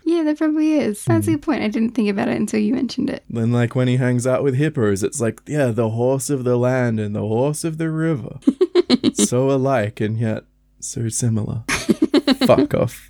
yeah, 0.04 0.24
there 0.24 0.36
probably 0.36 0.74
is. 0.74 1.04
That's 1.06 1.26
hmm. 1.26 1.34
a 1.34 1.36
good 1.36 1.44
point. 1.44 1.64
I 1.64 1.68
didn't 1.68 1.92
think 1.92 2.10
about 2.10 2.30
it 2.30 2.38
until 2.38 2.60
you 2.60 2.74
mentioned 2.74 3.10
it. 3.10 3.24
then 3.30 3.52
like 3.52 3.76
when 3.76 3.88
he 3.88 3.98
hangs 3.98 4.26
out 4.26 4.44
with 4.44 4.56
hippos, 4.56 5.04
it's 5.04 5.22
like, 5.22 5.42
yeah, 5.46 5.68
the 5.68 5.90
horse 5.90 6.30
of 6.30 6.44
the 6.44 6.58
land 6.58 7.00
and 7.00 7.16
the 7.16 7.22
horse 7.22 7.64
of 7.64 7.78
the 7.78 7.92
river. 7.92 8.40
so 9.14 9.52
alike 9.52 10.00
and 10.02 10.18
yet 10.18 10.46
so 10.80 11.10
similar. 11.10 11.64
Fuck 12.46 12.74
off. 12.74 13.10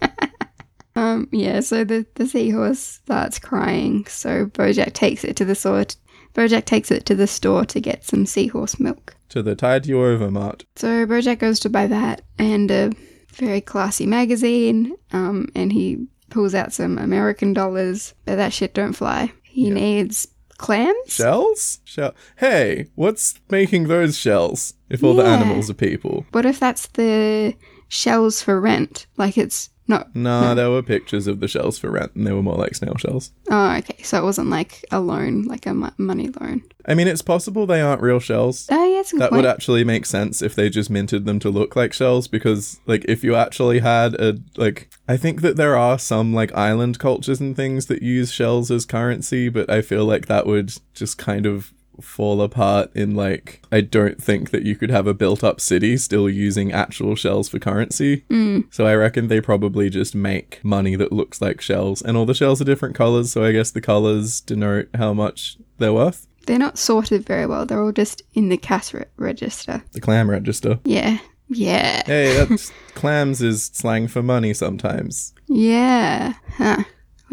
Um, 0.95 1.27
yeah, 1.31 1.60
so 1.60 1.84
the, 1.84 2.05
the 2.15 2.27
seahorse 2.27 2.79
starts 2.79 3.39
crying, 3.39 4.05
so 4.05 4.45
Bojack 4.47 4.93
takes 4.93 5.23
it 5.23 5.36
to 5.38 5.45
the 5.45 5.55
store. 5.55 5.86
Bojack 6.34 6.65
takes 6.65 6.91
it 6.91 7.05
to 7.05 7.15
the 7.15 7.27
store 7.27 7.65
to 7.65 7.79
get 7.79 8.05
some 8.05 8.25
seahorse 8.25 8.79
milk. 8.79 9.15
To 9.29 9.41
the 9.41 9.55
Tide 9.55 9.86
You 9.86 10.03
Over 10.03 10.31
Mart. 10.31 10.65
So 10.75 11.05
Bojack 11.05 11.39
goes 11.39 11.60
to 11.62 11.69
buy 11.69 11.88
that 11.88 12.21
and 12.38 12.71
a 12.71 12.91
very 13.34 13.62
classy 13.62 14.05
magazine, 14.05 14.93
um, 15.12 15.49
and 15.55 15.73
he 15.73 16.08
pulls 16.29 16.55
out 16.55 16.73
some 16.73 16.97
American 16.97 17.53
dollars, 17.53 18.13
but 18.25 18.36
that 18.36 18.53
shit 18.53 18.73
don't 18.73 18.93
fly. 18.93 19.31
He 19.43 19.69
needs 19.69 20.27
clams? 20.58 21.13
Shells? 21.13 21.79
Shell. 21.84 22.13
Hey, 22.38 22.88
what's 22.95 23.36
making 23.49 23.88
those 23.88 24.17
shells 24.17 24.73
if 24.89 25.03
all 25.03 25.15
the 25.15 25.25
animals 25.25 25.69
are 25.69 25.75
people? 25.75 26.25
What 26.31 26.45
if 26.45 26.60
that's 26.60 26.88
the 26.88 27.55
shells 27.88 28.41
for 28.41 28.60
rent? 28.60 29.06
Like 29.17 29.38
it's 29.38 29.69
not. 29.88 30.15
No, 30.15 30.56
there 30.56 30.71
were 30.71 30.82
pictures 30.82 31.28
of 31.28 31.39
the 31.41 31.48
shells 31.48 31.78
for 31.78 31.91
rent 31.91 32.15
and 32.15 32.26
they 32.26 32.32
were 32.32 32.41
more 32.41 32.56
like 32.56 32.74
snail 32.74 32.95
shells. 32.98 33.32
Oh, 33.52 33.76
okay. 33.78 34.02
So 34.02 34.17
it 34.19 34.24
wasn't 34.24 34.50
like 34.50 34.84
a 34.91 35.00
loan, 35.00 35.43
like 35.43 35.67
a 35.67 35.76
mo- 35.76 35.91
money 36.00 36.30
loan. 36.41 36.63
I 36.88 36.95
mean, 36.95 37.08
it's 37.08 37.21
possible 37.21 37.67
they 37.67 37.82
aren't 37.82 38.02
real 38.02 38.19
shells. 38.19 38.67
Oh, 38.71 38.84
yeah, 38.89 38.95
that's 38.98 39.12
a 39.12 39.15
good 39.15 39.21
That 39.21 39.30
point. 39.30 39.43
would 39.43 39.50
actually 39.50 39.84
make 39.84 40.08
sense 40.08 40.41
if 40.41 40.56
they 40.56 40.69
just 40.71 40.89
minted 40.89 41.26
them 41.26 41.38
to 41.39 41.50
look 41.52 41.76
like 41.76 41.93
shells 41.93 42.28
because 42.28 42.80
like 42.88 43.06
if 43.08 43.24
you 43.24 43.36
actually 43.36 43.80
had 43.80 44.15
a 44.15 44.39
like 44.58 44.89
I 45.08 45.17
think 45.17 45.41
that 45.41 45.56
there 45.56 45.78
are 45.78 46.00
some 46.00 46.34
like 46.34 46.52
island 46.56 46.98
cultures 46.98 47.39
and 47.39 47.56
things 47.56 47.86
that 47.86 48.02
use 48.02 48.32
shells 48.32 48.71
as 48.71 48.88
currency, 48.88 49.50
but 49.50 49.69
I 49.69 49.84
feel 49.84 50.06
like 50.06 50.26
that 50.26 50.48
would 50.48 50.74
just 50.95 51.19
kind 51.19 51.45
of 51.45 51.71
fall 52.01 52.41
apart 52.41 52.91
in 52.95 53.15
like 53.15 53.62
I 53.71 53.81
don't 53.81 54.21
think 54.21 54.51
that 54.51 54.63
you 54.63 54.75
could 54.75 54.89
have 54.89 55.08
a 55.08 55.13
built 55.13 55.43
up 55.43 55.60
city 55.60 55.97
still 55.97 56.29
using 56.29 56.71
actual 56.71 57.15
shells 57.15 57.49
for 57.49 57.60
currency. 57.60 58.25
Mm. 58.29 58.73
So 58.73 58.86
I 58.86 58.95
reckon 58.95 59.27
they 59.27 59.41
probably 59.41 59.89
just 59.89 60.15
make 60.15 60.63
money 60.63 60.95
that 60.95 61.12
looks 61.12 61.41
like 61.41 61.62
shells 61.62 62.01
and 62.01 62.17
all 62.17 62.25
the 62.25 62.34
shells 62.34 62.62
are 62.62 62.65
different 62.65 62.95
colors, 62.95 63.31
so 63.31 63.43
I 63.43 63.51
guess 63.51 63.71
the 63.71 63.81
colors 63.81 64.41
denote 64.41 64.89
how 64.95 65.13
much 65.13 65.58
they're 65.77 65.93
worth. 65.93 66.27
They're 66.45 66.60
not 66.60 66.77
sorted 66.77 67.25
very 67.25 67.45
well. 67.45 67.65
They're 67.65 67.81
all 67.81 67.91
just 67.91 68.21
in 68.34 68.49
the 68.49 68.58
cash 68.58 68.93
re- 68.93 69.05
register. 69.17 69.84
The 69.93 70.01
clam 70.01 70.29
register. 70.29 70.79
Yeah. 70.84 71.17
Yeah. 71.49 72.03
Hey, 72.05 72.36
that's 72.36 72.71
clams 72.95 73.41
is 73.41 73.65
slang 73.73 74.08
for 74.08 74.21
money 74.21 74.53
sometimes. 74.53 75.34
Yeah. 75.47 76.34
Huh. 76.58 76.84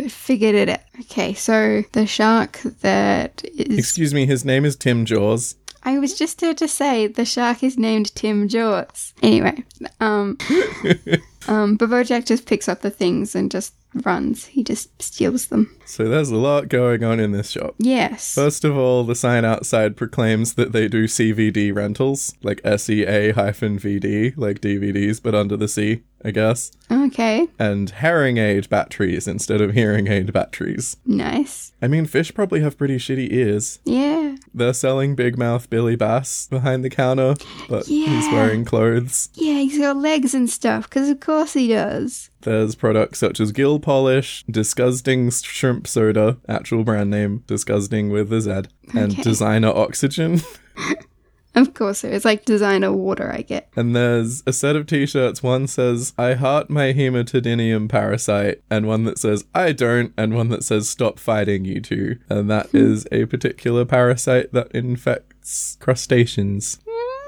We 0.03 0.09
figured 0.09 0.57
it 0.57 0.69
out. 0.69 0.81
Okay, 1.03 1.33
so 1.33 1.85
the 1.93 2.07
shark 2.07 2.59
that 2.81 3.45
is. 3.45 3.79
Excuse 3.79 4.13
me, 4.13 4.27
his 4.27 4.45
name 4.45 4.65
is 4.65 4.75
Tim 4.75 5.05
Jaws. 5.05 5.55
I 5.85 6.01
was 6.01 6.19
just 6.19 6.41
here 6.41 6.55
to 6.55 6.67
say 6.67 7.07
the 7.07 7.25
shark 7.25 7.63
is 7.63 7.79
named 7.79 8.13
Tim 8.17 8.49
Jaws. 8.49 9.15
Anyway, 9.23 9.63
um, 10.01 10.39
um, 11.47 11.77
but 11.77 11.89
Bojack 11.89 12.27
just 12.27 12.47
picks 12.47 12.69
up 12.69 12.81
the 12.81 12.91
things 12.91 13.37
and 13.37 13.49
just 13.49 13.75
runs. 14.05 14.47
He 14.47 14.65
just 14.65 15.01
steals 15.01 15.47
them. 15.47 15.77
So 15.85 16.09
there's 16.09 16.31
a 16.31 16.37
lot 16.37 16.69
going 16.69 17.05
on 17.05 17.21
in 17.21 17.31
this 17.31 17.51
shop. 17.51 17.77
Yes. 17.79 18.35
First 18.35 18.65
of 18.65 18.77
all, 18.77 19.05
the 19.05 19.15
sign 19.15 19.45
outside 19.45 19.97
proclaims 19.97 20.55
that 20.55 20.73
they 20.73 20.89
do 20.89 21.05
CVD 21.05 21.75
rentals, 21.75 22.35
like 22.43 22.61
SEA 22.65 23.31
hyphen 23.31 23.79
VD, 23.79 24.37
like 24.37 24.61
DVDs, 24.61 25.23
but 25.23 25.35
under 25.35 25.57
the 25.57 25.69
sea, 25.69 26.03
I 26.25 26.31
guess. 26.31 26.71
Okay. 26.91 27.49
And 27.59 27.91
herring 27.91 28.37
aid 28.37 28.69
batteries 28.69 29.27
instead 29.27 29.61
of 29.61 29.73
hearing 29.75 30.07
aid 30.07 30.33
batteries. 30.33 30.97
Nice. 31.05 31.73
I 31.83 31.89
mean, 31.89 32.07
fish 32.07 32.33
probably 32.33 32.61
have 32.61 32.79
pretty 32.79 32.97
shitty 32.99 33.33
ears. 33.33 33.81
Yeah. 33.85 34.37
They're 34.55 34.73
selling 34.75 35.15
Big 35.17 35.37
Mouth 35.39 35.69
Billy 35.71 35.97
Bass 35.97 36.47
behind 36.49 36.85
the 36.85 36.91
counter, 36.91 37.35
but 37.69 37.87
he's 37.87 38.31
wearing 38.33 38.65
clothes. 38.65 39.31
Yeah, 39.35 39.55
he's 39.61 39.79
got 39.79 39.97
legs 39.97 40.35
and 40.35 40.49
stuff, 40.49 40.85
because 40.89 41.09
of 41.09 41.21
course 41.21 41.55
he 41.55 41.69
does. 41.69 42.31
There's 42.43 42.75
products 42.75 43.19
such 43.19 43.41
as 43.41 43.51
Gill 43.53 43.81
Polish, 43.81 44.45
Disgusting 44.51 45.31
Shrimp 45.31 45.87
Soda, 45.87 46.39
actual 46.49 46.85
brand 46.85 47.11
name, 47.11 47.43
Disgusting 47.47 48.11
with 48.11 48.33
a 48.33 48.41
Z, 48.41 48.51
and 48.95 49.13
Okay. 49.13 49.23
Designer 49.23 49.69
Oxygen. 49.75 50.41
Of 51.55 51.75
course 51.75 52.01
there 52.01 52.13
is, 52.13 52.25
like 52.25 52.45
designer 52.45 52.93
water, 52.93 53.31
I 53.33 53.43
get. 53.43 53.69
And 53.77 53.95
there's 53.95 54.43
a 54.47 54.53
set 54.53 54.75
of 54.75 54.87
t-shirts. 54.87 55.43
One 55.43 55.67
says, 55.67 56.15
I 56.17 56.35
heart 56.35 56.71
my 56.71 56.93
hematodinium 56.95 57.89
parasite, 57.89 58.63
and 58.71 58.87
one 58.87 59.05
that 59.05 59.19
says, 59.19 59.45
I 59.55 59.73
don't, 59.73 60.15
and 60.17 60.35
one 60.35 60.49
that 60.49 60.65
says, 60.65 60.89
stop 60.89 61.19
fighting, 61.19 61.65
you 61.67 61.81
two. 61.81 62.19
And 62.31 62.51
that 62.51 62.75
is 62.75 63.07
a 63.13 63.27
particular 63.27 63.85
parasite 63.85 64.53
that 64.53 64.73
infects 64.73 65.77
crustaceans. 65.79 66.79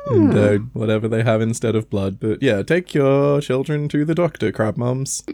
And 0.07 0.37
uh, 0.37 0.59
whatever 0.75 1.09
they 1.09 1.23
have 1.23 1.41
instead 1.41 1.75
of 1.75 1.89
blood. 1.89 2.21
But 2.21 2.43
yeah, 2.43 2.63
take 2.63 2.93
your 2.93 3.41
children 3.41 3.89
to 3.89 4.05
the 4.05 4.15
doctor, 4.15 4.53
crab 4.53 4.77
mums. 4.77 5.25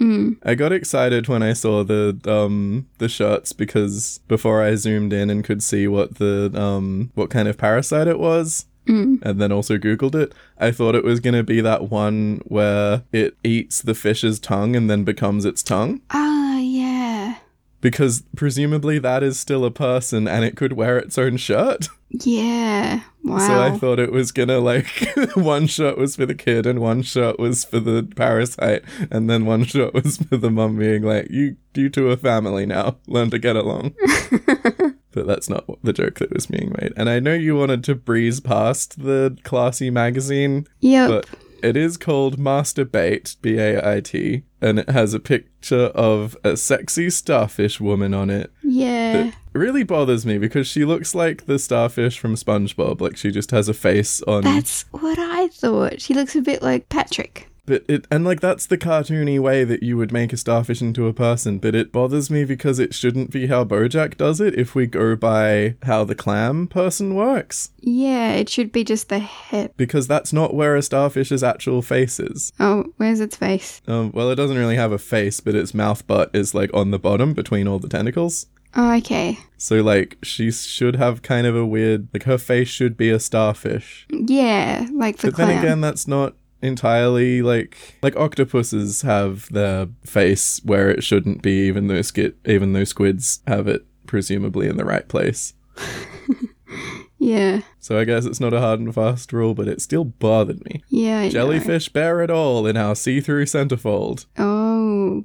I 0.45 0.55
got 0.55 0.71
excited 0.71 1.27
when 1.27 1.43
I 1.43 1.55
saw 1.55 1.83
the 1.83 2.21
um 2.25 2.87
the 2.99 3.09
shirts 3.09 3.53
because 3.53 4.21
before 4.29 4.63
I 4.63 4.77
zoomed 4.77 5.13
in 5.13 5.29
and 5.29 5.43
could 5.43 5.65
see 5.65 5.89
what 5.89 6.19
the 6.19 6.53
um 6.55 7.11
what 7.17 7.31
kind 7.31 7.49
of 7.49 7.59
parasite 7.59 8.07
it 8.07 8.21
was, 8.21 8.67
and 8.91 9.41
then 9.41 9.53
also 9.53 9.79
googled 9.79 10.15
it, 10.15 10.35
I 10.59 10.71
thought 10.71 10.95
it 10.95 11.05
was 11.05 11.21
gonna 11.21 11.43
be 11.43 11.61
that 11.61 11.91
one 11.91 12.43
where 12.45 13.03
it 13.13 13.37
eats 13.45 13.83
the 13.83 13.95
fish's 13.95 14.39
tongue 14.39 14.75
and 14.77 14.91
then 14.91 15.05
becomes 15.05 15.45
its 15.45 15.63
tongue. 15.63 16.01
Ah, 16.11 16.59
yeah. 16.59 17.37
Because 17.81 18.25
presumably 18.37 18.99
that 18.99 19.23
is 19.23 19.41
still 19.41 19.65
a 19.65 19.71
person 19.71 20.29
and 20.29 20.45
it 20.45 20.57
could 20.57 20.75
wear 20.75 20.99
its 20.99 21.17
own 21.17 21.37
shirt. 21.39 21.89
Yeah. 22.11 23.01
Wow. 23.23 23.39
So 23.39 23.61
I 23.61 23.71
thought 23.79 23.99
it 24.01 24.13
was 24.13 24.33
gonna 24.33 24.59
like 24.59 24.87
one 25.35 25.67
shot 25.67 25.97
was 25.97 26.17
for 26.17 26.27
the 26.27 26.35
kid 26.35 26.67
and 26.67 26.81
one 26.81 27.03
shot 27.03 27.39
was 27.39 27.65
for 27.65 27.79
the 27.79 28.03
parasite, 28.17 28.83
and 29.11 29.31
then 29.31 29.47
one 29.47 29.65
shot 29.65 29.95
was 29.95 30.17
for 30.17 30.37
the 30.37 30.51
mum 30.51 30.77
being 30.77 31.03
like, 31.03 31.31
"You, 31.31 31.57
you 31.75 31.89
two 31.89 32.11
are 32.11 32.17
family 32.17 32.67
now. 32.67 32.97
Learn 33.07 33.31
to 33.31 33.39
get 33.39 33.57
along." 33.57 33.95
but 35.13 35.27
that's 35.27 35.49
not 35.49 35.69
what 35.69 35.79
the 35.83 35.93
joke 35.93 36.19
that 36.19 36.33
was 36.33 36.47
being 36.47 36.75
made. 36.81 36.93
And 36.97 37.09
I 37.09 37.21
know 37.21 37.35
you 37.35 37.57
wanted 37.57 37.85
to 37.85 37.95
breeze 37.95 38.41
past 38.41 39.03
the 39.03 39.37
classy 39.45 39.91
magazine, 39.91 40.67
yep. 40.81 41.09
but 41.09 41.27
it 41.63 41.77
is 41.77 41.97
called 41.97 42.39
Master 42.39 42.85
Bait, 42.85 43.37
B 43.43 43.59
A 43.59 43.97
I 43.97 44.01
T, 44.01 44.45
and 44.61 44.79
it 44.79 44.89
has 44.89 45.13
a 45.15 45.21
picture 45.21 45.87
of 45.87 46.37
a 46.43 46.57
sexy 46.57 47.11
starfish 47.11 47.81
woman 47.81 48.15
on 48.15 48.31
it. 48.31 48.51
yeah. 48.63 49.33
It 49.53 49.59
really 49.59 49.83
bothers 49.83 50.25
me 50.25 50.39
because 50.39 50.69
she 50.69 50.85
looks 50.85 51.13
like 51.13 51.47
the 51.47 51.59
starfish 51.59 52.21
from 52.21 52.37
SpongeBob. 52.37 53.01
Like 53.01 53.17
she 53.17 53.33
just 53.33 53.51
has 53.51 53.69
a 53.69 53.75
face 53.75 54.23
on. 54.23 54.45
That's 54.45 54.85
what 54.93 55.19
I 55.19 55.49
thought. 55.49 56.01
She 56.01 56.15
looks 56.15 56.37
a 56.37 56.41
bit 56.41 56.63
like 56.63 56.89
Patrick. 56.89 57.50
But 57.71 57.85
it 57.89 58.07
and 58.11 58.25
like 58.25 58.41
that's 58.41 58.67
the 58.67 58.77
cartoony 58.77 59.39
way 59.39 59.63
that 59.63 59.83
you 59.85 59.97
would 59.97 60.11
make 60.13 60.33
a 60.33 60.37
starfish 60.37 60.83
into 60.83 61.07
a 61.07 61.13
person. 61.13 61.59
But 61.59 61.77
it 61.77 61.93
bothers 61.93 62.29
me 62.31 62.45
because 62.45 62.81
it 62.81 62.93
shouldn't 62.95 63.31
be 63.31 63.47
how 63.47 63.63
BoJack 63.65 64.17
does 64.17 64.41
it. 64.41 64.59
If 64.59 64.75
we 64.75 64.87
go 64.89 65.15
by 65.15 65.77
how 65.85 66.03
the 66.05 66.17
clam 66.17 66.67
person 66.67 67.15
works, 67.15 67.71
Yeah, 67.81 68.33
it 68.33 68.49
should 68.49 68.73
be 68.73 68.83
just 68.83 69.09
the 69.09 69.21
head. 69.21 69.73
because 69.77 70.09
that's 70.09 70.33
not 70.33 70.53
where 70.55 70.75
a 70.75 70.81
starfish's 70.83 71.45
actual 71.45 71.81
face 71.81 72.19
is. 72.19 72.53
Oh, 72.59 72.87
where's 72.97 73.21
its 73.21 73.37
face? 73.37 73.81
Um, 73.87 74.11
well, 74.13 74.31
it 74.31 74.35
doesn't 74.37 74.59
really 74.59 74.77
have 74.77 74.91
a 74.93 74.99
face, 74.99 75.39
but 75.39 75.55
its 75.55 75.73
mouth 75.73 76.05
butt 76.09 76.31
is 76.35 76.55
like 76.55 76.71
on 76.75 76.91
the 76.91 76.99
bottom 76.99 77.35
between 77.35 77.69
all 77.69 77.79
the 77.79 77.89
tentacles. 77.89 78.47
Oh, 78.75 78.95
okay. 78.99 79.39
So 79.59 79.81
like 79.83 80.17
she 80.23 80.51
should 80.53 80.97
have 80.97 81.23
kind 81.23 81.47
of 81.47 81.57
a 81.57 81.67
weird 81.67 82.09
like 82.13 82.23
her 82.25 82.39
face 82.39 82.69
should 82.69 82.97
be 82.97 83.11
a 83.11 83.19
starfish. 83.19 84.07
Yeah, 84.11 84.87
like 84.93 85.19
the 85.19 85.29
But 85.29 85.35
clown. 85.35 85.49
then 85.49 85.59
again, 85.59 85.81
that's 85.81 86.07
not 86.09 86.35
entirely 86.63 87.43
like 87.43 87.77
like 88.03 88.17
octopuses 88.17 89.03
have 89.03 89.49
their 89.51 89.89
face 90.05 90.61
where 90.65 90.91
it 90.91 91.03
shouldn't 91.05 91.43
be, 91.43 91.67
even 91.69 91.87
though 91.89 92.03
skit 92.03 92.37
even 92.45 92.73
though 92.73 92.85
squids 92.85 93.41
have 93.47 93.67
it 93.69 93.85
presumably 94.07 94.67
in 94.69 94.77
the 94.77 94.85
right 94.85 95.07
place. 95.09 95.55
yeah, 97.19 97.61
So 97.81 97.99
I 97.99 98.05
guess 98.05 98.25
it's 98.25 98.41
not 98.41 98.53
a 98.55 98.61
hard 98.61 98.81
and 98.81 98.95
fast 98.95 99.33
rule, 99.33 99.55
but 99.55 99.69
it 99.69 99.81
still 99.83 100.05
bothered 100.05 100.65
me. 100.65 100.83
yeah. 100.89 101.21
I 101.21 101.25
know. 101.25 101.31
Jellyfish 101.31 101.89
bear 101.91 102.23
it 102.23 102.31
all 102.31 102.67
in 102.67 102.77
our 102.77 102.95
see-through 102.95 103.45
centerfold. 103.47 104.27
Oh, 104.39 104.60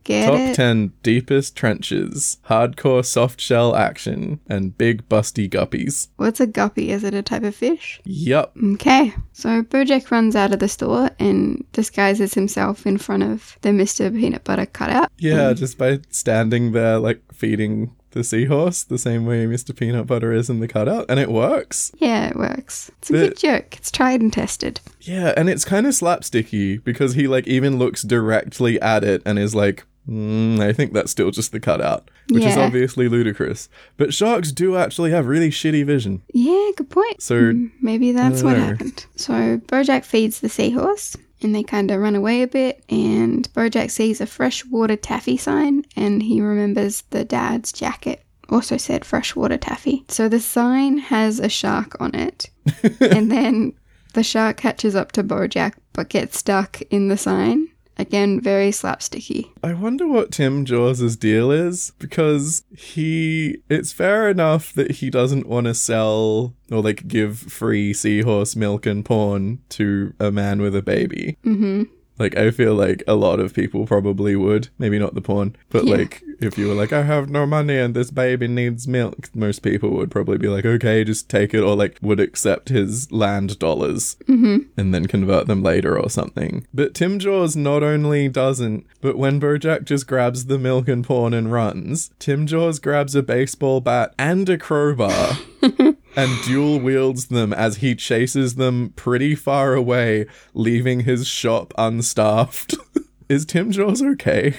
get 0.04 0.28
Top 0.28 0.40
it? 0.40 0.56
10 0.56 0.94
deepest 1.04 1.56
trenches, 1.56 2.38
hardcore 2.48 3.06
soft 3.06 3.40
shell 3.40 3.76
action, 3.76 4.40
and 4.48 4.78
big 4.78 5.08
busty 5.10 5.50
guppies. 5.50 6.10
What's 6.18 6.40
a 6.40 6.48
guppy? 6.48 6.92
Is 6.92 7.04
it 7.04 7.14
a 7.14 7.22
type 7.22 7.44
of 7.44 7.56
fish? 7.56 8.02
Yup. 8.06 8.56
Okay, 8.74 9.14
so 9.34 9.64
Bojack 9.64 10.12
runs 10.12 10.36
out 10.36 10.54
of 10.54 10.60
the 10.60 10.68
store 10.68 11.10
and 11.20 11.64
disguises 11.72 12.34
himself 12.34 12.86
in 12.86 12.98
front 12.98 13.24
of 13.24 13.58
the 13.62 13.70
Mr. 13.70 14.14
Peanut 14.14 14.44
Butter 14.44 14.66
cutout. 14.66 15.12
Yeah, 15.18 15.52
mm. 15.52 15.58
just 15.58 15.78
by 15.78 16.00
standing 16.10 16.72
there, 16.72 17.00
like 17.00 17.22
feeding 17.34 17.96
the 18.16 18.24
seahorse 18.24 18.82
the 18.84 18.98
same 18.98 19.28
way 19.28 19.46
Mr. 19.46 19.76
Peanut 19.76 20.08
Butter 20.08 20.32
is 20.34 20.50
in 20.50 20.60
the 20.62 20.68
cutout, 20.68 21.06
and 21.08 21.20
it 21.20 21.30
works. 21.30 21.92
Yeah, 22.00 22.30
it 22.30 22.36
works. 22.36 22.90
It's 22.98 23.12
a 23.12 23.14
good 23.14 23.38
joke. 23.38 23.76
It's 23.78 23.92
tried 23.92 24.22
and 24.22 24.34
tested. 24.34 24.80
Yeah, 25.02 25.34
and 25.38 25.48
it's 25.50 25.64
kind 25.66 25.86
of 25.86 25.94
slapsticky 25.94 26.84
because 26.84 27.14
he 27.14 27.28
like 27.28 27.46
even 27.46 27.78
looks 27.78 28.02
directly 28.02 28.82
at 28.82 29.04
it 29.04 29.22
and 29.26 29.38
is 29.38 29.54
like, 29.54 29.86
mm, 30.10 30.60
I 30.60 30.74
think 30.74 30.94
that's 30.94 31.12
still 31.12 31.30
just 31.30 31.52
the 31.52 31.60
cutout, 31.60 32.10
which 32.32 32.44
is 32.44 32.58
obviously 32.58 33.08
ludicrous. 33.08 33.70
But 33.98 34.14
sharks 34.14 34.52
do 34.52 34.76
actually 34.76 35.12
have 35.12 35.28
really 35.28 35.52
shitty 35.52 35.86
vision. 35.86 36.24
Yeah, 36.34 36.72
good 36.76 36.90
point. 36.90 37.22
So 37.22 37.36
Mm, 37.36 37.72
Maybe 37.82 38.12
that's 38.14 38.42
what 38.42 38.58
know. 38.58 38.66
happened. 38.66 39.06
So 39.16 39.58
Bojack 39.68 40.04
feeds 40.06 40.40
the 40.40 40.50
seahorse 40.50 41.16
and 41.42 41.54
they 41.54 41.64
kind 41.64 41.92
of 41.92 42.00
run 42.00 42.16
away 42.16 42.42
a 42.42 42.48
bit 42.48 42.84
and 42.90 43.52
Bojack 43.54 43.92
sees 43.92 44.22
a 44.22 44.26
freshwater 44.26 44.96
taffy 44.96 45.38
sign 45.38 45.84
and 45.96 46.24
he 46.24 46.42
remembers 46.42 47.02
the 47.10 47.26
dad's 47.26 47.72
jacket 47.72 48.26
also 48.50 48.78
said 48.78 49.06
freshwater 49.06 49.58
taffy. 49.58 50.06
So 50.08 50.30
the 50.30 50.40
sign 50.40 50.98
has 51.00 51.40
a 51.40 51.50
shark 51.50 52.00
on 52.00 52.14
it. 52.16 52.50
and 53.02 53.32
then 53.32 53.74
the 54.14 54.24
shark 54.24 54.58
catches 54.58 54.96
up 54.96 55.12
to 55.14 55.24
Bojack 55.24 55.74
but 55.94 56.10
gets 56.10 56.38
stuck 56.38 56.82
in 56.90 57.08
the 57.08 57.18
sign. 57.18 57.70
Again, 57.98 58.42
very 58.42 58.72
slapsticky. 58.72 59.50
I 59.64 59.74
wonder 59.74 60.08
what 60.08 60.32
Tim 60.32 60.66
Jaws' 60.66 61.16
deal 61.16 61.52
is 61.52 61.94
because 61.98 62.64
he 62.76 63.58
it's 63.70 63.94
fair 63.94 64.30
enough 64.30 64.74
that 64.74 64.92
he 64.92 65.10
doesn't 65.10 65.48
want 65.48 65.68
to 65.68 65.74
sell 65.74 66.54
or 66.72 66.82
like 66.82 67.08
give 67.08 67.38
free 67.38 67.94
seahorse 67.94 68.56
milk 68.56 68.86
and 68.86 69.06
porn 69.06 69.60
to 69.70 70.14
a 70.20 70.32
man 70.32 70.62
with 70.62 70.76
a 70.76 70.82
baby. 70.82 71.38
Mm-hmm. 71.46 71.84
Like 72.18 72.36
I 72.38 72.52
feel 72.52 72.76
like 72.76 73.04
a 73.08 73.16
lot 73.16 73.40
of 73.40 73.54
people 73.54 73.86
probably 73.86 74.36
would. 74.36 74.70
Maybe 74.80 74.98
not 75.00 75.16
the 75.16 75.22
porn, 75.22 75.56
but 75.70 75.86
Yeah. 75.86 75.96
like 75.98 76.22
if 76.40 76.58
you 76.58 76.68
were 76.68 76.74
like, 76.74 76.92
I 76.94 77.04
have 77.04 77.30
no 77.30 77.46
money 77.46 77.78
and 77.78 77.94
this 77.96 78.12
baby 78.12 78.48
needs 78.48 78.88
milk, 78.88 79.30
most 79.34 79.60
people 79.60 79.90
would 79.92 80.12
probably 80.12 80.38
be 80.38 80.48
like, 80.50 80.66
okay, 80.66 81.04
just 81.06 81.30
take 81.30 81.54
it, 81.54 81.62
or 81.62 81.76
like 81.76 81.98
would 82.02 82.20
accept 82.20 82.70
his 82.70 83.12
land 83.12 83.58
dollars 83.60 84.18
Mm-hmm. 84.28 84.58
and 84.78 84.94
then 84.94 85.06
convert 85.08 85.48
them 85.48 85.64
later 85.64 85.98
or 86.00 86.10
something. 86.10 86.66
But 86.74 86.94
Tim 86.94 87.20
Jaws 87.20 87.56
not 87.56 87.84
only 87.84 88.28
doesn't, 88.30 88.86
but 89.02 89.18
when 89.18 89.40
Bojack 89.40 89.86
just 89.86 90.08
grabs 90.08 90.46
the 90.46 90.58
milk 90.60 90.88
and 90.88 91.04
porn 91.06 91.34
and 91.34 91.52
runs, 91.52 92.12
Tim 92.20 92.46
Jaws 92.48 92.80
grabs 92.80 93.16
a 93.16 93.24
baseball 93.24 93.82
bat 93.82 94.14
and 94.20 94.48
a 94.50 94.58
crowbar. 94.58 95.38
And 96.16 96.44
dual 96.44 96.80
wields 96.80 97.28
them 97.28 97.54
as 97.54 97.78
he 97.78 97.96
chases 97.96 98.56
them 98.56 98.94
pretty 98.96 99.36
far 99.36 99.74
away, 99.74 100.26
leaving 100.54 101.02
his 101.02 101.28
shop 101.28 101.74
unstaffed. 101.78 102.76
Is 103.30 103.46
Tim 103.46 103.72
Jaws 103.72 104.02
okay? 104.02 104.56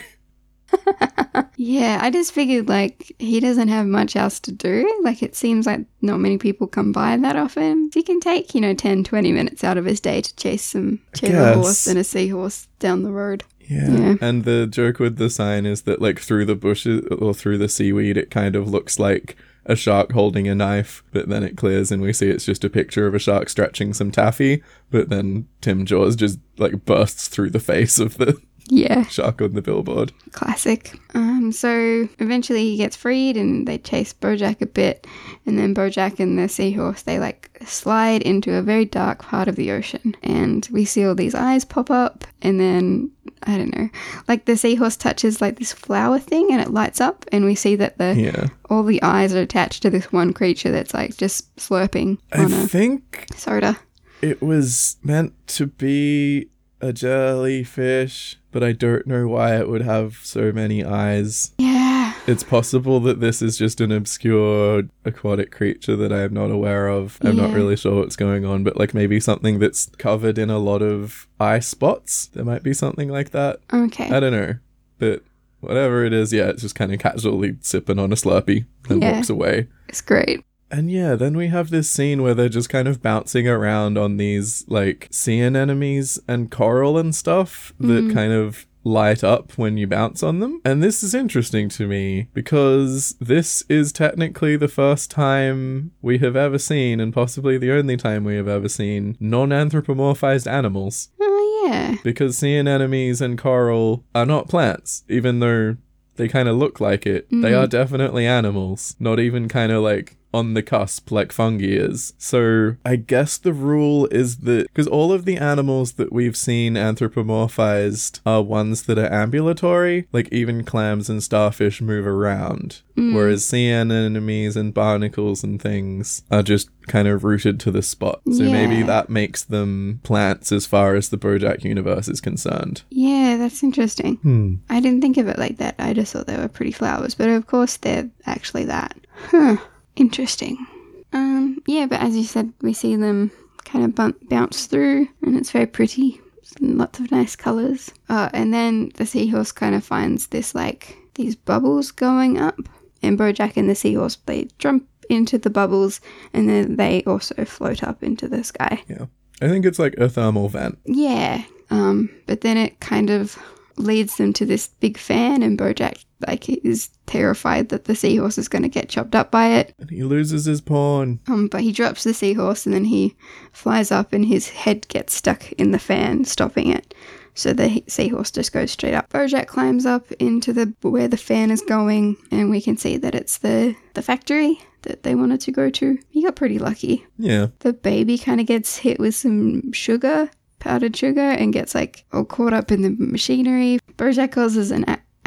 Yeah, 1.58 1.98
I 2.02 2.10
just 2.10 2.32
figured 2.32 2.68
like 2.68 3.12
he 3.18 3.40
doesn't 3.40 3.68
have 3.68 3.86
much 3.86 4.14
else 4.14 4.38
to 4.40 4.52
do. 4.52 5.00
Like 5.02 5.22
it 5.22 5.34
seems 5.34 5.66
like 5.66 5.86
not 6.02 6.20
many 6.20 6.38
people 6.38 6.66
come 6.66 6.92
by 6.92 7.16
that 7.16 7.34
often. 7.36 7.90
He 7.94 8.02
can 8.02 8.20
take, 8.20 8.54
you 8.54 8.60
know, 8.60 8.74
10, 8.74 9.04
20 9.04 9.32
minutes 9.32 9.64
out 9.64 9.78
of 9.78 9.84
his 9.84 9.98
day 9.98 10.20
to 10.20 10.36
chase 10.36 10.64
some 10.64 11.00
chase 11.14 11.32
a 11.32 11.54
horse 11.54 11.86
and 11.86 11.98
a 11.98 12.04
seahorse 12.04 12.68
down 12.78 13.02
the 13.02 13.10
road. 13.10 13.42
Yeah. 13.60 13.90
Yeah. 13.90 14.14
And 14.20 14.44
the 14.44 14.66
joke 14.66 14.98
with 14.98 15.16
the 15.16 15.30
sign 15.30 15.66
is 15.66 15.82
that, 15.82 16.00
like, 16.00 16.20
through 16.20 16.44
the 16.44 16.54
bushes 16.54 17.04
or 17.18 17.34
through 17.34 17.58
the 17.58 17.68
seaweed, 17.68 18.16
it 18.16 18.30
kind 18.30 18.54
of 18.54 18.68
looks 18.68 19.00
like 19.00 19.36
a 19.68 19.76
shark 19.76 20.12
holding 20.12 20.48
a 20.48 20.54
knife, 20.54 21.02
but 21.12 21.28
then 21.28 21.42
it 21.42 21.56
clears 21.56 21.92
and 21.92 22.00
we 22.00 22.12
see 22.12 22.28
it's 22.28 22.46
just 22.46 22.64
a 22.64 22.70
picture 22.70 23.06
of 23.06 23.14
a 23.14 23.18
shark 23.18 23.48
stretching 23.48 23.92
some 23.92 24.10
taffy. 24.10 24.62
But 24.90 25.08
then 25.08 25.48
Tim 25.60 25.84
Jaws 25.84 26.16
just, 26.16 26.38
like, 26.56 26.84
bursts 26.84 27.28
through 27.28 27.50
the 27.50 27.60
face 27.60 27.98
of 27.98 28.16
the 28.18 28.40
Yeah. 28.68 29.04
shark 29.06 29.40
on 29.42 29.52
the 29.54 29.62
billboard. 29.62 30.12
Classic. 30.32 30.92
Um, 31.14 31.52
so 31.52 32.08
eventually 32.18 32.64
he 32.70 32.76
gets 32.76 32.96
freed 32.96 33.36
and 33.36 33.66
they 33.66 33.78
chase 33.78 34.12
Bojack 34.12 34.60
a 34.60 34.66
bit. 34.66 35.06
And 35.46 35.58
then 35.58 35.74
Bojack 35.74 36.18
and 36.20 36.38
the 36.38 36.48
seahorse, 36.48 37.02
they 37.02 37.18
like 37.18 37.50
slide 37.64 38.22
into 38.22 38.54
a 38.54 38.62
very 38.62 38.84
dark 38.84 39.20
part 39.22 39.46
of 39.48 39.56
the 39.56 39.70
ocean. 39.70 40.16
And 40.22 40.68
we 40.72 40.84
see 40.84 41.04
all 41.06 41.14
these 41.14 41.34
eyes 41.34 41.64
pop 41.64 41.90
up. 41.90 42.24
And 42.42 42.58
then, 42.60 43.10
I 43.44 43.56
don't 43.56 43.76
know, 43.76 43.88
like 44.28 44.44
the 44.46 44.56
seahorse 44.56 44.96
touches 44.96 45.40
like 45.40 45.58
this 45.58 45.72
flower 45.72 46.18
thing 46.18 46.48
and 46.50 46.60
it 46.60 46.72
lights 46.72 47.00
up. 47.00 47.24
And 47.30 47.44
we 47.44 47.54
see 47.54 47.76
that 47.76 47.98
the 47.98 48.14
Yeah. 48.16 48.48
all 48.68 48.82
the 48.82 49.02
eyes 49.02 49.34
are 49.34 49.40
attached 49.42 49.82
to 49.82 49.90
this 49.90 50.10
one 50.12 50.32
creature 50.32 50.72
that's 50.72 50.92
like 50.92 51.16
just 51.16 51.54
slurping 51.56 52.18
I 52.32 52.46
think 52.66 53.26
soda. 53.36 53.78
it 54.22 54.42
was 54.42 54.96
meant 55.04 55.34
to 55.48 55.66
be 55.66 56.48
a 56.80 56.92
jellyfish, 56.92 58.36
but 58.52 58.62
I 58.62 58.72
don't 58.72 59.06
know 59.06 59.26
why 59.28 59.56
it 59.56 59.68
would 59.68 59.82
have 59.82 60.16
so 60.22 60.52
many 60.52 60.84
eyes. 60.84 61.52
Yeah. 61.58 62.12
It's 62.26 62.42
possible 62.42 62.98
that 63.00 63.20
this 63.20 63.40
is 63.40 63.56
just 63.56 63.80
an 63.80 63.92
obscure 63.92 64.82
aquatic 65.04 65.50
creature 65.52 65.94
that 65.96 66.12
I 66.12 66.22
am 66.22 66.34
not 66.34 66.50
aware 66.50 66.88
of. 66.88 67.18
I'm 67.22 67.36
not 67.36 67.52
really 67.52 67.76
sure 67.76 68.00
what's 68.00 68.16
going 68.16 68.44
on, 68.44 68.64
but 68.64 68.76
like 68.76 68.94
maybe 68.94 69.20
something 69.20 69.58
that's 69.60 69.86
covered 69.98 70.36
in 70.38 70.50
a 70.50 70.58
lot 70.58 70.82
of 70.82 71.28
eye 71.38 71.60
spots. 71.60 72.26
There 72.34 72.44
might 72.44 72.62
be 72.64 72.74
something 72.74 73.08
like 73.08 73.30
that. 73.30 73.60
Okay. 73.72 74.10
I 74.10 74.18
don't 74.18 74.32
know. 74.32 74.54
But 74.98 75.22
whatever 75.60 76.04
it 76.04 76.12
is, 76.12 76.32
yeah, 76.32 76.48
it's 76.48 76.62
just 76.62 76.74
kind 76.74 76.92
of 76.92 76.98
casually 76.98 77.56
sipping 77.60 77.98
on 77.98 78.12
a 78.12 78.16
Slurpee 78.16 78.66
and 78.88 79.02
Yeah. 79.02 79.12
walks 79.12 79.30
away. 79.30 79.68
It's 79.88 80.00
great. 80.00 80.44
And 80.70 80.90
yeah, 80.90 81.14
then 81.14 81.36
we 81.36 81.48
have 81.48 81.70
this 81.70 81.88
scene 81.88 82.22
where 82.22 82.34
they're 82.34 82.48
just 82.48 82.68
kind 82.68 82.88
of 82.88 83.02
bouncing 83.02 83.46
around 83.46 83.96
on 83.96 84.16
these 84.16 84.64
like 84.68 85.08
sea 85.10 85.40
anemones 85.40 86.18
and 86.26 86.50
coral 86.50 86.98
and 86.98 87.14
stuff 87.14 87.72
that 87.78 87.86
mm-hmm. 88.04 88.14
kind 88.14 88.32
of 88.32 88.66
light 88.86 89.24
up 89.24 89.58
when 89.58 89.76
you 89.76 89.86
bounce 89.86 90.22
on 90.22 90.38
them. 90.38 90.60
And 90.64 90.82
this 90.82 91.02
is 91.02 91.12
interesting 91.12 91.68
to 91.70 91.86
me 91.86 92.28
because 92.32 93.16
this 93.20 93.64
is 93.68 93.92
technically 93.92 94.56
the 94.56 94.68
first 94.68 95.10
time 95.10 95.90
we 96.00 96.18
have 96.18 96.36
ever 96.36 96.58
seen, 96.58 97.00
and 97.00 97.12
possibly 97.12 97.58
the 97.58 97.72
only 97.72 97.96
time 97.96 98.24
we 98.24 98.36
have 98.36 98.48
ever 98.48 98.68
seen, 98.68 99.16
non 99.18 99.50
anthropomorphized 99.50 100.50
animals. 100.50 101.08
Oh, 101.20 101.66
yeah. 101.66 101.96
Because 102.04 102.38
sea 102.38 102.56
anemones 102.56 103.20
and 103.20 103.36
coral 103.36 104.04
are 104.14 104.26
not 104.26 104.48
plants, 104.48 105.02
even 105.08 105.40
though 105.40 105.76
they 106.14 106.28
kind 106.28 106.48
of 106.48 106.56
look 106.56 106.80
like 106.80 107.06
it. 107.06 107.28
They 107.28 107.36
mm-hmm. 107.36 107.64
are 107.64 107.66
definitely 107.66 108.26
animals, 108.26 108.96
not 108.98 109.18
even 109.20 109.48
kind 109.48 109.72
of 109.72 109.82
like 109.82 110.16
on 110.36 110.54
the 110.54 110.62
cusp 110.62 111.10
like 111.10 111.32
fungi 111.32 111.64
is. 111.66 112.12
So 112.18 112.76
I 112.84 112.96
guess 112.96 113.38
the 113.38 113.52
rule 113.52 114.06
is 114.06 114.38
that 114.38 114.66
because 114.68 114.86
all 114.86 115.12
of 115.12 115.24
the 115.24 115.38
animals 115.38 115.92
that 115.92 116.12
we've 116.12 116.36
seen 116.36 116.74
anthropomorphized 116.74 118.20
are 118.26 118.42
ones 118.42 118.82
that 118.82 118.98
are 118.98 119.12
ambulatory, 119.12 120.06
like 120.12 120.28
even 120.30 120.62
clams 120.64 121.08
and 121.08 121.22
starfish 121.22 121.80
move 121.80 122.06
around, 122.06 122.82
whereas 122.94 123.46
sea 123.46 123.70
anemones 123.70 124.56
and 124.56 124.74
barnacles 124.74 125.42
and 125.42 125.60
things 125.60 126.22
are 126.30 126.42
just 126.42 126.68
kind 126.86 127.08
of 127.08 127.24
rooted 127.24 127.58
to 127.60 127.70
the 127.70 127.82
spot. 127.82 128.20
So 128.30 128.42
maybe 128.44 128.82
that 128.82 129.08
makes 129.10 129.42
them 129.42 130.00
plants 130.02 130.52
as 130.52 130.66
far 130.66 130.94
as 130.94 131.08
the 131.08 131.18
Bojack 131.18 131.64
universe 131.64 132.08
is 132.08 132.20
concerned. 132.20 132.82
Yeah, 132.90 133.36
that's 133.38 133.62
interesting. 133.62 134.16
Hmm. 134.16 134.56
I 134.68 134.80
didn't 134.80 135.00
think 135.00 135.16
of 135.16 135.28
it 135.28 135.38
like 135.38 135.56
that. 135.56 135.74
I 135.78 135.94
just 135.94 136.12
thought 136.12 136.26
they 136.26 136.36
were 136.36 136.48
pretty 136.48 136.72
flowers, 136.72 137.14
but 137.14 137.28
of 137.28 137.46
course 137.46 137.76
they're 137.78 138.08
actually 138.26 138.64
that. 138.64 138.96
Huh. 139.30 139.56
Interesting. 139.96 140.66
Um, 141.12 141.62
yeah, 141.66 141.86
but 141.86 142.00
as 142.00 142.16
you 142.16 142.24
said, 142.24 142.52
we 142.60 142.72
see 142.72 142.96
them 142.96 143.30
kind 143.64 143.84
of 143.84 143.94
bump, 143.94 144.28
bounce 144.28 144.66
through, 144.66 145.08
and 145.22 145.36
it's 145.36 145.50
very 145.50 145.66
pretty. 145.66 146.20
Lots 146.60 147.00
of 147.00 147.10
nice 147.10 147.36
colors. 147.36 147.92
Uh, 148.08 148.30
and 148.32 148.54
then 148.54 148.90
the 148.94 149.04
seahorse 149.04 149.52
kind 149.52 149.74
of 149.74 149.84
finds 149.84 150.28
this 150.28 150.54
like 150.54 150.96
these 151.14 151.34
bubbles 151.34 151.90
going 151.90 152.38
up, 152.38 152.60
and 153.02 153.18
Bojack 153.18 153.56
and 153.56 153.68
the 153.68 153.74
seahorse 153.74 154.16
they 154.26 154.48
jump 154.58 154.86
into 155.10 155.38
the 155.38 155.50
bubbles, 155.50 156.00
and 156.32 156.48
then 156.48 156.76
they 156.76 157.02
also 157.04 157.44
float 157.44 157.82
up 157.82 158.02
into 158.02 158.28
the 158.28 158.44
sky. 158.44 158.82
Yeah. 158.88 159.06
I 159.40 159.48
think 159.48 159.66
it's 159.66 159.78
like 159.78 159.94
a 159.98 160.08
thermal 160.08 160.48
vent. 160.48 160.78
Yeah. 160.86 161.44
Um, 161.70 162.10
but 162.26 162.40
then 162.40 162.56
it 162.56 162.80
kind 162.80 163.10
of 163.10 163.38
leads 163.76 164.16
them 164.16 164.32
to 164.34 164.46
this 164.46 164.68
big 164.68 164.98
fan, 164.98 165.42
and 165.42 165.58
Bojack 165.58 166.04
like 166.26 166.48
is 166.48 166.88
terrified 167.04 167.68
that 167.68 167.84
the 167.84 167.94
seahorse 167.94 168.38
is 168.38 168.48
going 168.48 168.62
to 168.62 168.68
get 168.70 168.88
chopped 168.88 169.14
up 169.14 169.30
by 169.30 169.48
it. 169.48 169.74
And 169.78 169.90
he 169.90 170.02
loses 170.02 170.46
his 170.46 170.60
porn. 170.62 171.20
Um, 171.28 171.48
but 171.48 171.60
he 171.60 171.72
drops 171.72 172.04
the 172.04 172.14
seahorse, 172.14 172.64
and 172.66 172.74
then 172.74 172.86
he 172.86 173.14
flies 173.52 173.90
up, 173.90 174.12
and 174.12 174.24
his 174.24 174.48
head 174.48 174.88
gets 174.88 175.14
stuck 175.14 175.52
in 175.52 175.72
the 175.72 175.78
fan, 175.78 176.24
stopping 176.24 176.68
it. 176.70 176.94
So 177.34 177.52
the 177.52 177.82
seahorse 177.86 178.30
just 178.30 178.52
goes 178.54 178.70
straight 178.70 178.94
up. 178.94 179.10
Bojack 179.10 179.46
climbs 179.46 179.84
up 179.84 180.10
into 180.12 180.54
the 180.54 180.72
where 180.80 181.06
the 181.08 181.18
fan 181.18 181.50
is 181.50 181.60
going, 181.60 182.16
and 182.30 182.48
we 182.48 182.62
can 182.62 182.78
see 182.78 182.96
that 182.96 183.14
it's 183.14 183.36
the 183.38 183.76
the 183.92 184.00
factory 184.00 184.58
that 184.82 185.02
they 185.02 185.14
wanted 185.14 185.40
to 185.42 185.52
go 185.52 185.68
to. 185.68 185.98
He 186.08 186.22
got 186.22 186.36
pretty 186.36 186.58
lucky 186.58 187.04
Yeah. 187.18 187.48
the 187.58 187.72
baby 187.74 188.16
kind 188.18 188.40
of 188.40 188.46
gets 188.46 188.78
hit 188.78 188.98
with 189.00 189.14
some 189.16 189.72
sugar, 189.72 190.30
powdered 190.58 190.96
sugar, 190.96 191.20
and 191.20 191.52
gets 191.52 191.74
like 191.74 192.04
all 192.12 192.24
caught 192.24 192.52
up 192.52 192.70
in 192.70 192.82
the 192.82 192.90
machinery. 192.90 193.78
Bojack 193.96 194.32
causes 194.32 194.70
an 194.70 194.84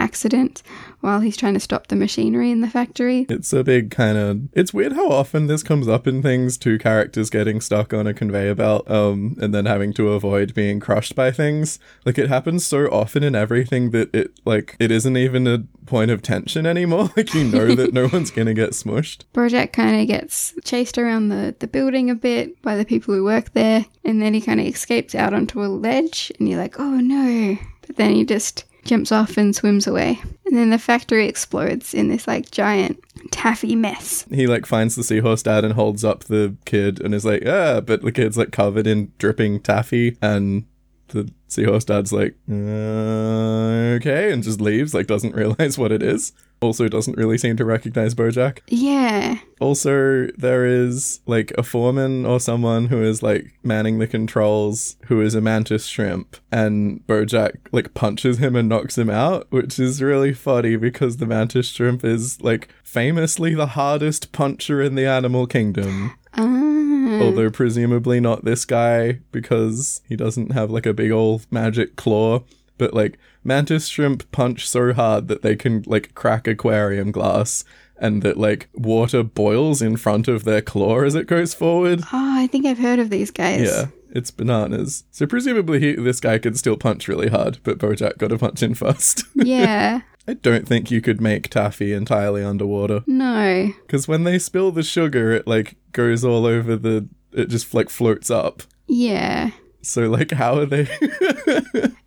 accident 0.10 0.64
while 1.01 1.20
he's 1.20 1.38
trying 1.38 1.53
to 1.53 1.60
stop 1.60 1.88
the 1.88 1.95
machinery 1.95 2.49
in 2.49 2.62
the 2.62 2.68
factory. 2.68 3.28
It's 3.30 3.53
a 3.53 3.64
big 3.64 3.91
kind 3.91 4.18
of. 4.18 4.41
It's 4.53 4.74
weird 4.74 4.93
how 4.93 5.10
often 5.10 5.45
this 5.45 5.62
comes 5.62 5.88
up 5.88 6.07
in 6.07 6.24
things. 6.24 6.57
Two 6.57 6.80
characters 6.80 7.30
getting 7.30 7.62
stuck 7.62 7.93
on 7.93 8.07
a 8.07 8.14
conveyor 8.14 8.55
belt, 8.55 8.89
um, 8.89 9.38
and 9.39 9.53
then 9.53 9.66
having 9.66 9.93
to 9.93 10.10
avoid 10.10 10.55
being 10.55 10.80
crushed 10.80 11.16
by 11.16 11.30
things. 11.30 11.78
Like 12.05 12.18
it 12.18 12.28
happens 12.28 12.66
so 12.66 12.88
often 12.88 13.24
in 13.24 13.36
everything 13.36 13.91
that 13.91 14.14
it 14.16 14.32
like 14.45 14.76
it 14.80 14.89
isn't 14.89 15.16
even 15.16 15.45
a 15.45 15.60
point 15.86 16.10
of 16.10 16.24
tension 16.24 16.66
anymore. 16.66 17.12
Like 17.20 17.34
you 17.34 17.43
know 17.43 17.76
that 17.76 17.93
no 17.93 18.07
one's 18.14 18.32
gonna 18.32 18.53
get 18.53 18.72
smushed. 18.72 19.26
Bojack 19.34 19.74
kind 19.74 19.99
of 19.99 20.07
gets 20.07 20.53
chased 20.64 20.97
around 20.97 21.30
the, 21.30 21.53
the 21.60 21.68
building 21.68 22.10
a 22.10 22.16
bit 22.16 22.62
by 22.62 22.78
the 22.78 22.86
people 22.86 23.14
who 23.14 23.24
work 23.26 23.51
there, 23.53 23.86
and 24.05 24.22
then 24.22 24.34
he 24.34 24.41
kind 24.41 24.60
of 24.60 24.66
escapes 24.66 25.14
out 25.14 25.34
onto 25.34 25.62
a 25.62 25.68
ledge, 25.68 26.32
and 26.39 26.47
you're 26.47 26.60
like, 26.60 26.80
oh 26.80 26.97
no. 26.99 27.57
But 27.86 27.97
then 27.97 28.14
he 28.14 28.24
just 28.24 28.64
jumps 28.86 29.11
off 29.11 29.38
and 29.38 29.55
swims 29.55 29.88
away. 29.88 30.21
And 30.45 30.57
then 30.57 30.69
the 30.69 30.80
factory 30.80 31.27
explodes 31.27 31.93
in 31.93 32.07
this 32.07 32.27
like 32.27 32.51
giant 32.51 33.03
taffy 33.32 33.75
mess. 33.75 34.25
He 34.32 34.47
like 34.47 34.65
finds 34.65 34.95
the 34.95 35.03
seahorse 35.03 35.43
dad 35.43 35.63
and 35.63 35.73
holds 35.73 36.03
up 36.03 36.23
the 36.25 36.55
kid 36.65 36.99
and 37.01 37.13
is 37.13 37.25
like, 37.25 37.43
ah, 37.45 37.82
but 37.82 38.01
the 38.01 38.11
kid's 38.11 38.38
like 38.38 38.51
covered 38.51 38.88
in 38.88 39.11
dripping 39.17 39.59
taffy 39.61 40.17
and 40.21 40.65
the 41.09 41.32
seahorse 41.47 41.86
dad's 41.86 42.13
like, 42.13 42.36
uh, 42.49 43.95
okay, 43.97 44.32
and 44.32 44.43
just 44.43 44.61
leaves, 44.61 44.93
like 44.93 45.07
doesn't 45.07 45.36
realize 45.36 45.77
what 45.77 45.91
it 45.91 46.01
is. 46.01 46.32
Also 46.62 46.88
doesn't 46.88 47.18
really 47.18 47.38
seem 47.38 47.55
to 47.57 47.66
recognize 47.66 48.14
Bojack. 48.14 48.60
Yeah. 48.68 49.38
Also, 49.60 50.28
there 50.38 50.66
is 50.66 51.22
like 51.26 51.51
a 51.57 51.64
foreman 51.64 52.26
or 52.26 52.39
someone 52.39 52.88
who 52.88 53.01
is 53.01 53.24
like 53.24 53.53
manning 53.64 53.99
the 53.99 54.07
controls 54.07 54.97
who 55.05 55.22
is 55.22 55.36
a 55.36 55.41
mantis 55.41 55.86
shrimp, 55.86 56.38
and 56.51 57.05
Bojack 57.07 57.57
like 57.72 57.93
punches 57.93 58.39
him 58.39 58.55
and 58.55 58.68
knocks 58.70 58.97
him 58.97 59.10
out, 59.10 59.47
which 59.51 59.80
is 59.80 60.01
really 60.01 60.34
funny 60.34 60.76
because 60.76 61.18
the 61.18 61.26
mantis 61.26 61.68
shrimp 61.68 62.03
is 62.03 62.41
like 62.41 62.70
famously 62.84 63.53
the 63.53 63.68
hardest 63.68 64.32
puncher 64.32 64.82
in 64.82 64.95
the 64.95 65.05
animal 65.05 65.47
kingdom. 65.47 66.14
Ah. 66.34 67.22
Although 67.22 67.49
presumably 67.49 68.20
not 68.20 68.45
this 68.45 68.66
guy 68.66 69.20
because 69.32 70.01
he 70.07 70.16
doesn't 70.16 70.51
have 70.51 70.70
like 70.70 70.86
a 70.86 70.93
big 70.93 71.12
old 71.12 71.45
magic 71.51 71.95
claw. 71.95 72.43
But 72.80 72.95
like 72.95 73.19
mantis 73.43 73.88
shrimp 73.88 74.32
punch 74.32 74.67
so 74.67 74.93
hard 74.93 75.27
that 75.27 75.43
they 75.43 75.55
can 75.55 75.84
like 75.86 76.15
crack 76.15 76.47
aquarium 76.47 77.11
glass 77.11 77.63
and 77.97 78.23
that 78.23 78.38
like 78.38 78.69
water 78.73 79.21
boils 79.21 79.82
in 79.82 79.97
front 79.97 80.27
of 80.27 80.45
their 80.45 80.61
claw 80.61 81.01
as 81.01 81.13
it 81.13 81.27
goes 81.27 81.53
forward. 81.53 82.01
Oh, 82.11 82.39
I 82.39 82.47
think 82.47 82.65
I've 82.65 82.80
heard 82.80 82.97
of 82.97 83.09
these 83.11 83.30
guys. 83.30 83.61
Yeah, 83.61 83.88
it's 84.09 84.32
bananas. 84.32 85.03
So 85.11 85.27
presumably 85.27 85.80
he, 85.80 85.93
this 85.93 86.19
guy 86.19 86.39
could 86.39 86.57
still 86.57 86.77
punch 86.77 87.07
really 87.07 87.27
hard, 87.30 87.59
but 87.63 87.77
Bojack 87.77 88.17
got 88.17 88.32
a 88.32 88.38
punch 88.39 88.63
in 88.63 88.73
first. 88.73 89.23
Yeah. 89.36 90.01
I 90.27 90.34
don't 90.34 90.67
think 90.67 90.91
you 90.91 91.01
could 91.01 91.19
make 91.19 91.49
taffy 91.49 91.91
entirely 91.91 92.43
underwater. 92.43 93.03
No. 93.07 93.71
Because 93.82 94.07
when 94.07 94.25
they 94.25 94.38
spill 94.38 94.71
the 94.71 94.84
sugar, 94.84 95.32
it 95.32 95.47
like 95.47 95.75
goes 95.91 96.23
all 96.23 96.45
over 96.45 96.75
the. 96.75 97.07
It 97.32 97.45
just 97.45 97.73
like 97.73 97.89
floats 97.89 98.30
up. 98.30 98.61
Yeah. 98.88 99.49
So 99.82 100.09
like, 100.09 100.32
how 100.32 100.57
are 100.59 100.65
they? 100.65 100.88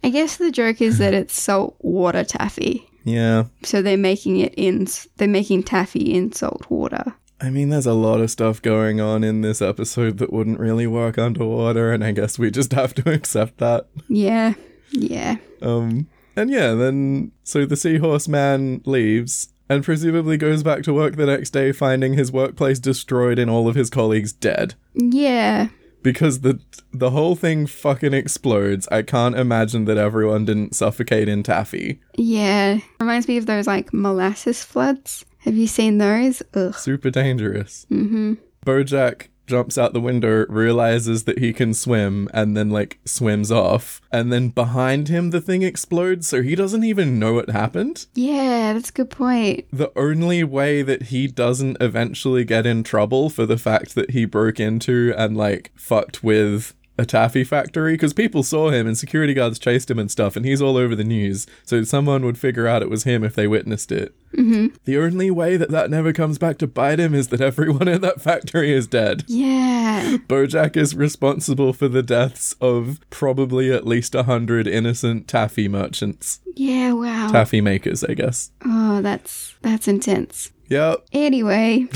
I 0.04 0.10
guess 0.10 0.36
the 0.36 0.50
joke 0.50 0.80
is 0.80 0.98
that 0.98 1.14
it's 1.14 1.40
salt 1.40 1.76
water 1.80 2.24
taffy. 2.24 2.86
yeah, 3.04 3.44
So 3.62 3.82
they're 3.82 3.96
making 3.96 4.38
it 4.38 4.54
in, 4.56 4.86
they're 5.16 5.28
making 5.28 5.62
taffy 5.64 6.12
in 6.14 6.32
salt 6.32 6.66
water. 6.68 7.14
I 7.40 7.50
mean, 7.50 7.70
there's 7.70 7.86
a 7.86 7.94
lot 7.94 8.20
of 8.20 8.30
stuff 8.30 8.62
going 8.62 9.00
on 9.00 9.24
in 9.24 9.40
this 9.40 9.60
episode 9.60 10.18
that 10.18 10.32
wouldn't 10.32 10.60
really 10.60 10.86
work 10.86 11.18
underwater, 11.18 11.92
and 11.92 12.04
I 12.04 12.12
guess 12.12 12.38
we 12.38 12.50
just 12.52 12.72
have 12.72 12.94
to 12.94 13.10
accept 13.12 13.58
that. 13.58 13.86
Yeah. 14.08 14.54
Yeah. 14.92 15.36
Um, 15.60 16.06
And 16.36 16.50
yeah, 16.50 16.74
then 16.74 17.32
so 17.42 17.66
the 17.66 17.76
seahorse 17.76 18.28
man 18.28 18.80
leaves 18.84 19.48
and 19.68 19.82
presumably 19.82 20.36
goes 20.36 20.62
back 20.62 20.82
to 20.84 20.92
work 20.92 21.16
the 21.16 21.26
next 21.26 21.50
day, 21.50 21.72
finding 21.72 22.12
his 22.14 22.30
workplace 22.30 22.78
destroyed 22.78 23.38
and 23.38 23.50
all 23.50 23.66
of 23.68 23.74
his 23.74 23.90
colleagues 23.90 24.32
dead. 24.32 24.74
Yeah. 24.94 25.68
Because 26.02 26.40
the 26.40 26.60
the 26.92 27.10
whole 27.10 27.36
thing 27.36 27.66
fucking 27.66 28.12
explodes. 28.12 28.88
I 28.90 29.02
can't 29.02 29.36
imagine 29.36 29.84
that 29.86 29.96
everyone 29.96 30.44
didn't 30.44 30.74
suffocate 30.74 31.28
in 31.28 31.42
taffy. 31.42 32.00
Yeah. 32.16 32.78
Reminds 33.00 33.28
me 33.28 33.36
of 33.36 33.46
those 33.46 33.66
like 33.66 33.92
molasses 33.92 34.62
floods. 34.64 35.24
Have 35.38 35.54
you 35.56 35.66
seen 35.66 35.98
those? 35.98 36.42
Ugh. 36.54 36.74
Super 36.74 37.10
dangerous. 37.10 37.86
Mm-hmm. 37.90 38.34
Bojack 38.64 39.26
jumps 39.46 39.78
out 39.78 39.92
the 39.92 40.00
window, 40.00 40.46
realizes 40.48 41.24
that 41.24 41.38
he 41.38 41.52
can 41.52 41.74
swim, 41.74 42.28
and 42.32 42.56
then 42.56 42.70
like 42.70 42.98
swims 43.04 43.50
off. 43.50 44.00
And 44.10 44.32
then 44.32 44.48
behind 44.48 45.08
him, 45.08 45.30
the 45.30 45.40
thing 45.40 45.62
explodes, 45.62 46.26
so 46.26 46.42
he 46.42 46.54
doesn't 46.54 46.84
even 46.84 47.18
know 47.18 47.38
it 47.38 47.50
happened. 47.50 48.06
Yeah, 48.14 48.72
that's 48.72 48.90
a 48.90 48.92
good 48.92 49.10
point. 49.10 49.66
The 49.72 49.92
only 49.96 50.44
way 50.44 50.82
that 50.82 51.04
he 51.04 51.26
doesn't 51.26 51.78
eventually 51.80 52.44
get 52.44 52.66
in 52.66 52.82
trouble 52.82 53.30
for 53.30 53.46
the 53.46 53.58
fact 53.58 53.94
that 53.94 54.10
he 54.10 54.24
broke 54.24 54.60
into 54.60 55.14
and 55.16 55.36
like 55.36 55.72
fucked 55.74 56.22
with 56.22 56.74
a 57.02 57.06
taffy 57.06 57.44
factory 57.44 57.94
because 57.94 58.12
people 58.14 58.42
saw 58.42 58.70
him 58.70 58.86
and 58.86 58.96
security 58.96 59.34
guards 59.34 59.58
chased 59.58 59.90
him 59.90 59.98
and 59.98 60.10
stuff, 60.10 60.36
and 60.36 60.46
he's 60.46 60.62
all 60.62 60.76
over 60.76 60.94
the 60.96 61.04
news. 61.04 61.46
So 61.64 61.82
someone 61.84 62.24
would 62.24 62.38
figure 62.38 62.66
out 62.66 62.80
it 62.82 62.88
was 62.90 63.04
him 63.04 63.22
if 63.24 63.34
they 63.34 63.46
witnessed 63.46 63.92
it. 63.92 64.14
Mm-hmm. 64.34 64.68
The 64.86 64.96
only 64.98 65.30
way 65.30 65.58
that 65.58 65.70
that 65.70 65.90
never 65.90 66.12
comes 66.14 66.38
back 66.38 66.56
to 66.58 66.66
bite 66.66 66.98
him 66.98 67.14
is 67.14 67.28
that 67.28 67.40
everyone 67.42 67.88
in 67.88 68.00
that 68.00 68.22
factory 68.22 68.72
is 68.72 68.86
dead. 68.86 69.24
Yeah. 69.26 70.16
Bojack 70.28 70.76
is 70.76 70.94
responsible 70.94 71.72
for 71.74 71.88
the 71.88 72.02
deaths 72.02 72.54
of 72.60 72.98
probably 73.10 73.70
at 73.70 73.86
least 73.86 74.14
a 74.14 74.22
hundred 74.22 74.66
innocent 74.66 75.28
taffy 75.28 75.68
merchants, 75.68 76.40
Yeah, 76.56 76.92
wow. 76.94 77.30
taffy 77.30 77.60
makers, 77.60 78.02
I 78.04 78.14
guess. 78.14 78.50
Oh, 78.64 79.02
that's 79.02 79.54
that's 79.60 79.86
intense. 79.88 80.50
Yep. 80.72 81.06
Anyway, 81.12 81.86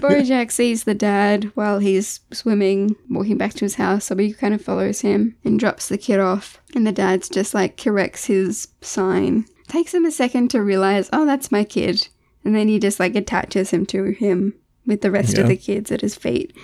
Bojack 0.00 0.50
sees 0.52 0.84
the 0.84 0.94
dad 0.94 1.44
while 1.54 1.78
he's 1.78 2.20
swimming, 2.32 2.94
walking 3.10 3.36
back 3.36 3.54
to 3.54 3.64
his 3.64 3.74
house, 3.74 4.04
so 4.06 4.16
he 4.16 4.32
kind 4.32 4.54
of 4.54 4.62
follows 4.62 5.00
him 5.00 5.34
and 5.44 5.58
drops 5.58 5.88
the 5.88 5.98
kid 5.98 6.20
off. 6.20 6.60
And 6.74 6.86
the 6.86 6.92
dad's 6.92 7.28
just 7.28 7.54
like 7.54 7.76
corrects 7.76 8.26
his 8.26 8.68
sign. 8.80 9.46
Takes 9.66 9.92
him 9.92 10.04
a 10.04 10.10
second 10.10 10.48
to 10.52 10.62
realize, 10.62 11.10
oh, 11.12 11.26
that's 11.26 11.52
my 11.52 11.64
kid. 11.64 12.08
And 12.44 12.54
then 12.54 12.68
he 12.68 12.78
just 12.78 13.00
like 13.00 13.14
attaches 13.16 13.70
him 13.70 13.84
to 13.86 14.04
him 14.12 14.54
with 14.86 15.00
the 15.02 15.10
rest 15.10 15.34
Yeah. 15.36 15.42
of 15.42 15.48
the 15.48 15.56
kids 15.56 15.90
at 15.90 16.00
his 16.00 16.14
feet. 16.14 16.54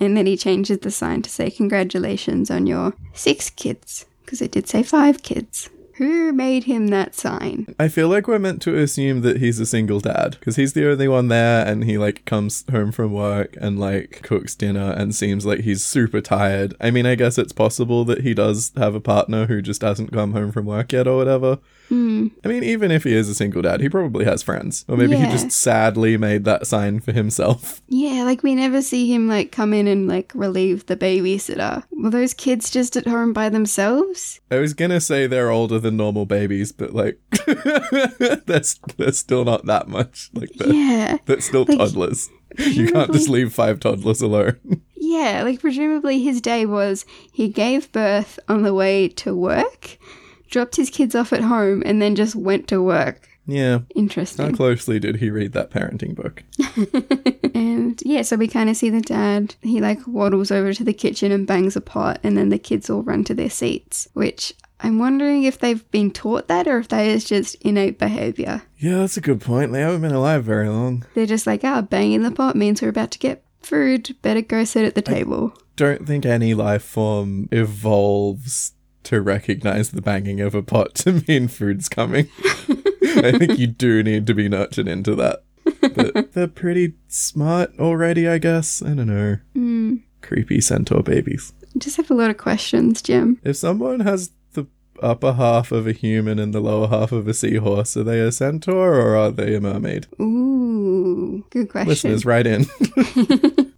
And 0.00 0.16
then 0.16 0.26
he 0.26 0.36
changes 0.36 0.78
the 0.78 0.90
sign 0.90 1.22
to 1.22 1.30
say, 1.30 1.50
congratulations 1.50 2.50
on 2.50 2.66
your 2.66 2.94
six 3.14 3.50
kids. 3.50 4.06
Because 4.24 4.40
it 4.42 4.52
did 4.52 4.68
say 4.68 4.82
five 4.82 5.22
kids. 5.22 5.70
Who 5.96 6.30
made 6.34 6.64
him 6.64 6.88
that 6.88 7.14
sign? 7.14 7.74
I 7.78 7.88
feel 7.88 8.08
like 8.08 8.28
we're 8.28 8.38
meant 8.38 8.60
to 8.62 8.76
assume 8.76 9.22
that 9.22 9.38
he's 9.38 9.58
a 9.58 9.64
single 9.64 9.98
dad 9.98 10.36
because 10.38 10.56
he's 10.56 10.74
the 10.74 10.90
only 10.90 11.08
one 11.08 11.28
there 11.28 11.66
and 11.66 11.84
he 11.84 11.96
like 11.96 12.26
comes 12.26 12.64
home 12.70 12.92
from 12.92 13.14
work 13.14 13.56
and 13.62 13.78
like 13.78 14.20
cooks 14.22 14.54
dinner 14.54 14.92
and 14.92 15.14
seems 15.14 15.46
like 15.46 15.60
he's 15.60 15.82
super 15.82 16.20
tired. 16.20 16.76
I 16.82 16.90
mean, 16.90 17.06
I 17.06 17.14
guess 17.14 17.38
it's 17.38 17.54
possible 17.54 18.04
that 18.04 18.20
he 18.20 18.34
does 18.34 18.72
have 18.76 18.94
a 18.94 19.00
partner 19.00 19.46
who 19.46 19.62
just 19.62 19.80
hasn't 19.80 20.12
come 20.12 20.32
home 20.32 20.52
from 20.52 20.66
work 20.66 20.92
yet 20.92 21.08
or 21.08 21.16
whatever. 21.16 21.58
Hmm. 21.88 22.28
I 22.44 22.48
mean, 22.48 22.64
even 22.64 22.90
if 22.90 23.04
he 23.04 23.14
is 23.14 23.28
a 23.28 23.34
single 23.34 23.62
dad, 23.62 23.80
he 23.80 23.88
probably 23.88 24.24
has 24.24 24.42
friends. 24.42 24.84
Or 24.88 24.96
maybe 24.96 25.12
Yeah. 25.12 25.26
he 25.26 25.32
just 25.32 25.52
sadly 25.52 26.16
made 26.16 26.44
that 26.44 26.66
sign 26.66 27.00
for 27.00 27.12
himself. 27.12 27.80
Yeah, 27.88 28.24
like 28.24 28.42
we 28.42 28.54
never 28.54 28.82
see 28.82 29.12
him 29.12 29.28
like 29.28 29.52
come 29.52 29.72
in 29.72 29.86
and 29.86 30.08
like 30.08 30.32
relieve 30.34 30.86
the 30.86 30.96
babysitter. 30.96 31.84
Were 31.92 32.10
those 32.10 32.34
kids 32.34 32.70
just 32.70 32.96
at 32.96 33.06
home 33.06 33.32
by 33.32 33.48
themselves? 33.48 34.40
I 34.50 34.56
was 34.58 34.74
gonna 34.74 35.00
say 35.00 35.26
they're 35.26 35.50
older 35.50 35.78
than 35.78 35.96
normal 35.96 36.26
babies, 36.26 36.72
but 36.72 36.92
like, 36.92 37.20
they're, 37.46 38.42
s- 38.56 38.80
they're 38.96 39.12
still 39.12 39.44
not 39.44 39.66
that 39.66 39.88
much. 39.88 40.30
Like, 40.34 40.50
they're, 40.54 40.72
Yeah. 40.72 41.18
they're 41.26 41.40
still 41.40 41.64
Like, 41.68 41.78
toddlers. 41.78 42.28
You 42.58 42.88
can't 42.90 43.12
just 43.12 43.28
leave 43.28 43.52
five 43.52 43.80
toddlers 43.80 44.20
alone. 44.20 44.58
Yeah, 44.98 45.44
like 45.44 45.60
presumably 45.60 46.20
his 46.24 46.40
day 46.40 46.66
was 46.66 47.04
he 47.32 47.48
gave 47.48 47.92
birth 47.92 48.40
on 48.48 48.64
the 48.64 48.74
way 48.74 49.06
to 49.08 49.36
work, 49.36 49.98
dropped 50.48 50.76
his 50.76 50.90
kids 50.90 51.14
off 51.14 51.32
at 51.32 51.42
home, 51.42 51.82
and 51.84 52.00
then 52.00 52.16
just 52.16 52.34
went 52.34 52.68
to 52.68 52.82
work. 52.82 53.28
yeah. 53.46 53.80
Interesting. 53.94 54.46
How 54.46 54.52
closely 54.52 54.98
did 54.98 55.16
he 55.16 55.30
read 55.30 55.52
that 55.52 55.70
parenting 55.70 56.14
book? 56.14 56.42
and 57.54 58.00
yeah, 58.04 58.22
so 58.22 58.36
we 58.36 58.48
kind 58.48 58.68
of 58.68 58.76
see 58.76 58.90
the 58.90 59.00
dad. 59.00 59.54
He 59.62 59.80
like 59.80 60.06
waddles 60.06 60.50
over 60.50 60.72
to 60.74 60.84
the 60.84 60.92
kitchen 60.92 61.32
and 61.32 61.46
bangs 61.46 61.76
a 61.76 61.80
pot, 61.80 62.20
and 62.22 62.36
then 62.36 62.48
the 62.48 62.58
kids 62.58 62.90
all 62.90 63.02
run 63.02 63.24
to 63.24 63.34
their 63.34 63.50
seats, 63.50 64.08
which 64.14 64.52
I'm 64.80 64.98
wondering 64.98 65.44
if 65.44 65.58
they've 65.58 65.88
been 65.90 66.10
taught 66.10 66.48
that 66.48 66.68
or 66.68 66.78
if 66.78 66.88
that 66.88 67.06
is 67.06 67.24
just 67.24 67.54
innate 67.56 67.98
behavior. 67.98 68.62
Yeah, 68.78 68.98
that's 68.98 69.16
a 69.16 69.22
good 69.22 69.40
point. 69.40 69.72
They 69.72 69.80
haven't 69.80 70.02
been 70.02 70.12
alive 70.12 70.44
very 70.44 70.68
long. 70.68 71.06
They're 71.14 71.26
just 71.26 71.46
like, 71.46 71.64
ah, 71.64 71.80
banging 71.80 72.22
the 72.22 72.30
pot 72.30 72.56
means 72.56 72.82
we're 72.82 72.90
about 72.90 73.10
to 73.12 73.18
get 73.18 73.42
food. 73.62 74.14
Better 74.22 74.42
go 74.42 74.64
sit 74.64 74.84
at 74.84 74.94
the 74.94 75.02
table. 75.02 75.56
Don't 75.76 76.06
think 76.06 76.26
any 76.26 76.54
life 76.54 76.82
form 76.82 77.48
evolves 77.52 78.72
to 79.06 79.20
recognize 79.20 79.90
the 79.90 80.02
banging 80.02 80.40
of 80.40 80.54
a 80.54 80.62
pot 80.62 80.94
to 80.96 81.22
mean 81.28 81.48
food's 81.48 81.88
coming. 81.88 82.28
I 82.38 83.32
think 83.38 83.58
you 83.58 83.68
do 83.68 84.02
need 84.02 84.26
to 84.26 84.34
be 84.34 84.48
nurtured 84.48 84.88
into 84.88 85.14
that. 85.14 85.44
But 85.80 86.32
they're 86.32 86.48
pretty 86.48 86.94
smart 87.08 87.70
already, 87.78 88.28
I 88.28 88.38
guess. 88.38 88.82
I 88.82 88.94
don't 88.94 89.06
know. 89.06 89.38
Mm. 89.56 90.02
Creepy 90.22 90.60
centaur 90.60 91.02
babies. 91.02 91.52
I 91.62 91.78
just 91.78 91.96
have 91.96 92.10
a 92.10 92.14
lot 92.14 92.30
of 92.30 92.36
questions, 92.36 93.00
Jim. 93.00 93.40
If 93.44 93.56
someone 93.56 94.00
has 94.00 94.32
the 94.54 94.66
upper 95.00 95.34
half 95.34 95.70
of 95.70 95.86
a 95.86 95.92
human 95.92 96.38
and 96.38 96.52
the 96.52 96.60
lower 96.60 96.88
half 96.88 97.12
of 97.12 97.28
a 97.28 97.34
seahorse, 97.34 97.96
are 97.96 98.04
they 98.04 98.20
a 98.20 98.32
centaur 98.32 98.94
or 98.94 99.16
are 99.16 99.30
they 99.30 99.54
a 99.54 99.60
mermaid? 99.60 100.08
Ooh, 100.20 101.44
good 101.50 101.70
question. 101.70 101.88
Listeners, 101.88 102.24
write 102.24 102.46
in. 102.46 102.66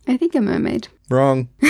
I 0.09 0.17
think 0.17 0.35
a 0.35 0.41
mermaid. 0.41 0.89
Wrong. 1.11 1.49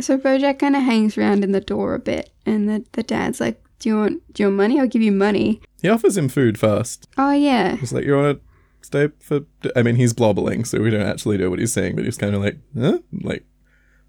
So 0.00 0.18
Bojack 0.18 0.58
kind 0.58 0.76
of 0.76 0.82
hangs 0.82 1.16
around 1.16 1.44
in 1.44 1.52
the 1.52 1.60
door 1.60 1.94
a 1.94 1.98
bit, 1.98 2.30
and 2.46 2.68
the, 2.68 2.84
the 2.92 3.02
dad's 3.02 3.40
like, 3.40 3.62
"Do 3.78 3.88
you 3.88 3.96
want 3.96 4.34
do 4.34 4.42
you 4.42 4.46
want 4.48 4.56
money? 4.56 4.80
I'll 4.80 4.86
give 4.86 5.02
you 5.02 5.12
money." 5.12 5.60
He 5.82 5.88
offers 5.88 6.16
him 6.16 6.28
food 6.28 6.58
first. 6.58 7.08
Oh 7.16 7.32
yeah, 7.32 7.76
He's 7.76 7.92
like, 7.92 8.04
"You 8.04 8.16
want 8.16 8.38
to 8.38 8.86
stay 8.86 9.08
for?" 9.20 9.40
I 9.76 9.82
mean, 9.82 9.96
he's 9.96 10.12
blobbling, 10.12 10.64
so 10.64 10.80
we 10.80 10.90
don't 10.90 11.06
actually 11.06 11.38
know 11.38 11.50
what 11.50 11.58
he's 11.58 11.72
saying, 11.72 11.96
but 11.96 12.04
he's 12.04 12.18
kind 12.18 12.34
of 12.34 12.42
like, 12.42 12.58
"Huh?" 12.78 12.98
Like, 13.22 13.44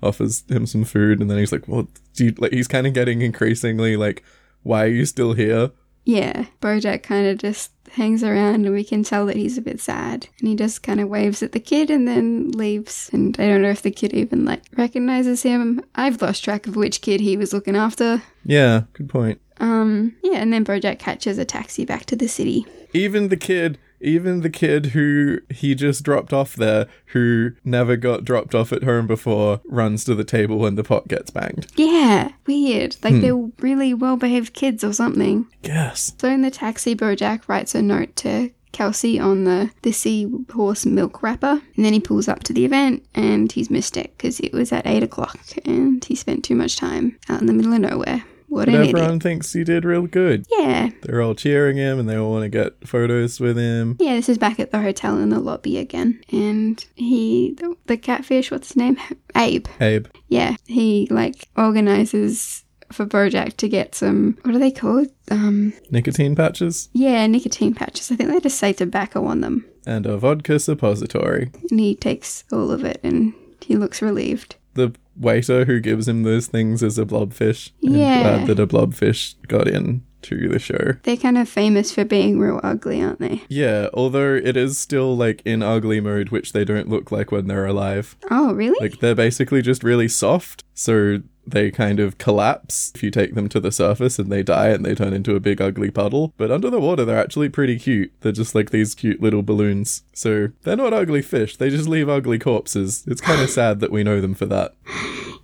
offers 0.02 0.44
him 0.50 0.66
some 0.66 0.84
food, 0.84 1.20
and 1.20 1.30
then 1.30 1.38
he's 1.38 1.52
like, 1.52 1.68
"Well, 1.68 1.88
do 2.16 2.26
you 2.26 2.34
like?" 2.38 2.52
He's 2.54 2.68
kind 2.68 2.88
of 2.88 2.94
getting 2.94 3.22
increasingly 3.22 3.98
like, 3.98 4.24
"Why 4.64 4.86
are 4.86 4.88
you 4.88 5.06
still 5.06 5.34
here?" 5.34 5.72
Yeah. 6.04 6.46
Bojack 6.62 7.04
kind 7.04 7.28
of 7.28 7.38
just 7.38 7.72
hangs 7.92 8.24
around, 8.24 8.66
and 8.66 8.74
we 8.74 8.84
can 8.84 9.04
tell 9.04 9.26
that 9.26 9.36
he's 9.36 9.58
a 9.58 9.62
bit 9.62 9.80
sad. 9.80 10.28
And 10.40 10.48
he 10.48 10.56
just 10.56 10.84
kind 10.84 11.00
of 11.00 11.10
waves 11.10 11.44
at 11.44 11.52
the 11.52 11.60
kid 11.60 11.90
and 11.90 12.08
then 12.08 12.52
leaves. 12.52 13.10
And 13.14 13.36
I 13.40 13.48
don't 13.48 13.62
know 13.62 13.70
if 13.70 13.82
the 13.82 13.92
kid 13.92 14.14
even 14.14 14.46
like 14.46 14.64
recognizes 14.78 15.44
him. 15.44 15.84
I've 15.96 16.22
lost 16.22 16.44
track 16.44 16.68
of 16.68 16.76
which 16.76 17.02
kid 17.02 17.22
he 17.22 17.38
was 17.38 17.54
looking 17.54 17.76
after. 17.76 18.22
Yeah, 18.46 18.84
good 18.94 19.10
point. 19.10 19.42
Um, 19.60 20.16
yeah, 20.24 20.38
and 20.38 20.52
then 20.52 20.66
Bojack 20.66 21.00
catches 21.00 21.38
a 21.38 21.46
taxi 21.46 21.86
back 21.86 22.06
to 22.06 22.16
the 22.16 22.28
city. 22.28 22.66
Even 22.94 23.30
the 23.30 23.38
kid, 23.38 23.78
even 24.02 24.42
the 24.42 24.50
kid 24.50 24.88
who 24.88 25.40
he 25.50 25.76
just 25.76 26.04
dropped 26.04 26.34
off 26.34 26.56
there, 26.56 26.88
who 27.08 27.52
never 27.64 27.96
got 27.96 28.26
dropped 28.26 28.56
off 28.56 28.72
at 28.72 28.84
home 28.84 29.08
before, 29.08 29.62
runs 29.66 30.04
to 30.06 30.16
the 30.16 30.24
table 30.24 30.58
when 30.58 30.76
the 30.76 30.84
pot 30.84 31.08
gets 31.08 31.32
banged. 31.32 31.68
Yeah, 31.76 32.32
weird. 32.46 32.96
Like 33.04 33.16
hmm. 33.16 33.22
they're 33.22 33.52
really 33.60 33.94
well 33.94 34.18
behaved 34.18 34.54
kids 34.54 34.84
or 34.84 34.94
something. 34.94 35.48
Yes. 35.64 36.14
So 36.18 36.28
in 36.28 36.42
the 36.42 36.52
taxi, 36.52 36.96
Bojack 36.96 37.48
writes 37.48 37.76
a 37.76 37.82
note 37.82 38.16
to 38.18 38.52
Kelsey 38.72 39.20
on 39.20 39.44
the, 39.44 39.72
the 39.82 39.92
seahorse 39.92 40.86
milk 40.86 41.22
wrapper, 41.22 41.62
and 41.76 41.86
then 41.86 41.94
he 41.94 42.00
pulls 42.00 42.28
up 42.28 42.44
to 42.44 42.54
the 42.54 42.66
event 42.66 43.06
and 43.14 43.52
he's 43.52 43.70
missed 43.70 43.98
it 43.98 44.14
because 44.18 44.40
it 44.40 44.54
was 44.54 44.72
at 44.72 44.88
8 44.88 45.04
o'clock 45.04 45.40
and 45.66 46.04
he 46.04 46.16
spent 46.16 46.44
too 46.44 46.56
much 46.56 46.78
time 46.78 47.18
out 47.30 47.42
in 47.42 47.48
the 47.48 47.54
middle 47.54 47.74
of 47.74 47.82
nowhere. 47.82 48.24
What 48.52 48.66
But 48.66 48.76
an 48.76 48.82
idiot. 48.82 48.96
everyone 48.98 49.20
thinks 49.22 49.54
he 49.54 49.64
did 49.64 49.86
real 49.86 50.08
good. 50.08 50.46
Yeah. 50.52 50.90
They're 51.04 51.22
all 51.22 51.36
cheering 51.36 51.78
him 51.78 52.00
and 52.00 52.10
they 52.10 52.18
all 52.18 52.32
want 52.32 52.44
to 52.44 52.50
get 52.50 52.86
photos 52.86 53.40
with 53.40 53.58
him. 53.58 53.96
Yeah, 53.98 54.16
this 54.16 54.28
is 54.28 54.38
back 54.38 54.60
at 54.60 54.72
the 54.72 54.82
hotel 54.82 55.18
in 55.18 55.30
the 55.30 55.40
lobby 55.40 55.78
again. 55.78 56.22
And 56.34 56.84
he, 56.96 57.56
the, 57.58 57.76
the 57.86 57.96
catfish, 57.96 58.52
what's 58.52 58.68
his 58.68 58.76
name? 58.78 58.98
Abe. 59.38 59.68
Abe. 59.80 60.08
Yeah, 60.28 60.58
he 60.66 61.08
like 61.10 61.48
organizes 61.56 62.66
for 62.92 63.06
Bojack 63.06 63.56
to 63.58 63.70
get 63.70 63.96
some, 63.96 64.38
what 64.44 64.54
are 64.54 64.60
they 64.60 64.72
called? 64.72 65.08
Um, 65.30 65.72
Nicotine 65.90 66.36
patches 66.36 66.90
yeah, 66.92 67.26
nicotine 67.28 67.74
patches. 67.74 68.12
I 68.12 68.18
think 68.18 68.30
they 68.32 68.40
just 68.42 68.58
say 68.58 68.74
tobacco 68.74 69.24
on 69.26 69.40
them. 69.40 69.66
and 69.86 70.06
a 70.06 70.18
vodka 70.18 70.60
suppository. 70.60 71.52
And 71.70 71.80
he 71.80 71.96
takes 71.96 72.44
all 72.52 72.70
of 72.70 72.84
it 72.84 73.00
and 73.02 73.34
he 73.66 73.78
looks 73.78 74.02
relieved. 74.02 74.56
The 74.74 74.94
waiter 75.18 75.66
who 75.66 75.80
gives 75.80 76.08
him 76.08 76.24
those 76.24 76.48
things 76.48 76.82
is 76.82 76.98
a 76.98 77.06
blobfish. 77.06 77.72
I'm 77.86 77.94
uh, 77.94 77.98
Yeah. 77.98 78.22
glad 78.22 78.48
that 78.48 78.60
a 78.60 78.68
blobfish 78.68 79.36
got 79.48 79.68
in 79.68 80.04
to 80.24 80.48
the 80.48 80.60
show. 80.60 80.94
They're 81.04 81.18
kind 81.18 81.38
of 81.38 81.50
famous 81.50 81.92
for 81.92 82.06
being 82.06 82.40
real 82.40 82.60
ugly, 82.64 83.02
aren't 83.02 83.20
they? 83.20 83.42
Yeah, 83.50 83.88
although 83.94 84.36
it 84.36 84.56
is 84.56 84.78
still 84.78 85.18
like 85.18 85.42
in 85.46 85.62
ugly 85.64 86.00
mode, 86.00 86.30
which 86.30 86.54
they 86.54 86.64
don't 86.64 86.90
look 86.90 87.12
like 87.12 87.32
when 87.32 87.48
they're 87.48 87.66
alive. 87.66 88.16
Oh, 88.30 88.54
really? 88.54 88.78
Like 88.80 89.00
they're 89.00 89.16
basically 89.16 89.62
just 89.62 89.84
really 89.84 90.08
soft. 90.08 90.64
So 90.74 91.22
they 91.52 91.72
kind 91.72 92.00
of 92.00 92.18
collapse 92.18 92.92
if 92.96 93.04
you 93.04 93.12
take 93.12 93.36
them 93.36 93.48
to 93.50 93.60
the 93.60 93.72
surface 93.72 94.20
and 94.20 94.32
they 94.32 94.44
die 94.44 94.70
and 94.70 94.86
they 94.86 94.96
turn 94.96 95.14
into 95.14 95.36
a 95.36 95.40
big 95.40 95.62
ugly 95.62 95.92
puddle. 95.92 96.34
But 96.38 96.52
under 96.52 96.70
the 96.70 96.80
water, 96.80 97.06
they're 97.06 97.20
actually 97.20 97.50
pretty 97.50 97.78
cute. 97.80 98.12
They're 98.22 98.32
just 98.32 98.56
like 98.56 98.72
these 98.72 98.96
cute 98.96 99.22
little 99.22 99.44
balloons. 99.44 100.04
So 100.14 100.50
they're 100.64 100.76
not 100.76 100.94
ugly 100.94 101.22
fish, 101.22 101.58
they 101.58 101.70
just 101.70 101.88
leave 101.88 102.10
ugly 102.10 102.40
corpses. 102.40 103.04
It's 103.08 103.22
kind 103.22 103.42
of 103.42 103.50
sad 103.52 103.80
that 103.80 103.92
we 103.92 104.04
know 104.04 104.22
them 104.22 104.34
for 104.34 104.46
that. 104.48 104.76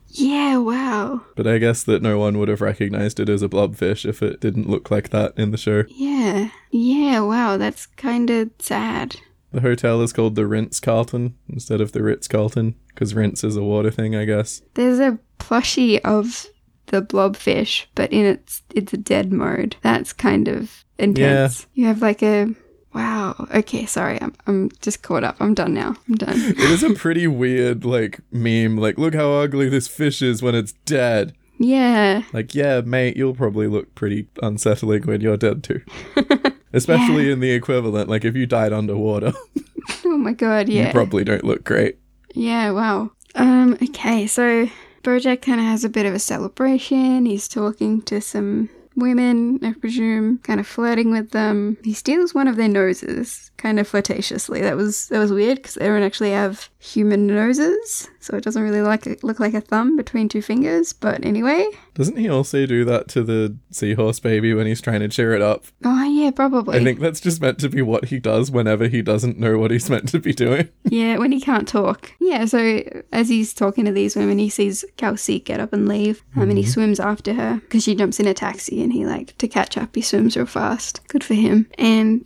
Yeah, 0.09 0.57
wow. 0.57 1.21
But 1.35 1.45
I 1.45 1.59
guess 1.59 1.83
that 1.83 2.01
no 2.01 2.17
one 2.17 2.39
would 2.39 2.47
have 2.47 2.61
recognized 2.61 3.19
it 3.19 3.29
as 3.29 3.43
a 3.43 3.49
blobfish 3.49 4.03
if 4.07 4.23
it 4.23 4.39
didn't 4.39 4.69
look 4.69 4.89
like 4.89 5.09
that 5.09 5.33
in 5.37 5.51
the 5.51 5.57
show. 5.57 5.83
Yeah. 5.89 6.49
Yeah, 6.71 7.19
wow, 7.19 7.57
that's 7.57 7.85
kind 7.85 8.29
of 8.29 8.49
sad. 8.57 9.17
The 9.51 9.61
hotel 9.61 10.01
is 10.01 10.13
called 10.13 10.35
the 10.35 10.45
Rince 10.45 10.79
Carlton 10.79 11.35
instead 11.47 11.79
of 11.81 11.93
the 11.93 12.03
Ritz 12.03 12.27
Carlton 12.27 12.75
because 12.89 13.13
Rince 13.13 13.43
is 13.43 13.55
a 13.55 13.63
water 13.63 13.91
thing, 13.91 14.15
I 14.15 14.25
guess. 14.25 14.61
There's 14.73 14.99
a 14.99 15.17
plushie 15.39 15.99
of 16.03 16.45
the 16.87 17.01
blobfish, 17.01 17.85
but 17.95 18.11
in 18.11 18.25
its 18.25 18.63
it's 18.73 18.93
a 18.93 18.97
dead 18.97 19.31
mode. 19.31 19.75
That's 19.81 20.13
kind 20.13 20.47
of 20.47 20.83
intense. 20.97 21.67
Yeah. 21.73 21.81
You 21.81 21.87
have 21.87 22.01
like 22.01 22.21
a 22.23 22.53
wow. 22.93 23.47
Okay, 23.53 23.85
sorry, 23.85 24.21
I'm 24.21 24.33
I'm 24.47 24.69
just 24.81 25.01
caught 25.01 25.23
up. 25.23 25.37
I'm 25.39 25.53
done 25.53 25.73
now. 25.73 25.95
I'm 26.07 26.15
done. 26.15 26.39
It 26.39 26.59
is 26.59 26.83
a 26.83 26.93
pretty 26.93 27.27
weird 27.27 27.85
like 27.85 28.19
meme. 28.31 28.77
Like, 28.77 28.97
look 28.97 29.13
how 29.13 29.31
ugly 29.33 29.69
this 29.69 29.87
fish 29.87 30.21
is 30.21 30.41
when 30.41 30.55
it's 30.55 30.73
dead. 30.85 31.33
Yeah. 31.57 32.23
Like, 32.33 32.53
yeah, 32.55 32.81
mate, 32.81 33.17
you'll 33.17 33.35
probably 33.35 33.67
look 33.67 33.93
pretty 33.95 34.27
unsettling 34.41 35.03
when 35.03 35.21
you're 35.21 35.37
dead 35.37 35.63
too. 35.63 35.81
Especially 36.73 37.31
in 37.31 37.39
the 37.39 37.51
equivalent, 37.51 38.09
like 38.09 38.25
if 38.25 38.35
you 38.35 38.45
died 38.45 38.73
underwater, 38.73 39.33
Oh 40.05 40.17
my 40.17 40.33
god, 40.33 40.69
yeah. 40.69 40.87
you 40.87 40.91
probably 40.91 41.23
don't 41.23 41.43
look 41.43 41.63
great. 41.63 41.97
Yeah, 42.33 42.71
wow. 42.71 43.11
Um, 43.35 43.77
okay, 43.81 44.27
so 44.27 44.69
Bojack 45.03 45.41
kind 45.41 45.59
of 45.59 45.65
has 45.65 45.83
a 45.83 45.89
bit 45.89 46.05
of 46.05 46.13
a 46.13 46.19
celebration. 46.19 47.25
He's 47.25 47.47
talking 47.47 48.01
to 48.03 48.19
some 48.21 48.69
women, 48.95 49.59
I 49.63 49.73
presume, 49.73 50.39
kind 50.39 50.59
of 50.59 50.67
flirting 50.67 51.11
with 51.11 51.31
them. 51.31 51.77
He 51.83 51.93
steals 51.93 52.33
one 52.33 52.47
of 52.47 52.55
their 52.57 52.67
noses, 52.67 53.46
kind 53.57 53.79
of 53.79 53.89
flirtatiously. 53.89 54.61
That 54.61 54.75
was 54.77 55.07
that 55.09 55.19
was 55.19 55.31
weird 55.31 55.57
because 55.57 55.75
they 55.75 55.85
don't 55.87 56.03
actually 56.03 56.31
have 56.31 56.69
human 56.79 57.27
noses, 57.27 58.07
so 58.19 58.37
it 58.37 58.43
doesn't 58.43 58.61
really 58.61 58.81
like 58.81 59.23
look 59.23 59.39
like 59.39 59.53
a 59.53 59.61
thumb 59.61 59.95
between 59.97 60.29
two 60.29 60.41
fingers. 60.41 60.93
But 60.93 61.25
anyway, 61.25 61.65
Doesn't 61.95 62.17
he 62.17 62.29
also 62.29 62.65
do 62.65 62.85
that 62.85 63.07
to 63.09 63.23
the 63.23 63.57
seahorse 63.71 64.19
baby 64.19 64.53
when 64.53 64.67
he's 64.67 64.81
trying 64.81 64.99
to 65.01 65.07
cheer 65.07 65.33
it 65.33 65.41
up? 65.41 65.65
oh 65.83 66.03
yeah, 66.03 66.31
probably. 66.31 66.79
I 66.79 66.83
think 66.83 66.99
that's 66.99 67.19
just 67.19 67.41
meant 67.41 67.59
to 67.59 67.69
be 67.69 67.81
what 67.81 68.05
he 68.05 68.19
does 68.19 68.49
whenever 68.51 68.87
he 68.87 69.01
doesn't 69.01 69.37
know 69.39 69.57
what 69.57 69.71
he's 69.71 69.89
meant 69.89 70.09
to 70.09 70.19
be 70.19 70.33
doing. 70.33 70.69
Yeah, 70.85 71.17
when 71.17 71.31
he 71.31 71.41
can't 71.41 71.67
talk. 71.67 72.11
Yeah, 72.19 72.45
so 72.45 72.83
as 73.11 73.29
he's 73.29 73.53
talking 73.53 73.85
to 73.85 73.91
these 73.91 74.15
women, 74.15 74.37
he 74.37 74.49
sees 74.49 74.85
Kelsey 74.97 75.39
get 75.39 75.59
up 75.59 75.73
and 75.73 75.87
leave. 75.87 76.23
Um, 76.35 76.49
and 76.49 76.57
he 76.57 76.65
swims 76.65 76.99
after 76.99 77.33
her 77.33 77.55
because 77.61 77.83
she 77.83 77.95
jumps 77.95 78.19
in 78.19 78.27
a 78.27 78.33
taxi 78.33 78.81
and 78.83 78.93
he, 78.93 79.05
like, 79.05 79.37
to 79.37 79.47
catch 79.47 79.77
up, 79.77 79.95
he 79.95 80.01
swims 80.01 80.35
real 80.37 80.45
fast. 80.45 81.01
Good 81.07 81.23
for 81.23 81.33
him. 81.33 81.67
And 81.77 82.25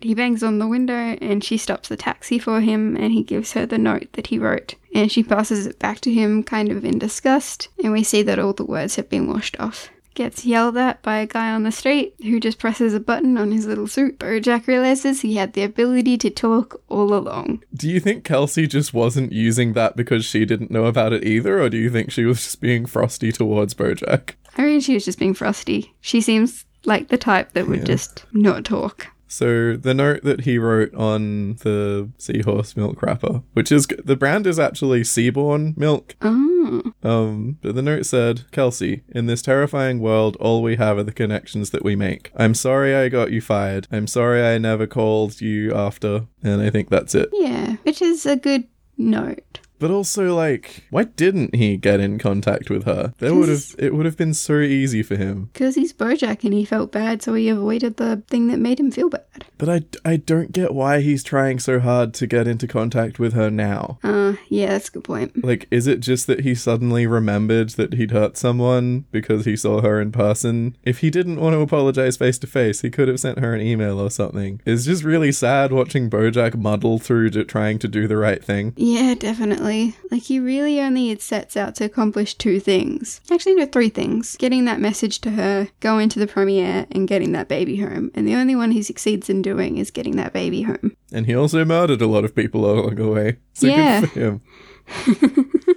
he 0.00 0.14
bangs 0.14 0.42
on 0.42 0.58
the 0.58 0.66
window 0.68 0.94
and 0.94 1.42
she 1.42 1.56
stops 1.56 1.88
the 1.88 1.96
taxi 1.96 2.38
for 2.38 2.60
him 2.60 2.96
and 2.96 3.12
he 3.12 3.22
gives 3.22 3.52
her 3.52 3.66
the 3.66 3.78
note 3.78 4.08
that 4.12 4.28
he 4.28 4.38
wrote. 4.38 4.74
And 4.94 5.10
she 5.12 5.22
passes 5.22 5.66
it 5.66 5.78
back 5.78 6.00
to 6.00 6.12
him, 6.12 6.42
kind 6.42 6.70
of 6.70 6.84
in 6.84 6.98
disgust. 6.98 7.68
And 7.82 7.92
we 7.92 8.02
see 8.02 8.22
that 8.22 8.38
all 8.38 8.52
the 8.52 8.64
words 8.64 8.96
have 8.96 9.08
been 9.08 9.26
washed 9.28 9.58
off. 9.60 9.90
Gets 10.14 10.46
yelled 10.46 10.78
at 10.78 11.02
by 11.02 11.18
a 11.18 11.26
guy 11.26 11.52
on 11.52 11.64
the 11.64 11.70
street 11.70 12.14
who 12.22 12.40
just 12.40 12.58
presses 12.58 12.94
a 12.94 13.00
button 13.00 13.36
on 13.36 13.52
his 13.52 13.66
little 13.66 13.86
suit. 13.86 14.18
Bojack 14.18 14.66
realizes 14.66 15.20
he 15.20 15.34
had 15.36 15.52
the 15.52 15.62
ability 15.62 16.16
to 16.18 16.30
talk 16.30 16.80
all 16.88 17.12
along. 17.12 17.62
Do 17.74 17.86
you 17.90 18.00
think 18.00 18.24
Kelsey 18.24 18.66
just 18.66 18.94
wasn't 18.94 19.32
using 19.32 19.74
that 19.74 19.94
because 19.94 20.24
she 20.24 20.46
didn't 20.46 20.70
know 20.70 20.86
about 20.86 21.12
it 21.12 21.24
either, 21.24 21.60
or 21.60 21.68
do 21.68 21.76
you 21.76 21.90
think 21.90 22.10
she 22.10 22.24
was 22.24 22.42
just 22.42 22.62
being 22.62 22.86
frosty 22.86 23.30
towards 23.30 23.74
Bojack? 23.74 24.36
I 24.56 24.62
reckon 24.62 24.80
she 24.80 24.94
was 24.94 25.04
just 25.04 25.18
being 25.18 25.34
frosty. 25.34 25.94
She 26.00 26.22
seems 26.22 26.64
like 26.86 27.08
the 27.08 27.18
type 27.18 27.52
that 27.52 27.66
would 27.68 27.80
Yeah. 27.80 27.84
just 27.84 28.24
not 28.32 28.64
talk. 28.64 29.08
So 29.28 29.76
the 29.76 29.92
note 29.94 30.22
that 30.22 30.42
he 30.42 30.56
wrote 30.58 30.94
on 30.94 31.54
the 31.56 32.10
seahorse 32.18 32.76
milk 32.76 33.02
wrapper, 33.02 33.42
which 33.54 33.72
is 33.72 33.86
the 34.04 34.16
brand 34.16 34.46
is 34.46 34.58
actually 34.58 35.02
Seaborn 35.04 35.74
milk. 35.76 36.14
Oh, 36.22 36.82
Um, 37.02 37.58
but 37.62 37.74
the 37.74 37.82
note 37.82 38.06
said, 38.06 38.50
Kelsey, 38.52 39.02
in 39.08 39.26
this 39.26 39.42
terrifying 39.42 40.00
world, 40.00 40.36
all 40.40 40.62
we 40.62 40.76
have 40.76 40.98
are 40.98 41.02
the 41.04 41.12
connections 41.12 41.70
that 41.70 41.84
we 41.84 41.96
make. 41.96 42.30
I'm 42.36 42.54
sorry 42.54 42.94
I 42.94 43.08
got 43.08 43.30
you 43.32 43.40
fired. 43.40 43.86
I'm 43.92 44.06
sorry 44.06 44.42
I 44.44 44.58
never 44.58 44.86
called 44.86 45.40
you 45.40 45.72
after. 45.74 46.26
And 46.42 46.60
I 46.62 46.70
think 46.70 46.88
that's 46.90 47.14
it. 47.14 47.28
yeah, 47.32 47.76
which 47.82 48.00
is 48.02 48.26
a 48.26 48.36
good 48.36 48.64
note. 48.96 49.60
But 49.78 49.90
also, 49.90 50.34
like, 50.34 50.84
why 50.90 51.04
didn't 51.04 51.54
he 51.54 51.76
get 51.76 52.00
in 52.00 52.18
contact 52.18 52.70
with 52.70 52.84
her? 52.84 53.12
That 53.18 53.34
would 53.34 53.48
have 53.48 53.74
it 53.78 53.94
would 53.94 54.06
have 54.06 54.16
been 54.16 54.34
so 54.34 54.60
easy 54.60 55.02
for 55.02 55.16
him. 55.16 55.50
Because 55.52 55.74
he's 55.74 55.92
Bojack 55.92 56.44
and 56.44 56.54
he 56.54 56.64
felt 56.64 56.92
bad, 56.92 57.22
so 57.22 57.34
he 57.34 57.48
avoided 57.48 57.96
the 57.96 58.22
thing 58.28 58.46
that 58.48 58.58
made 58.58 58.80
him 58.80 58.90
feel 58.90 59.10
bad. 59.10 59.44
But 59.58 59.68
I, 59.68 60.10
I 60.10 60.16
don't 60.16 60.52
get 60.52 60.74
why 60.74 61.00
he's 61.00 61.22
trying 61.22 61.58
so 61.58 61.80
hard 61.80 62.14
to 62.14 62.26
get 62.26 62.48
into 62.48 62.66
contact 62.66 63.18
with 63.18 63.32
her 63.34 63.50
now. 63.50 63.98
Uh, 64.02 64.34
yeah, 64.48 64.68
that's 64.68 64.88
a 64.88 64.92
good 64.92 65.04
point. 65.04 65.44
Like, 65.44 65.66
is 65.70 65.86
it 65.86 66.00
just 66.00 66.26
that 66.26 66.40
he 66.40 66.54
suddenly 66.54 67.06
remembered 67.06 67.70
that 67.70 67.94
he'd 67.94 68.10
hurt 68.10 68.36
someone 68.36 69.06
because 69.12 69.44
he 69.44 69.56
saw 69.56 69.80
her 69.82 70.00
in 70.00 70.12
person? 70.12 70.76
If 70.84 70.98
he 70.98 71.10
didn't 71.10 71.40
want 71.40 71.54
to 71.54 71.60
apologize 71.60 72.16
face 72.16 72.38
to 72.38 72.46
face, 72.46 72.80
he 72.80 72.90
could 72.90 73.08
have 73.08 73.20
sent 73.20 73.38
her 73.40 73.54
an 73.54 73.60
email 73.60 74.00
or 74.00 74.10
something. 74.10 74.60
It's 74.64 74.84
just 74.84 75.04
really 75.04 75.32
sad 75.32 75.72
watching 75.72 76.08
Bojack 76.10 76.56
muddle 76.56 76.98
through 76.98 77.30
to 77.30 77.44
trying 77.44 77.78
to 77.80 77.88
do 77.88 78.06
the 78.06 78.16
right 78.16 78.42
thing. 78.42 78.72
Yeah, 78.76 79.14
definitely. 79.14 79.65
Like, 79.66 80.22
he 80.22 80.38
really 80.40 80.80
only 80.80 81.16
sets 81.18 81.56
out 81.56 81.74
to 81.76 81.84
accomplish 81.84 82.34
two 82.34 82.60
things. 82.60 83.20
Actually, 83.30 83.56
no, 83.56 83.66
three 83.66 83.88
things. 83.88 84.36
Getting 84.38 84.64
that 84.66 84.80
message 84.80 85.20
to 85.22 85.30
her, 85.30 85.68
going 85.80 86.08
to 86.10 86.18
the 86.18 86.26
premiere, 86.26 86.86
and 86.92 87.08
getting 87.08 87.32
that 87.32 87.48
baby 87.48 87.76
home. 87.76 88.10
And 88.14 88.26
the 88.26 88.34
only 88.34 88.54
one 88.56 88.70
he 88.70 88.82
succeeds 88.82 89.28
in 89.28 89.42
doing 89.42 89.78
is 89.78 89.90
getting 89.90 90.16
that 90.16 90.32
baby 90.32 90.62
home. 90.62 90.96
And 91.12 91.26
he 91.26 91.34
also 91.34 91.64
murdered 91.64 92.00
a 92.02 92.06
lot 92.06 92.24
of 92.24 92.34
people 92.34 92.64
along 92.70 92.94
the 92.96 93.08
way. 93.08 93.38
So 93.54 93.66
Yeah. 93.66 94.00
good 94.00 94.10
for 94.10 94.20
him. 94.20 94.40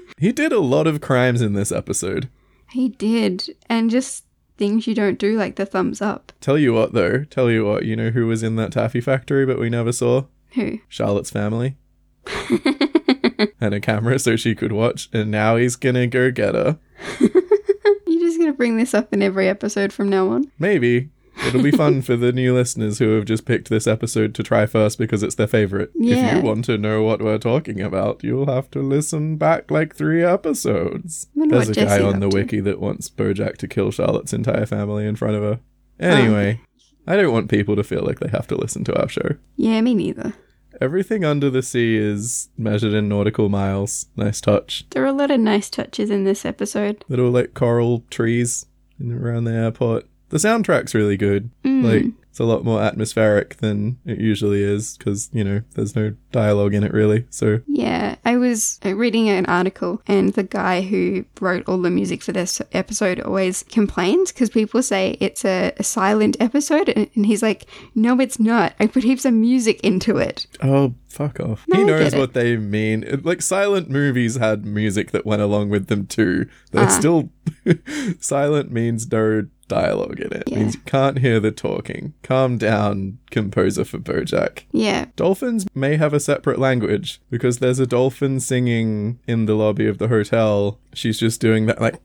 he 0.18 0.32
did 0.32 0.52
a 0.52 0.60
lot 0.60 0.88
of 0.88 1.02
crimes 1.02 1.42
in 1.42 1.54
this 1.54 1.72
episode. 1.72 2.30
He 2.72 2.90
did. 2.90 3.56
And 3.70 3.90
just 3.90 4.26
things 4.58 4.86
you 4.88 4.94
don't 4.94 5.18
do, 5.18 5.38
like 5.38 5.56
the 5.56 5.66
thumbs 5.66 6.02
up. 6.02 6.32
Tell 6.42 6.58
you 6.58 6.74
what, 6.74 6.94
though. 6.94 7.24
Tell 7.24 7.50
you 7.50 7.66
what. 7.66 7.86
You 7.86 7.96
know 7.96 8.10
who 8.12 8.28
was 8.28 8.44
in 8.44 8.56
that 8.58 8.74
taffy 8.74 9.02
factory, 9.02 9.46
but 9.46 9.60
we 9.60 9.70
never 9.70 9.92
saw? 9.92 10.26
Who? 10.54 10.80
Charlotte's 10.88 11.32
family. 11.32 11.78
and 13.62 13.74
a 13.74 13.80
camera 13.80 14.20
so 14.20 14.36
she 14.36 14.56
could 14.56 14.72
watch. 14.72 15.10
And 15.14 15.32
now 15.32 15.56
he's 15.56 15.76
gonna 15.76 16.08
go 16.08 16.32
get 16.32 16.56
her. 16.56 16.78
You're 17.20 18.20
just 18.20 18.40
gonna 18.40 18.54
bring 18.54 18.78
this 18.78 18.94
up 18.94 19.14
in 19.14 19.22
every 19.22 19.48
episode 19.48 19.94
from 19.94 20.10
now 20.10 20.30
on? 20.30 20.52
Maybe. 20.60 21.10
It'll 21.48 21.64
be 21.64 21.72
fun 21.72 22.02
for 22.02 22.18
the 22.18 22.34
new 22.34 22.54
listeners 22.54 23.00
who 23.00 23.16
have 23.16 23.24
just 23.24 23.46
picked 23.46 23.70
this 23.70 23.88
episode 23.88 24.36
to 24.36 24.44
try 24.44 24.66
first 24.66 24.98
because 24.98 25.24
it's 25.24 25.36
their 25.36 25.48
favorite. 25.48 25.92
If 25.96 26.36
you 26.36 26.42
want 26.42 26.66
to 26.66 26.78
know 26.78 27.04
what 27.04 27.22
we're 27.22 27.38
talking 27.38 27.82
about, 27.82 28.24
you'll 28.24 28.48
have 28.48 28.70
to 28.72 28.82
listen 28.82 29.38
back 29.38 29.72
like 29.72 29.96
three 29.96 30.22
episodes. 30.22 31.28
There's 31.36 31.70
a 31.70 31.72
what 31.72 31.88
guy 31.88 32.04
on 32.04 32.20
the 32.20 32.30
to. 32.30 32.36
wiki 32.36 32.60
that 32.60 32.82
wants 32.82 33.10
Bojack 33.10 33.56
to 33.58 33.70
kill 33.70 33.92
Charlotte's 33.92 34.34
entire 34.34 34.66
family 34.66 35.06
in 35.08 35.16
front 35.16 35.36
of 35.38 35.44
her. 35.44 35.60
Anyway, 36.00 36.60
I 37.08 37.16
don't 37.16 37.34
want 37.34 37.50
people 37.50 37.76
to 37.78 37.84
feel 37.84 38.04
like 38.04 38.20
they 38.20 38.30
have 38.30 38.48
to 38.48 38.56
listen 38.56 38.84
to 38.86 39.02
our 39.02 39.08
show. 39.08 39.36
Yeah, 39.56 39.80
me 39.82 39.94
neither. 39.94 40.34
Everything 40.82 41.26
under 41.26 41.50
the 41.50 41.62
sea 41.62 41.98
is 41.98 42.50
measured 42.58 42.94
in 42.94 43.10
nautical 43.10 43.50
miles. 43.50 44.08
Nice 44.16 44.40
touch. 44.40 44.86
There 44.92 45.04
are 45.04 45.08
a 45.08 45.14
lot 45.14 45.32
of 45.32 45.40
nice 45.40 45.70
touches 45.70 46.10
in 46.10 46.24
this 46.24 46.46
episode. 46.46 47.04
Little 47.10 47.32
like 47.32 47.54
coral 47.54 48.04
trees 48.10 48.66
around 49.02 49.44
the 49.44 49.54
airport. 49.54 50.06
The 50.30 50.38
soundtrack's 50.38 50.96
really 50.96 51.18
good. 51.18 51.50
Mm. 51.64 51.84
Like 51.84 52.14
it's 52.30 52.40
a 52.40 52.44
lot 52.44 52.64
more 52.64 52.82
atmospheric 52.82 53.58
than 53.58 53.98
it 54.06 54.20
usually 54.20 54.64
is 54.64 54.98
because 54.98 55.30
you 55.34 55.44
know 55.44 55.62
there's 55.76 55.96
no 55.96 56.16
dialogue 56.32 56.74
in 56.74 56.84
it 56.84 56.94
really. 56.94 57.26
So 57.30 57.62
Yeah, 57.68 58.16
I 58.26 58.38
was 58.38 58.80
uh, 58.86 58.96
reading 58.96 59.30
an 59.30 59.46
article, 59.48 60.02
and 60.08 60.34
the 60.34 60.44
guy 60.44 60.82
who 60.82 61.26
wrote 61.42 61.68
all 61.68 61.80
the 61.80 61.90
music 61.90 62.22
for 62.22 62.32
this 62.32 62.62
episode 62.72 63.20
always 63.20 63.64
complains 63.64 64.32
because 64.32 64.50
people 64.50 64.84
say 64.84 65.18
it's 65.20 65.44
a, 65.44 65.74
a 65.78 65.84
silent 65.84 66.38
episode, 66.40 66.90
and, 66.90 67.10
and 67.16 67.26
he's 67.26 67.42
like, 67.42 67.66
"No, 67.96 68.20
it's 68.20 68.40
not. 68.40 68.74
I 68.80 68.88
put 68.88 69.04
heaps 69.04 69.26
of 69.26 69.34
music 69.34 69.82
into 69.82 70.18
it." 70.18 70.48
oh 70.62 70.94
fuck 71.10 71.40
off. 71.40 71.66
No, 71.68 71.78
he 71.80 71.84
knows 71.84 72.16
what 72.16 72.34
they 72.34 72.56
mean. 72.58 73.04
It- 73.04 73.26
like 73.26 73.42
silent 73.42 73.90
movies 73.90 74.36
had 74.38 74.66
music 74.66 75.12
that 75.12 75.26
went 75.26 75.42
along 75.42 75.70
with 75.70 75.88
them 75.88 76.06
too. 76.08 76.48
They're 76.72 76.86
Ah. 76.86 76.88
still 77.00 77.30
silent 78.20 78.72
means 78.72 79.12
no 79.12 79.48
dialogue 79.68 80.20
in 80.20 80.32
it. 80.34 80.44
Yeah. 80.48 80.60
Means 80.60 80.76
you 80.76 80.82
can't 80.82 81.20
hear 81.20 81.40
the 81.40 81.52
talking. 81.52 82.14
Calm 82.24 82.58
down, 82.58 83.20
composer 83.30 83.84
for 83.86 83.98
BoJack. 84.00 84.64
Yeah, 84.72 85.06
Dolphins 85.16 85.68
may 85.76 85.96
have 85.98 86.14
a 86.14 86.20
separate 86.20 86.58
language 86.60 87.20
because 87.30 87.60
there's 87.60 87.80
a 87.80 87.86
dolphin 87.88 88.40
singing 88.40 89.20
in 89.28 89.46
the 89.46 89.54
lobby 89.56 89.88
of 89.88 89.98
the 90.00 90.08
hotel. 90.08 90.80
She's 90.94 91.20
just 91.20 91.40
doing 91.42 91.66
that 91.68 91.80
like 91.82 92.00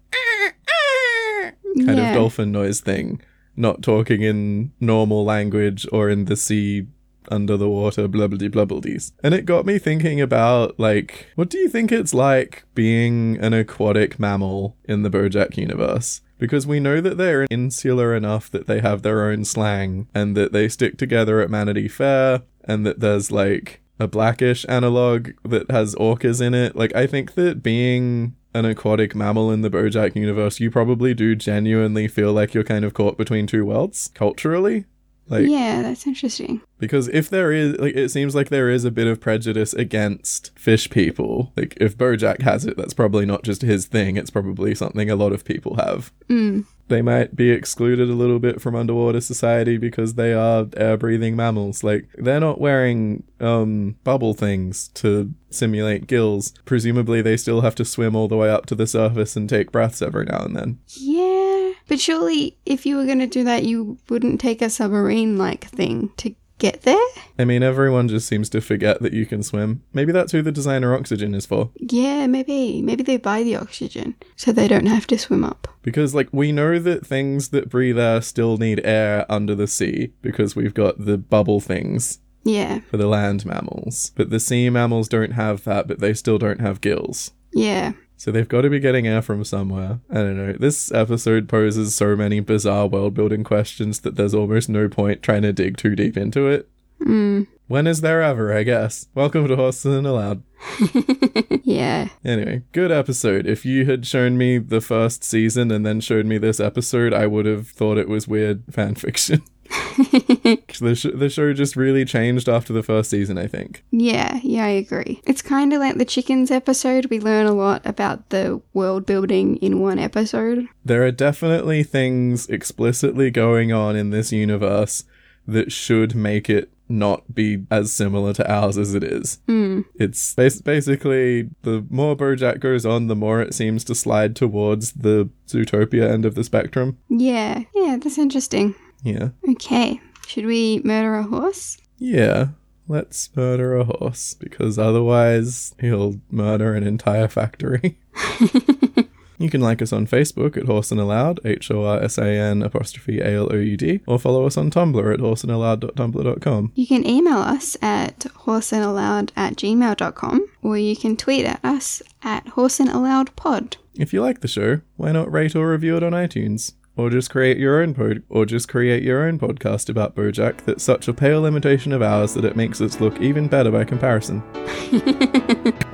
kind 1.87 1.99
yeah. 1.99 2.11
of 2.11 2.15
dolphin 2.15 2.53
noise 2.53 2.81
thing, 2.81 3.21
not 3.57 3.83
talking 3.83 4.23
in 4.23 4.73
normal 4.81 5.25
language 5.25 5.87
or 5.93 6.09
in 6.09 6.27
the 6.27 6.37
sea 6.37 6.87
under 7.31 7.57
the 7.57 7.69
water 7.69 8.09
blubbledy 8.09 8.51
blubbledies. 8.51 9.13
And 9.23 9.35
it 9.35 9.47
got 9.47 9.67
me 9.67 9.79
thinking 9.79 10.21
about 10.21 10.79
like, 10.79 11.27
what 11.35 11.51
do 11.51 11.59
you 11.59 11.69
think 11.69 11.93
it's 11.93 12.15
like 12.15 12.65
being 12.75 13.39
an 13.39 13.53
aquatic 13.53 14.19
mammal 14.19 14.77
in 14.85 15.03
the 15.03 15.11
Bojack 15.11 15.57
universe? 15.57 16.21
Because 16.39 16.67
we 16.67 16.81
know 16.81 17.01
that 17.01 17.17
they're 17.17 17.47
insular 17.51 18.15
enough 18.15 18.51
that 18.51 18.67
they 18.67 18.81
have 18.81 19.03
their 19.03 19.25
own 19.31 19.45
slang 19.45 20.09
and 20.15 20.37
that 20.37 20.53
they 20.53 20.69
stick 20.69 20.99
together 20.99 21.41
at 21.41 21.51
Manatee 21.51 21.89
Fair 21.89 22.43
and 22.65 22.85
that 22.85 23.01
there's 23.01 23.31
like 23.31 23.81
a 24.01 24.09
blackish 24.09 24.67
analog 24.69 25.31
that 25.45 25.71
has 25.71 25.95
orcas 25.95 26.41
in 26.41 26.55
it. 26.55 26.75
Like, 26.77 26.95
I 26.95 27.07
think 27.07 27.35
that 27.35 27.63
being 27.63 28.35
an 28.53 28.65
aquatic 28.65 29.15
mammal 29.15 29.51
in 29.51 29.63
the 29.63 29.71
Bojack 29.71 30.15
universe, 30.17 30.61
you 30.61 30.71
probably 30.71 31.15
do 31.15 31.35
genuinely 31.35 32.09
feel 32.09 32.33
like 32.33 32.55
you're 32.55 32.65
kind 32.65 32.85
of 32.85 32.95
caught 32.95 33.19
between 33.19 33.47
two 33.47 33.65
worlds 33.65 34.11
culturally. 34.15 34.85
Like, 35.29 35.47
yeah, 35.47 35.81
that's 35.83 36.07
interesting. 36.07 36.61
because 36.79 37.09
if 37.09 37.31
there 37.31 37.51
is, 37.51 37.79
like, 37.79 37.95
it 37.95 38.11
seems 38.11 38.35
like 38.35 38.51
there 38.51 38.69
is 38.69 38.85
a 38.85 38.91
bit 38.91 39.07
of 39.07 39.21
prejudice 39.21 39.73
against 39.73 40.51
fish 40.59 40.91
people. 40.91 41.53
Like, 41.57 41.77
if 41.81 41.97
Bojack 41.97 42.43
has 42.43 42.67
it, 42.67 42.77
that's 42.77 42.93
probably 42.95 43.25
not 43.25 43.43
just 43.43 43.63
his 43.63 43.87
thing, 43.87 44.17
it's 44.17 44.31
probably 44.31 44.75
something 44.75 45.09
a 45.11 45.17
lot 45.17 45.33
of 45.33 45.45
people 45.45 45.77
have. 45.77 46.13
Mm. 46.29 46.67
They 46.89 47.01
might 47.01 47.35
be 47.35 47.49
excluded 47.51 48.11
a 48.11 48.15
little 48.15 48.39
bit 48.39 48.61
from 48.61 48.75
underwater 48.75 49.23
society 49.23 49.79
because 49.79 50.15
they 50.15 50.35
are 50.35 50.67
air 50.77 50.99
breathing 50.99 51.35
mammals. 51.35 51.83
Like, 51.83 52.07
they're 52.19 52.39
not 52.41 52.61
wearing, 52.61 53.25
um, 53.41 53.97
bubble 54.05 54.35
things 54.35 54.89
to 54.89 55.33
simulate 55.49 56.07
gills. 56.07 56.53
Presumably, 56.67 57.23
they 57.23 57.39
still 57.39 57.63
have 57.63 57.75
to 57.77 57.85
swim 57.87 58.15
all 58.15 58.29
the 58.29 58.37
way 58.37 58.51
up 58.51 58.67
to 58.67 58.75
the 58.75 58.87
surface 58.87 59.37
and 59.37 59.49
take 59.49 59.73
breaths 59.73 60.03
every 60.03 60.27
now 60.27 60.45
and 60.45 60.55
then. 60.55 60.79
Yeah. 60.89 61.44
But 61.89 62.01
surely, 62.01 62.57
if 62.67 62.87
you 62.87 62.97
were 62.97 63.07
going 63.07 63.19
to 63.21 63.27
do 63.27 63.45
that, 63.45 63.65
you 63.65 63.99
wouldn't 64.09 64.41
take 64.41 64.63
a 64.63 64.71
submarine 64.71 65.37
like 65.39 65.65
thing 65.67 66.11
to 66.19 66.35
get 66.59 66.83
there? 66.83 66.97
I 67.39 67.45
mean, 67.45 67.63
everyone 67.65 68.09
just 68.09 68.29
seems 68.29 68.49
to 68.51 68.61
forget 68.61 69.03
that 69.03 69.13
you 69.13 69.27
can 69.27 69.43
swim. 69.43 69.83
Maybe 69.93 70.13
that's 70.13 70.31
who 70.33 70.41
the 70.41 70.53
designer 70.53 70.95
oxygen 70.95 71.35
is 71.35 71.47
for. 71.47 71.71
Yeah, 71.77 72.27
maybe. 72.29 72.81
Maybe 72.81 73.03
they 73.03 73.17
buy 73.17 73.43
the 73.43 73.57
oxygen 73.57 74.15
so 74.37 74.53
they 74.53 74.69
don't 74.69 74.87
have 74.87 75.07
to 75.09 75.19
swim 75.19 75.45
up. 75.45 75.67
Because, 75.83 76.15
like, 76.15 76.29
we 76.33 76.53
know 76.53 76.79
that 76.79 77.05
things 77.07 77.49
that 77.49 77.69
breathe 77.69 77.99
air 77.99 78.23
still 78.23 78.57
need 78.57 78.81
air 78.85 79.27
under 79.29 79.55
the 79.57 79.67
sea 79.67 80.13
because 80.23 80.55
we've 80.55 80.75
got 80.75 81.05
the 81.05 81.19
bubble 81.19 81.61
things 81.61 82.21
Yeah. 82.45 82.81
for 82.89 82.99
the 82.99 83.09
land 83.09 83.45
mammals. 83.45 84.13
But 84.15 84.31
the 84.31 84.41
sea 84.41 84.71
mammals 84.71 85.09
don't 85.09 85.33
have 85.33 85.65
that, 85.65 85.89
but 85.89 85.99
they 85.99 86.15
still 86.15 86.39
don't 86.39 86.61
have 86.61 86.81
gills. 86.81 87.33
Yeah. 87.53 87.93
So 88.17 88.31
they've 88.31 88.49
got 88.49 88.63
to 88.63 88.71
be 88.71 88.79
getting 88.81 89.07
air 89.07 89.23
from 89.23 89.45
somewhere. 89.45 90.01
I 90.11 90.15
don't 90.15 90.37
know. 90.37 90.53
This 90.53 90.93
episode 90.93 91.49
poses 91.49 91.95
so 91.95 92.17
many 92.17 92.41
bizarre 92.41 92.87
world 92.87 93.15
building 93.15 93.45
questions 93.45 94.01
that 94.01 94.17
there's 94.17 94.35
almost 94.35 94.69
no 94.69 94.89
point 94.89 95.23
trying 95.23 95.43
to 95.43 95.53
dig 95.53 95.77
too 95.77 95.95
deep 95.97 96.17
into 96.17 96.47
it. 96.49 96.69
Mm. 97.03 97.47
When 97.67 97.87
is 97.87 98.01
there 98.03 98.23
ever, 98.23 98.57
I 98.57 98.63
guess? 98.63 99.09
Welcome 99.15 99.49
to 99.49 99.57
Horses 99.57 99.97
and 99.97 100.07
Allowed. 100.07 100.43
Yeah. 101.65 102.09
Anyway, 102.23 102.63
good 102.73 102.93
episode. 102.93 103.47
If 103.47 103.65
you 103.65 103.87
had 103.87 104.07
shown 104.07 104.37
me 104.37 104.59
the 104.59 104.83
first 104.83 105.25
season 105.25 105.71
and 105.71 105.85
then 105.85 105.99
showed 106.01 106.27
me 106.27 106.37
this 106.37 106.61
episode, 106.61 107.15
I 107.15 107.27
would 107.27 107.47
have 107.47 107.69
thought 107.69 107.97
it 107.97 108.09
was 108.09 108.29
weird 108.29 108.63
fan 108.71 108.95
fiction. 108.95 109.43
the, 110.81 110.95
sh- 110.95 111.07
the 111.15 111.29
show 111.29 111.53
just 111.53 111.75
really 111.75 112.05
changed 112.05 112.49
after 112.49 112.73
the 112.73 112.83
first 112.83 113.11
season, 113.11 113.39
I 113.39 113.47
think. 113.47 113.83
Yeah, 113.91 114.41
yeah, 114.43 114.65
I 114.65 114.69
agree. 114.69 115.21
It's 115.27 115.43
kind 115.43 115.73
of 115.73 115.81
like 115.81 115.97
the 115.97 116.05
chickens 116.05 116.51
episode. 116.51 117.07
We 117.07 117.19
learn 117.19 117.47
a 117.47 117.53
lot 117.55 117.83
about 117.85 118.29
the 118.31 118.61
world 118.73 119.07
building 119.07 119.57
in 119.57 119.81
one 119.81 119.99
episode. 119.99 120.69
There 120.85 121.05
are 121.05 121.11
definitely 121.13 121.83
things 121.83 122.47
explicitly 122.49 123.31
going 123.31 123.73
on 123.73 123.97
in 123.97 124.11
this 124.11 124.33
universe 124.33 125.05
that 125.47 125.73
should 125.73 126.15
make 126.15 126.49
it 126.51 126.71
not 126.89 127.35
be 127.35 127.65
as 127.71 127.93
similar 127.93 128.33
to 128.35 128.51
ours 128.51 128.77
as 128.77 128.95
it 128.95 129.03
is. 129.03 129.39
Mm. 129.49 129.85
It's 129.95 130.35
bas- 130.35 130.61
basically 130.61 131.51
the 131.63 131.87
more 131.89 132.17
Bojack 132.17 132.61
goes 132.61 132.85
on, 132.85 133.07
the 133.07 133.17
more 133.17 133.41
it 133.41 133.55
seems 133.55 133.85
to 133.85 133.95
slide 133.95 134.37
towards 134.37 134.93
the 134.93 135.31
Zootopia 135.49 136.11
end 136.11 136.27
of 136.27 136.35
the 136.35 136.45
spectrum. 136.45 136.99
Yeah, 137.09 137.63
yeah, 137.75 137.97
that's 138.01 138.19
interesting. 138.19 138.75
Yeah. 139.03 139.31
Okay, 139.49 140.01
should 140.27 140.47
we 140.47 140.81
murder 140.85 141.17
a 141.17 141.23
horse? 141.23 141.79
Yeah. 141.99 142.49
Let's 142.87 143.35
murder 143.35 143.77
a 143.77 143.85
horse 143.85 144.35
because 144.35 144.79
otherwise 144.79 145.75
he'll 145.81 146.21
murder 146.31 146.75
an 146.75 146.87
entire 146.87 147.29
factory. 147.29 147.99
You 149.39 149.51
can 149.51 149.61
like 149.61 149.83
us 149.83 149.93
on 149.93 150.07
Facebook 150.07 150.57
at 150.57 150.67
Horse 150.67 150.91
and 150.91 151.01
Aloud, 151.01 151.41
H 151.45 151.71
O 151.71 151.85
R 151.85 152.03
S 152.03 152.19
A 152.19 152.25
N 152.25 152.63
apostrophe 152.63 153.21
A 153.21 153.37
L 153.37 153.49
O 153.53 153.57
U 153.57 153.77
D, 153.77 154.01
or 154.07 154.19
follow 154.19 154.47
us 154.47 154.57
on 154.57 154.71
Tumblr 154.71 155.13
at 155.13 155.21
horseandaloud.tumblr.com. 155.21 156.73
You 156.75 156.87
can 156.87 157.07
email 157.07 157.39
us 157.39 157.77
at 157.83 158.21
horseandaloud 158.21 159.31
at 159.37 159.57
gmail.com 159.57 160.49
or 160.63 160.79
you 160.79 160.97
can 160.97 161.17
tweet 161.17 161.45
at 161.45 161.63
us 161.65 162.03
at 162.23 162.47
horseandaloudpod. 162.47 163.77
If 163.97 164.13
you 164.13 164.23
like 164.23 164.41
the 164.41 164.49
show, 164.49 164.81
why 164.97 165.13
not 165.13 165.31
rate 165.31 165.55
or 165.55 165.71
review 165.71 165.97
it 165.97 166.03
on 166.03 166.13
iTunes? 166.13 166.73
Or 166.97 167.11
just 167.11 167.29
create 167.29 167.59
your 167.59 167.83
own 167.83 167.93
pod 167.93 168.23
or 168.29 168.47
just 168.47 168.69
create 168.69 169.03
your 169.03 169.27
own 169.27 169.37
podcast 169.39 169.89
about 169.89 170.15
Bojack 170.15 170.65
that's 170.65 170.85
such 170.85 171.09
a 171.09 171.13
pale 171.13 171.45
imitation 171.45 171.93
of 171.93 172.03
ours 172.03 172.35
that 172.35 172.45
it 172.45 172.55
makes 172.55 172.81
us 172.81 173.01
look 173.01 173.21
even 173.21 173.49
better 173.49 173.73
by 173.73 173.83
comparison. 173.85 174.43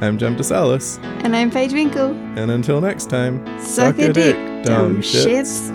I'm 0.02 0.18
Jem 0.18 0.36
DeSalis, 0.36 1.02
And 1.24 1.34
I'm 1.34 1.50
Paige 1.50 1.72
Winkle. 1.72 2.10
and 2.38 2.50
until 2.50 2.82
next 2.82 3.08
time, 3.08 3.42
Suck 3.58 3.98
a 3.98 4.12
dick, 4.12 4.36
dumb 4.64 4.98
shits. 4.98 5.74